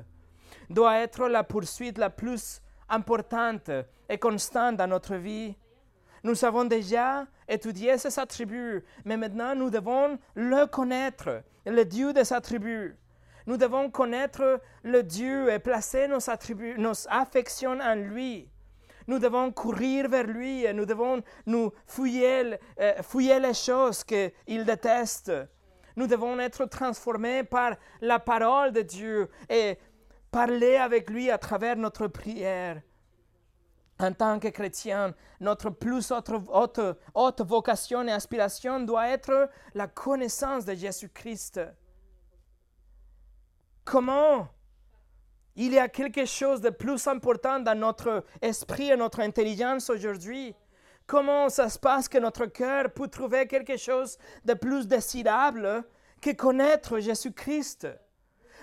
doit 0.70 0.98
être 0.98 1.28
la 1.28 1.44
poursuite 1.44 1.98
la 1.98 2.10
plus 2.10 2.60
importante 2.88 3.70
et 4.08 4.18
constante 4.18 4.76
dans 4.76 4.86
notre 4.86 5.16
vie. 5.16 5.56
Nous 6.24 6.44
avons 6.44 6.66
déjà 6.66 7.26
étudié 7.48 7.96
ses 7.96 8.18
attributs, 8.18 8.84
mais 9.04 9.16
maintenant 9.16 9.54
nous 9.54 9.70
devons 9.70 10.18
le 10.34 10.66
connaître, 10.66 11.42
le 11.64 11.84
Dieu 11.84 12.12
de 12.12 12.22
ses 12.22 12.34
attributs. 12.34 12.96
Nous 13.46 13.56
devons 13.56 13.90
connaître 13.90 14.60
le 14.82 15.02
Dieu 15.02 15.50
et 15.50 15.58
placer 15.58 16.06
nos 16.06 16.28
attributs, 16.28 16.78
nos 16.78 17.08
affections 17.08 17.80
en 17.80 17.94
lui. 17.94 18.51
Nous 19.06 19.18
devons 19.18 19.52
courir 19.52 20.08
vers 20.08 20.26
lui 20.26 20.64
et 20.64 20.72
nous 20.72 20.86
devons 20.86 21.22
nous 21.46 21.72
fouiller, 21.86 22.58
euh, 22.80 23.02
fouiller 23.02 23.40
les 23.40 23.54
choses 23.54 24.04
qu'il 24.04 24.64
déteste. 24.64 25.32
Nous 25.96 26.06
devons 26.06 26.38
être 26.38 26.64
transformés 26.66 27.44
par 27.44 27.76
la 28.00 28.18
parole 28.18 28.72
de 28.72 28.82
Dieu 28.82 29.28
et 29.48 29.78
parler 30.30 30.76
avec 30.76 31.10
lui 31.10 31.30
à 31.30 31.38
travers 31.38 31.76
notre 31.76 32.06
prière. 32.06 32.80
En 33.98 34.12
tant 34.12 34.40
que 34.40 34.48
chrétien, 34.48 35.14
notre 35.38 35.70
plus 35.70 36.10
haute, 36.10 36.80
haute 37.14 37.40
vocation 37.42 38.06
et 38.08 38.12
aspiration 38.12 38.80
doit 38.80 39.08
être 39.08 39.48
la 39.74 39.86
connaissance 39.86 40.64
de 40.64 40.74
Jésus-Christ. 40.74 41.60
Comment 43.84 44.48
il 45.56 45.72
y 45.72 45.78
a 45.78 45.88
quelque 45.88 46.24
chose 46.24 46.60
de 46.60 46.70
plus 46.70 47.06
important 47.06 47.60
dans 47.60 47.78
notre 47.78 48.24
esprit 48.40 48.90
et 48.90 48.96
notre 48.96 49.20
intelligence 49.20 49.90
aujourd'hui. 49.90 50.54
Comment 51.06 51.48
ça 51.48 51.68
se 51.68 51.78
passe 51.78 52.08
que 52.08 52.18
notre 52.18 52.46
cœur 52.46 52.90
peut 52.92 53.08
trouver 53.08 53.46
quelque 53.46 53.76
chose 53.76 54.16
de 54.44 54.54
plus 54.54 54.88
désirable 54.88 55.84
que 56.20 56.30
connaître 56.30 56.98
Jésus-Christ? 57.00 57.88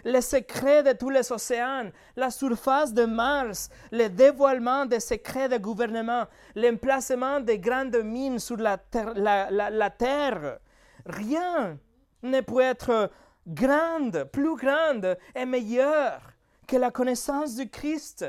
Les 0.05 0.21
secrets 0.21 0.81
de 0.81 0.93
tous 0.93 1.09
les 1.09 1.29
océans, 1.31 1.91
la 2.15 2.31
surface 2.31 2.93
de 2.93 3.03
Mars, 3.03 3.69
le 3.91 4.07
dévoilement 4.07 4.85
des 4.85 5.01
secrets 5.01 5.49
de 5.49 5.57
gouvernement, 5.57 6.25
l'emplacement 6.55 7.41
des 7.41 7.59
grandes 7.59 7.97
mines 7.97 8.39
sur 8.39 8.55
la 8.57 8.77
terre. 8.77 10.59
Rien 11.05 11.77
ne 12.23 12.41
peut 12.41 12.61
être 12.61 13.11
grande, 13.45 14.23
plus 14.31 14.55
grande 14.55 15.17
et 15.35 15.45
meilleure 15.45 16.21
que 16.69 16.77
la 16.77 16.91
connaissance 16.91 17.55
du 17.55 17.67
Christ. 17.67 18.25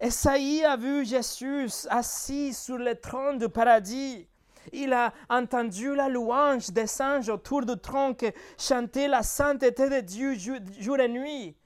Esaïe 0.00 0.64
a 0.64 0.76
vu 0.76 1.04
Jésus 1.04 1.86
assis 1.88 2.52
sur 2.52 2.78
le 2.78 2.96
trône 2.96 3.38
du 3.38 3.48
paradis. 3.48 4.26
Il 4.72 4.92
a 4.92 5.14
entendu 5.30 5.94
la 5.94 6.08
louange 6.08 6.70
des 6.70 7.00
anges 7.00 7.28
autour 7.28 7.64
du 7.64 7.78
trône 7.78 8.16
chanter 8.58 9.06
la 9.06 9.22
sainteté 9.22 9.88
de 9.88 10.00
Dieu 10.00 10.34
jour 10.80 10.98
et 10.98 11.08
nuit. 11.08 11.56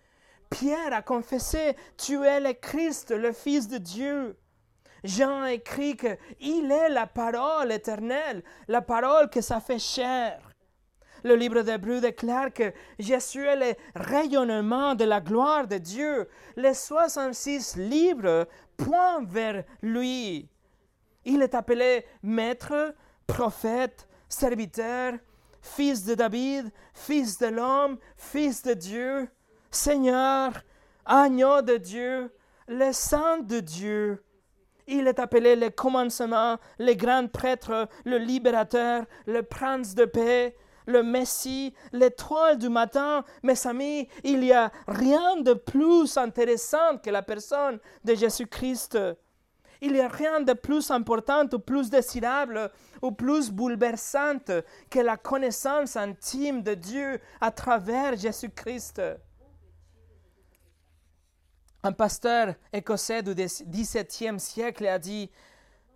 Pierre 0.51 0.93
a 0.93 1.01
confessé, 1.01 1.75
tu 1.97 2.23
es 2.23 2.41
le 2.41 2.53
Christ, 2.53 3.13
le 3.13 3.33
Fils 3.33 3.67
de 3.67 3.79
Dieu. 3.79 4.37
Jean 5.03 5.45
a 5.45 5.53
écrit 5.55 5.97
qu'il 5.97 6.71
est 6.71 6.91
la 6.91 7.07
parole 7.07 7.73
éternelle, 7.73 8.43
la 8.69 8.83
parole 8.83 9.31
que 9.31 9.41
ça 9.41 9.59
fait 9.61 9.79
chair. 9.79 10.50
Le 11.25 11.35
livre 11.35 11.62
d'Hébreu 11.62 12.01
déclare 12.01 12.53
que 12.53 12.73
Jésus 12.99 13.45
est 13.45 13.57
le 13.57 13.75
rayonnement 13.95 14.95
de 14.95 15.05
la 15.05 15.21
gloire 15.21 15.66
de 15.66 15.79
Dieu. 15.79 16.29
Les 16.57 16.75
66 16.75 17.77
livres 17.77 18.47
pointent 18.77 19.29
vers 19.29 19.64
lui. 19.83 20.49
Il 21.25 21.43
est 21.43 21.55
appelé 21.55 22.05
maître, 22.23 22.95
prophète, 23.27 24.09
serviteur, 24.29 25.14
fils 25.61 26.05
de 26.05 26.14
David, 26.14 26.71
fils 26.95 27.39
de 27.39 27.47
l'homme, 27.47 27.99
fils 28.16 28.62
de 28.62 28.75
Dieu, 28.75 29.29
Seigneur, 29.71 30.53
agneau 31.05 31.62
de 31.62 31.77
Dieu, 31.77 32.33
le 32.68 32.93
saint 32.93 33.39
de 33.39 33.61
Dieu. 33.61 34.25
Il 34.87 35.07
est 35.07 35.21
appelé 35.21 35.55
le 35.55 35.71
commencement, 35.71 36.59
le 36.79 36.95
grand 36.95 37.31
prêtre, 37.31 37.89
le 38.05 38.18
libérateur, 38.18 39.05
le 39.27 39.43
prince 39.43 39.95
de 39.95 40.05
paix, 40.05 40.57
le 40.87 41.03
Messie, 41.03 41.74
l'étoile 41.93 42.59
du 42.59 42.68
matin, 42.68 43.24
mes 43.43 43.66
amis, 43.66 44.09
il 44.24 44.41
n'y 44.41 44.53
a 44.53 44.70
rien 44.87 45.37
de 45.41 45.55
plus 45.55 46.16
intéressant 46.16 46.99
que 47.03 47.11
la 47.11 47.22
personne 47.22 47.78
de 48.05 48.14
Jésus-Christ. 48.14 48.99
Il 49.83 49.95
n'y 49.95 50.01
a 50.01 50.09
rien 50.09 50.41
de 50.41 50.53
plus 50.53 50.91
important 50.91 51.47
ou 51.53 51.59
plus 51.59 51.89
désirable 51.89 52.70
ou 53.01 53.12
plus 53.12 53.51
bouleversante 53.51 54.53
que 54.91 54.99
la 54.99 55.16
connaissance 55.16 55.97
intime 55.97 56.62
de 56.62 56.74
Dieu 56.74 57.20
à 57.41 57.51
travers 57.51 58.16
Jésus-Christ. 58.16 59.01
Un 61.83 61.93
pasteur 61.93 62.55
écossais 62.74 63.22
du 63.22 63.35
XVIIe 63.35 64.39
siècle 64.39 64.87
a 64.87 64.99
dit 64.99 65.31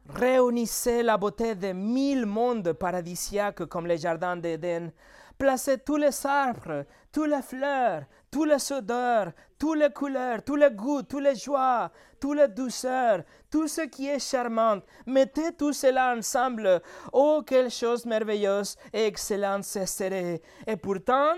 Réunissez 0.09 1.03
la 1.03 1.17
beauté 1.17 1.55
de 1.55 1.73
mille 1.73 2.27
mondes 2.27 2.73
paradisiaques 2.75 3.65
comme 3.65 3.87
les 3.87 3.99
jardins 3.99 4.37
d'Éden. 4.37 4.93
Placez 5.39 5.79
tous 5.79 5.97
les 5.97 6.27
arbres, 6.27 6.85
toutes 7.11 7.29
les 7.29 7.43
fleurs, 7.43 8.03
toutes 8.31 8.49
les 8.49 8.73
odeurs, 8.73 9.33
toutes 9.59 9.79
les 9.79 9.91
couleurs, 9.91 10.45
tous 10.45 10.57
les 10.57 10.71
goûts, 10.71 11.03
toutes 11.03 11.23
les 11.23 11.35
joies, 11.35 11.91
toutes 12.21 12.37
les 12.37 12.49
douceurs, 12.49 13.23
tout 13.51 13.67
ce 13.67 13.81
qui 13.83 14.07
est 14.07 14.19
charmant. 14.19 14.81
Mettez 15.07 15.53
tout 15.53 15.73
cela 15.73 16.15
ensemble. 16.15 16.83
Oh, 17.13 17.43
quelle 17.45 17.71
chose 17.71 18.05
merveilleuse 18.05 18.77
et 18.93 19.07
excellente 19.07 19.65
ce 19.65 19.87
serait. 19.87 20.43
Et 20.67 20.77
pourtant, 20.77 21.35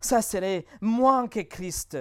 ça 0.00 0.20
serait 0.20 0.66
moins 0.80 1.28
que 1.28 1.40
Christ 1.40 1.96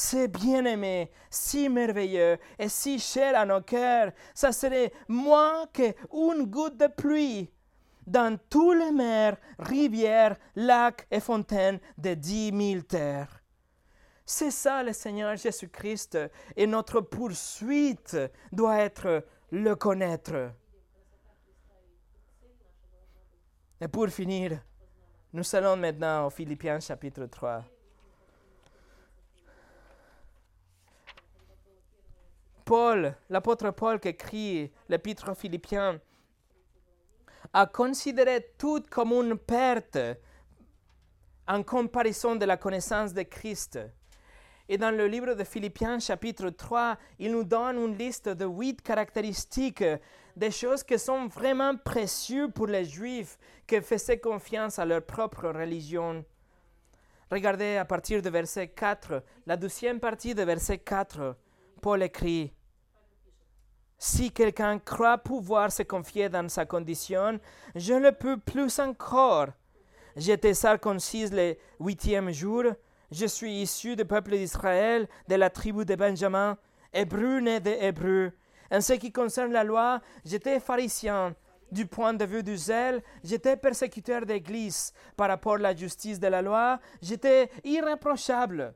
c'est 0.00 0.28
bien-aimé, 0.28 1.10
si 1.28 1.68
merveilleux 1.68 2.38
et 2.58 2.70
si 2.70 2.98
cher 2.98 3.38
à 3.38 3.44
nos 3.44 3.60
cœurs, 3.60 4.12
ça 4.34 4.50
serait 4.50 4.94
moins 5.08 5.66
qu'une 5.66 6.44
goutte 6.46 6.78
de 6.78 6.86
pluie 6.86 7.50
dans 8.06 8.38
tous 8.48 8.72
les 8.72 8.92
mers, 8.92 9.36
rivières, 9.58 10.38
lacs 10.56 11.06
et 11.10 11.20
fontaines 11.20 11.78
de 11.98 12.14
dix 12.14 12.50
mille 12.50 12.84
terres. 12.84 13.42
C'est 14.24 14.50
ça 14.50 14.82
le 14.82 14.94
Seigneur 14.94 15.36
Jésus-Christ 15.36 16.16
et 16.56 16.66
notre 16.66 17.02
poursuite 17.02 18.16
doit 18.52 18.78
être 18.78 19.26
le 19.50 19.74
connaître. 19.74 20.50
Et 23.82 23.88
pour 23.88 24.08
finir, 24.08 24.62
nous 25.34 25.44
allons 25.54 25.76
maintenant 25.76 26.26
au 26.26 26.30
Philippiens 26.30 26.80
chapitre 26.80 27.26
3. 27.26 27.79
Paul, 32.70 33.16
l'apôtre 33.28 33.72
Paul 33.72 33.98
qui 33.98 34.06
écrit 34.10 34.70
l'épître 34.88 35.28
aux 35.28 35.34
Philippiens, 35.34 36.00
a 37.52 37.66
considéré 37.66 38.46
tout 38.56 38.84
comme 38.88 39.10
une 39.10 39.36
perte 39.36 39.98
en 41.48 41.64
comparaison 41.64 42.36
de 42.36 42.44
la 42.44 42.56
connaissance 42.56 43.12
de 43.12 43.22
Christ. 43.22 43.80
Et 44.68 44.78
dans 44.78 44.96
le 44.96 45.08
livre 45.08 45.34
de 45.34 45.42
Philippiens 45.42 45.98
chapitre 45.98 46.50
3, 46.50 46.96
il 47.18 47.32
nous 47.32 47.42
donne 47.42 47.76
une 47.76 47.98
liste 47.98 48.28
de 48.28 48.44
huit 48.44 48.80
caractéristiques 48.82 49.82
des 50.36 50.52
choses 50.52 50.84
qui 50.84 50.96
sont 50.96 51.26
vraiment 51.26 51.76
précieuses 51.76 52.52
pour 52.54 52.68
les 52.68 52.84
Juifs 52.84 53.36
qui 53.66 53.80
faisaient 53.80 54.20
confiance 54.20 54.78
à 54.78 54.84
leur 54.84 55.04
propre 55.04 55.48
religion. 55.48 56.24
Regardez 57.32 57.78
à 57.78 57.84
partir 57.84 58.22
de 58.22 58.30
verset 58.30 58.68
4, 58.68 59.24
la 59.44 59.56
deuxième 59.56 59.98
partie 59.98 60.36
de 60.36 60.44
verset 60.44 60.78
4. 60.78 61.34
Paul 61.82 62.02
écrit, 62.04 62.52
si 64.02 64.32
quelqu'un 64.32 64.78
croit 64.78 65.18
pouvoir 65.18 65.70
se 65.70 65.82
confier 65.82 66.30
dans 66.30 66.48
sa 66.48 66.64
condition, 66.64 67.38
je 67.74 67.92
le 67.92 68.12
peux 68.12 68.38
plus 68.38 68.78
encore. 68.78 69.48
J'étais 70.16 70.54
circoncis 70.54 71.28
le 71.28 71.54
huitième 71.78 72.30
jour, 72.30 72.64
je 73.12 73.26
suis 73.26 73.60
issu 73.60 73.96
du 73.96 74.06
peuple 74.06 74.38
d'Israël, 74.38 75.06
de 75.28 75.34
la 75.34 75.50
tribu 75.50 75.84
de 75.84 75.94
Benjamin, 75.96 76.56
hébreu 76.94 77.40
né 77.40 77.60
de 77.60 77.72
hébreu. 77.72 78.32
En 78.72 78.80
ce 78.80 78.94
qui 78.94 79.12
concerne 79.12 79.52
la 79.52 79.64
loi, 79.64 80.00
j'étais 80.24 80.60
pharisien. 80.60 81.34
Du 81.70 81.84
point 81.84 82.14
de 82.14 82.24
vue 82.24 82.42
du 82.42 82.56
zèle, 82.56 83.02
j'étais 83.22 83.56
persécuteur 83.56 84.24
d'Église. 84.24 84.94
Par 85.14 85.28
rapport 85.28 85.54
à 85.54 85.58
la 85.58 85.76
justice 85.76 86.18
de 86.18 86.26
la 86.26 86.40
loi, 86.40 86.80
j'étais 87.02 87.50
irréprochable. 87.64 88.72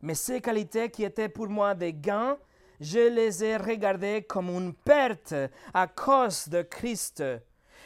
Mais 0.00 0.14
ces 0.14 0.40
qualités 0.40 0.90
qui 0.90 1.02
étaient 1.02 1.28
pour 1.28 1.48
moi 1.48 1.74
des 1.74 1.92
gains, 1.92 2.38
je 2.80 3.08
les 3.08 3.44
ai 3.44 3.56
regardées 3.56 4.22
comme 4.22 4.48
une 4.48 4.72
perte 4.72 5.34
à 5.74 5.86
cause 5.86 6.48
de 6.48 6.62
Christ. 6.62 7.22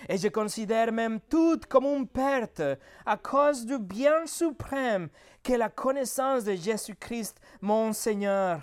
Et 0.08 0.18
je 0.18 0.28
considère 0.28 0.92
même 0.92 1.20
toutes 1.28 1.66
comme 1.66 1.86
une 1.86 2.06
perte 2.06 2.62
à 3.04 3.16
cause 3.16 3.66
du 3.66 3.78
bien 3.78 4.26
suprême 4.26 5.08
qu'est 5.42 5.58
la 5.58 5.68
connaissance 5.68 6.44
de 6.44 6.54
Jésus-Christ, 6.54 7.40
mon 7.60 7.92
Seigneur. 7.92 8.60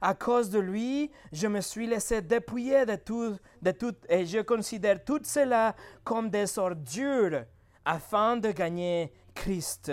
À 0.00 0.14
cause 0.14 0.50
de 0.50 0.60
lui, 0.60 1.10
je 1.32 1.48
me 1.48 1.60
suis 1.60 1.86
laissé 1.86 2.22
dépouiller 2.22 2.86
de 2.86 2.94
tout, 2.94 3.36
de 3.60 3.70
tout 3.72 3.94
et 4.08 4.26
je 4.26 4.40
considère 4.40 5.04
tout 5.04 5.20
cela 5.24 5.74
comme 6.04 6.30
des 6.30 6.58
ordures 6.58 7.44
afin 7.84 8.36
de 8.36 8.52
gagner 8.52 9.12
Christ. 9.34 9.90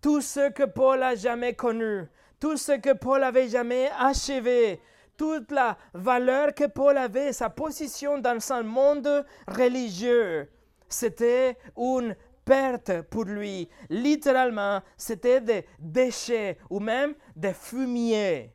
Tout 0.00 0.20
ce 0.20 0.50
que 0.50 0.64
Paul 0.64 1.02
a 1.02 1.14
jamais 1.14 1.54
connu, 1.54 2.06
tout 2.40 2.56
ce 2.56 2.72
que 2.72 2.92
Paul 2.92 3.22
avait 3.22 3.48
jamais 3.48 3.90
achevé, 3.98 4.80
toute 5.16 5.50
la 5.50 5.76
valeur 5.94 6.54
que 6.54 6.66
Paul 6.66 6.96
avait, 6.96 7.32
sa 7.32 7.50
position 7.50 8.18
dans 8.18 8.40
son 8.40 8.62
monde 8.62 9.26
religieux, 9.48 10.48
c'était 10.88 11.56
une 11.76 12.16
perte 12.44 13.02
pour 13.02 13.24
lui. 13.24 13.68
Littéralement, 13.90 14.80
c'était 14.96 15.40
des 15.40 15.66
déchets 15.78 16.58
ou 16.70 16.80
même 16.80 17.14
des 17.36 17.52
fumiers 17.52 18.54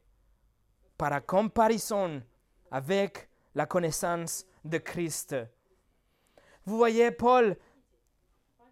par 0.98 1.24
comparaison 1.26 2.24
avec 2.72 3.30
la 3.54 3.66
connaissance 3.66 4.46
de 4.64 4.78
Christ. 4.80 5.36
Vous 6.66 6.78
voyez, 6.78 7.12
Paul 7.12 7.58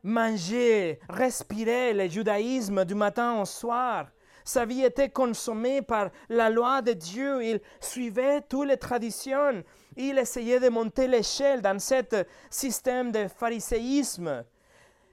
mangeait, 0.01 0.99
respirait 1.09 1.93
le 1.93 2.07
judaïsme 2.07 2.86
du 2.86 2.95
matin 2.95 3.39
au 3.39 3.45
soir. 3.45 4.07
Sa 4.43 4.65
vie 4.65 4.83
était 4.83 5.09
consommée 5.09 5.81
par 5.81 6.09
la 6.29 6.49
loi 6.49 6.81
de 6.81 6.93
Dieu. 6.93 7.43
Il 7.43 7.61
suivait 7.79 8.41
toutes 8.41 8.67
les 8.67 8.77
traditions. 8.77 9.63
Il 9.95 10.17
essayait 10.17 10.59
de 10.59 10.69
monter 10.69 11.07
l'échelle 11.07 11.61
dans 11.61 11.79
ce 11.79 12.25
système 12.49 13.11
de 13.11 13.27
phariséisme. 13.27 14.43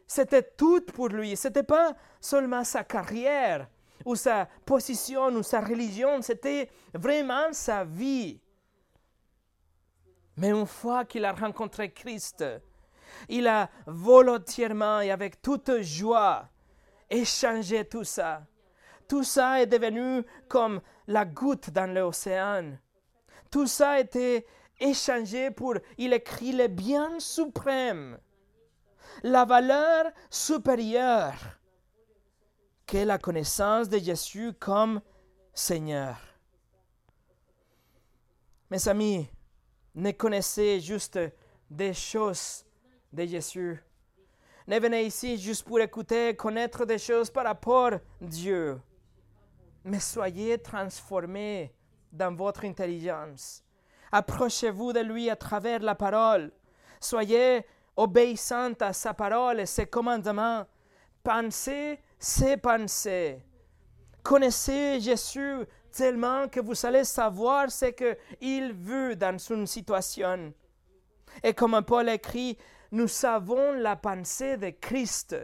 C'était 0.07 0.43
tout 0.43 0.81
pour 0.95 1.09
lui. 1.09 1.37
Ce 1.37 1.49
n'était 1.49 1.63
pas 1.63 1.95
seulement 2.21 2.65
sa 2.65 2.85
carrière 2.85 3.69
ou 4.05 4.17
sa 4.17 4.49
position 4.65 5.29
ou 5.29 5.43
sa 5.43 5.61
religion. 5.61 6.23
C'était 6.23 6.71
vraiment 6.95 7.53
sa 7.53 7.85
vie. 7.85 8.41
Mais 10.37 10.51
une 10.51 10.67
fois 10.67 11.05
qu'il 11.05 11.25
a 11.25 11.33
rencontré 11.33 11.93
Christ, 11.93 12.45
il 13.29 13.47
a 13.47 13.69
volontairement 13.87 15.01
et 15.01 15.11
avec 15.11 15.43
toute 15.43 15.83
joie 15.83 16.49
échangé 17.11 17.85
tout 17.85 18.05
ça. 18.05 18.43
Tout 19.09 19.25
ça 19.25 19.63
est 19.63 19.67
devenu 19.67 20.23
comme 20.49 20.83
la 21.07 21.25
goutte 21.25 21.71
dans 21.71 21.91
l'océan. 21.93 22.77
Tout 23.51 23.67
ça 23.67 23.93
a 23.93 24.01
été 24.01 24.47
échangé 24.79 25.51
pour, 25.51 25.75
il 25.97 26.13
écrit, 26.13 26.53
le 26.53 26.69
bien 26.69 27.19
suprême, 27.19 28.19
la 29.23 29.47
valeur 29.47 30.13
supérieure 30.29 31.35
qu'est 32.87 33.07
la 33.07 33.19
connaissance 33.19 33.89
de 33.89 33.99
Jésus 33.99 34.53
comme 34.59 35.01
Seigneur. 35.55 36.19
Mes 38.71 38.87
amis, 38.89 39.27
ne 39.95 40.11
connaissez 40.11 40.81
juste 40.81 41.19
des 41.71 41.95
choses 41.95 42.65
de 43.11 43.25
Jésus. 43.25 43.83
Ne 44.67 44.79
venez 44.79 45.07
ici 45.07 45.39
juste 45.39 45.65
pour 45.65 45.81
écouter, 45.81 46.37
connaître 46.37 46.85
des 46.85 46.99
choses 46.99 47.31
par 47.31 47.45
rapport 47.45 47.95
à 47.95 48.01
Dieu 48.21 48.79
mais 49.85 50.01
soyez 50.01 50.59
transformés 50.59 51.75
dans 52.13 52.35
votre 52.35 52.65
intelligence. 52.65 53.63
Approchez-vous 54.11 54.93
de 54.93 55.01
lui 55.01 55.31
à 55.31 55.37
travers 55.37 55.81
la 55.81 55.95
parole. 55.95 56.51
Soyez 57.01 57.65
obéissants 57.97 58.73
à 58.81 58.93
sa 58.93 59.15
parole 59.15 59.61
et 59.61 59.67
ses 59.67 59.87
commandements. 59.87 60.67
Pensez 61.23 62.01
ses 62.19 62.57
pensées. 62.57 63.43
Connaissez 64.23 65.01
Jésus 65.01 65.65
tellement 65.91 66.49
que 66.49 66.61
vous 66.61 66.87
allez 66.87 67.05
savoir 67.05 67.71
ce 67.71 67.87
qu'il 67.87 68.73
veut 68.73 69.17
dans 69.17 69.39
une 69.39 69.67
situation. 69.67 70.53
Et 71.43 71.55
comme 71.55 71.83
Paul 71.83 72.09
écrit, 72.09 72.57
nous 72.91 73.09
savons 73.09 73.73
la 73.73 73.97
pensée 73.97 74.57
de 74.57 74.71
Christ. 74.71 75.37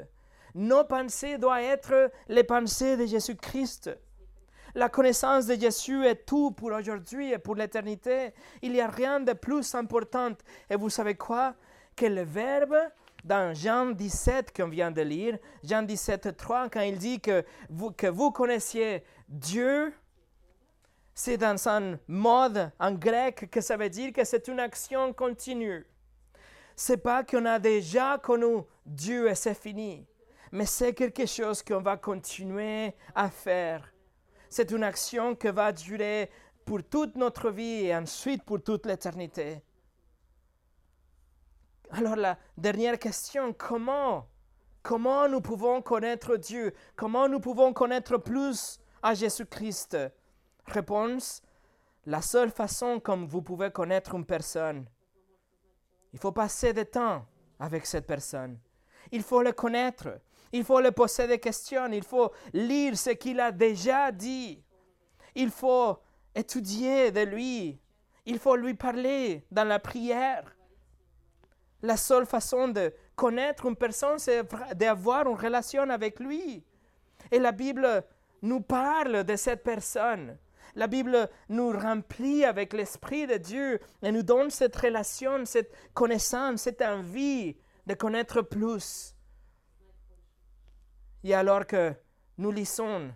Nos 0.54 0.84
pensées 0.84 1.38
doivent 1.38 1.62
être 1.62 2.10
les 2.28 2.44
pensées 2.44 2.96
de 2.96 3.06
Jésus-Christ. 3.06 3.90
La 4.76 4.88
connaissance 4.88 5.46
de 5.46 5.54
Jésus 5.54 6.04
est 6.04 6.26
tout 6.26 6.50
pour 6.50 6.72
aujourd'hui 6.72 7.30
et 7.32 7.38
pour 7.38 7.54
l'éternité. 7.54 8.34
Il 8.60 8.72
n'y 8.72 8.80
a 8.80 8.88
rien 8.88 9.20
de 9.20 9.32
plus 9.32 9.72
important. 9.76 10.32
Et 10.68 10.74
vous 10.74 10.90
savez 10.90 11.14
quoi? 11.14 11.54
Que 11.94 12.06
le 12.06 12.22
Verbe, 12.22 12.76
dans 13.22 13.54
Jean 13.54 13.92
17 13.92 14.52
qu'on 14.54 14.68
vient 14.68 14.90
de 14.90 15.02
lire, 15.02 15.38
Jean 15.62 15.82
17, 15.82 16.36
3, 16.36 16.68
quand 16.70 16.80
il 16.80 16.98
dit 16.98 17.20
que 17.20 17.44
vous, 17.70 17.92
que 17.92 18.08
vous 18.08 18.32
connaissiez 18.32 19.04
Dieu, 19.28 19.94
c'est 21.14 21.36
dans 21.36 21.68
un 21.68 21.96
mode 22.08 22.72
en 22.80 22.92
grec 22.92 23.48
que 23.52 23.60
ça 23.60 23.76
veut 23.76 23.88
dire 23.88 24.12
que 24.12 24.24
c'est 24.24 24.48
une 24.48 24.58
action 24.58 25.12
continue. 25.12 25.86
C'est 26.74 26.96
pas 26.96 27.22
qu'on 27.22 27.44
a 27.46 27.60
déjà 27.60 28.18
connu 28.18 28.62
Dieu 28.84 29.30
et 29.30 29.36
c'est 29.36 29.54
fini, 29.54 30.04
mais 30.50 30.66
c'est 30.66 30.92
quelque 30.92 31.26
chose 31.26 31.62
qu'on 31.62 31.80
va 31.80 31.96
continuer 31.96 32.92
à 33.14 33.30
faire 33.30 33.93
c'est 34.54 34.70
une 34.70 34.84
action 34.84 35.34
qui 35.34 35.48
va 35.48 35.72
durer 35.72 36.30
pour 36.64 36.84
toute 36.84 37.16
notre 37.16 37.50
vie 37.50 37.86
et 37.86 37.96
ensuite 37.96 38.44
pour 38.44 38.62
toute 38.62 38.86
l'éternité. 38.86 39.60
Alors 41.90 42.14
la 42.14 42.38
dernière 42.56 43.00
question, 43.00 43.52
comment? 43.52 44.28
Comment 44.80 45.28
nous 45.28 45.40
pouvons 45.40 45.82
connaître 45.82 46.36
Dieu? 46.36 46.72
Comment 46.94 47.28
nous 47.28 47.40
pouvons 47.40 47.72
connaître 47.72 48.16
plus 48.16 48.78
à 49.02 49.12
Jésus-Christ? 49.14 49.96
Réponse, 50.66 51.42
la 52.06 52.22
seule 52.22 52.50
façon 52.52 53.00
comme 53.00 53.26
vous 53.26 53.42
pouvez 53.42 53.72
connaître 53.72 54.14
une 54.14 54.24
personne, 54.24 54.86
il 56.12 56.20
faut 56.20 56.30
passer 56.30 56.72
du 56.72 56.86
temps 56.86 57.26
avec 57.58 57.86
cette 57.86 58.06
personne. 58.06 58.60
Il 59.10 59.24
faut 59.24 59.42
le 59.42 59.50
connaître. 59.50 60.20
Il 60.54 60.62
faut 60.62 60.80
le 60.80 60.92
poser 60.92 61.26
des 61.26 61.40
questions, 61.40 61.90
il 61.90 62.04
faut 62.04 62.30
lire 62.52 62.96
ce 62.96 63.10
qu'il 63.10 63.40
a 63.40 63.50
déjà 63.50 64.12
dit. 64.12 64.62
Il 65.34 65.50
faut 65.50 65.98
étudier 66.32 67.10
de 67.10 67.22
lui. 67.22 67.80
Il 68.24 68.38
faut 68.38 68.54
lui 68.54 68.74
parler 68.74 69.44
dans 69.50 69.64
la 69.64 69.80
prière. 69.80 70.44
La 71.82 71.96
seule 71.96 72.24
façon 72.24 72.68
de 72.68 72.94
connaître 73.16 73.66
une 73.66 73.74
personne, 73.74 74.20
c'est 74.20 74.44
d'avoir 74.76 75.26
une 75.26 75.36
relation 75.36 75.90
avec 75.90 76.20
lui. 76.20 76.64
Et 77.32 77.40
la 77.40 77.50
Bible 77.50 78.04
nous 78.40 78.60
parle 78.60 79.24
de 79.24 79.34
cette 79.34 79.64
personne. 79.64 80.38
La 80.76 80.86
Bible 80.86 81.28
nous 81.48 81.72
remplit 81.72 82.44
avec 82.44 82.74
l'Esprit 82.74 83.26
de 83.26 83.38
Dieu 83.38 83.80
et 84.04 84.12
nous 84.12 84.22
donne 84.22 84.50
cette 84.50 84.76
relation, 84.76 85.44
cette 85.46 85.72
connaissance, 85.94 86.62
cette 86.62 86.80
envie 86.80 87.56
de 87.88 87.94
connaître 87.94 88.40
plus. 88.40 89.13
Et 91.24 91.32
alors 91.32 91.66
que 91.66 91.94
nous 92.36 92.52
lisons, 92.52 93.10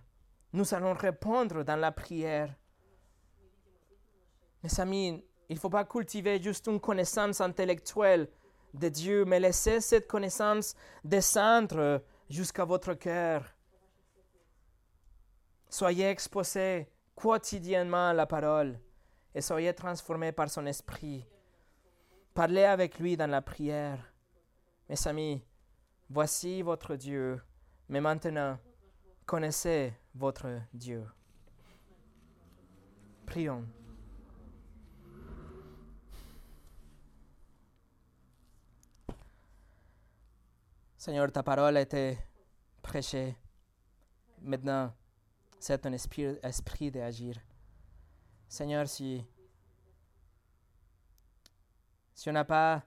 nous 0.54 0.74
allons 0.74 0.94
répondre 0.94 1.62
dans 1.62 1.76
la 1.76 1.92
prière. 1.92 2.54
Mes 4.62 4.80
amis, 4.80 5.22
il 5.50 5.54
ne 5.54 5.61
faut 5.61 5.68
pas 5.68 5.84
cultiver 5.84 6.42
juste 6.42 6.66
une 6.68 6.80
connaissance 6.80 7.42
intellectuelle 7.42 8.28
de 8.72 8.88
Dieu, 8.88 9.26
mais 9.26 9.38
laisser 9.38 9.82
cette 9.82 10.09
connaissance 10.09 10.74
descendre 11.04 12.02
jusqu'à 12.30 12.64
votre 12.64 12.94
cœur. 12.94 13.44
Soyez 15.68 16.09
exposés 16.09 16.90
quotidiennement 17.14 18.09
à 18.09 18.14
la 18.14 18.26
parole 18.26 18.80
et 19.34 19.42
soyez 19.42 19.74
transformés 19.74 20.32
par 20.32 20.48
son 20.48 20.64
esprit. 20.64 21.26
Parlez 22.32 22.64
avec 22.64 22.98
lui 22.98 23.18
dans 23.18 23.30
la 23.30 23.42
prière. 23.42 23.98
Mes 24.88 25.06
amis, 25.06 25.44
voici 26.09 26.62
votre 26.62 26.96
Dieu. 26.96 27.38
Mais 27.89 28.01
maintenant, 28.01 28.59
connaissez 29.24 29.95
votre 30.14 30.61
Dieu. 30.74 31.07
Prions. 33.24 33.64
Seigneur, 40.99 41.32
ta 41.32 41.43
parole 41.43 41.78
a 41.78 41.80
été 41.80 42.18
prêchée. 42.82 43.36
Maintenant, 44.43 44.93
c'est 45.59 45.78
ton 45.78 45.93
esprit, 45.93 46.36
esprit 46.43 46.91
d'agir. 46.91 47.36
Seigneur, 48.49 48.86
si, 48.86 49.24
si 52.14 52.28
on 52.28 52.32
n'a 52.32 52.45
pas 52.45 52.82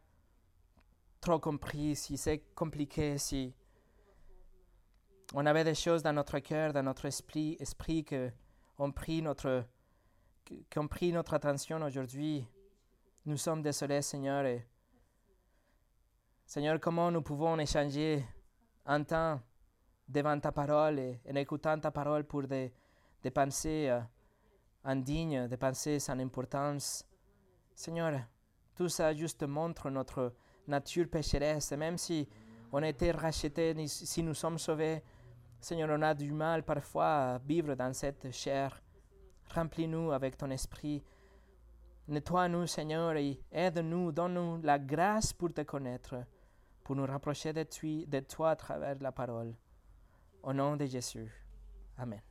trop 1.19 1.39
compris, 1.39 1.95
si 1.95 2.17
c'est 2.17 2.39
compliqué, 2.53 3.17
si 3.17 3.55
on 5.33 5.45
avait 5.45 5.63
des 5.63 5.75
choses 5.75 6.03
dans 6.03 6.13
notre 6.13 6.39
cœur, 6.39 6.73
dans 6.73 6.83
notre 6.83 7.05
esprit, 7.05 7.57
esprit 7.59 8.03
que 8.03 8.31
ont 8.77 8.91
pris 8.91 9.21
notre, 9.21 9.65
qui 10.43 10.79
ont 10.79 10.87
pris 10.87 11.11
notre 11.11 11.33
attention 11.33 11.81
aujourd'hui, 11.81 12.47
nous 13.25 13.37
sommes 13.37 13.61
désolés, 13.61 14.01
Seigneur. 14.01 14.59
Seigneur, 16.45 16.79
comment 16.79 17.11
nous 17.11 17.21
pouvons 17.21 17.59
échanger 17.59 18.25
un 18.85 19.03
temps 19.03 19.39
devant 20.07 20.39
ta 20.39 20.51
parole 20.51 20.99
et 20.99 21.21
en 21.29 21.35
écoutant 21.35 21.79
ta 21.79 21.91
parole 21.91 22.23
pour 22.25 22.43
des, 22.43 22.73
des 23.21 23.31
pensées 23.31 23.87
euh, 23.89 24.01
indignes, 24.83 25.47
des 25.47 25.57
pensées 25.57 25.99
sans 25.99 26.19
importance. 26.19 27.05
Seigneur, 27.73 28.19
tout 28.75 28.89
ça 28.89 29.13
juste 29.13 29.43
montre 29.43 29.89
notre 29.89 30.33
nature 30.67 31.07
pécheresse. 31.07 31.71
Et 31.71 31.77
même 31.77 31.97
si 31.97 32.27
on 32.71 32.81
a 32.81 32.89
été 32.89 33.11
rachetés, 33.11 33.75
si 33.87 34.23
nous 34.23 34.33
sommes 34.33 34.57
sauvés, 34.57 35.03
Seigneur, 35.61 35.89
on 35.91 36.01
a 36.01 36.13
du 36.13 36.31
mal 36.31 36.63
parfois 36.63 37.33
à 37.33 37.37
vivre 37.37 37.75
dans 37.75 37.93
cette 37.93 38.31
chair. 38.31 38.81
Remplis-nous 39.53 40.11
avec 40.11 40.35
ton 40.35 40.49
esprit. 40.49 41.03
Nettoie-nous, 42.07 42.67
Seigneur, 42.67 43.15
et 43.15 43.39
aide-nous, 43.51 44.11
donne-nous 44.11 44.61
la 44.63 44.79
grâce 44.79 45.31
pour 45.31 45.53
te 45.53 45.61
connaître 45.61 46.15
pour 46.83 46.95
nous 46.95 47.05
rapprocher 47.05 47.53
de 47.53 48.19
toi, 48.21 48.51
à 48.51 48.55
travers 48.55 48.97
la 48.99 49.11
parole. 49.11 49.53
Au 50.43 50.51
nom 50.51 50.75
de 50.75 50.85
Jésus. 50.85 51.31
Amen. 51.97 52.21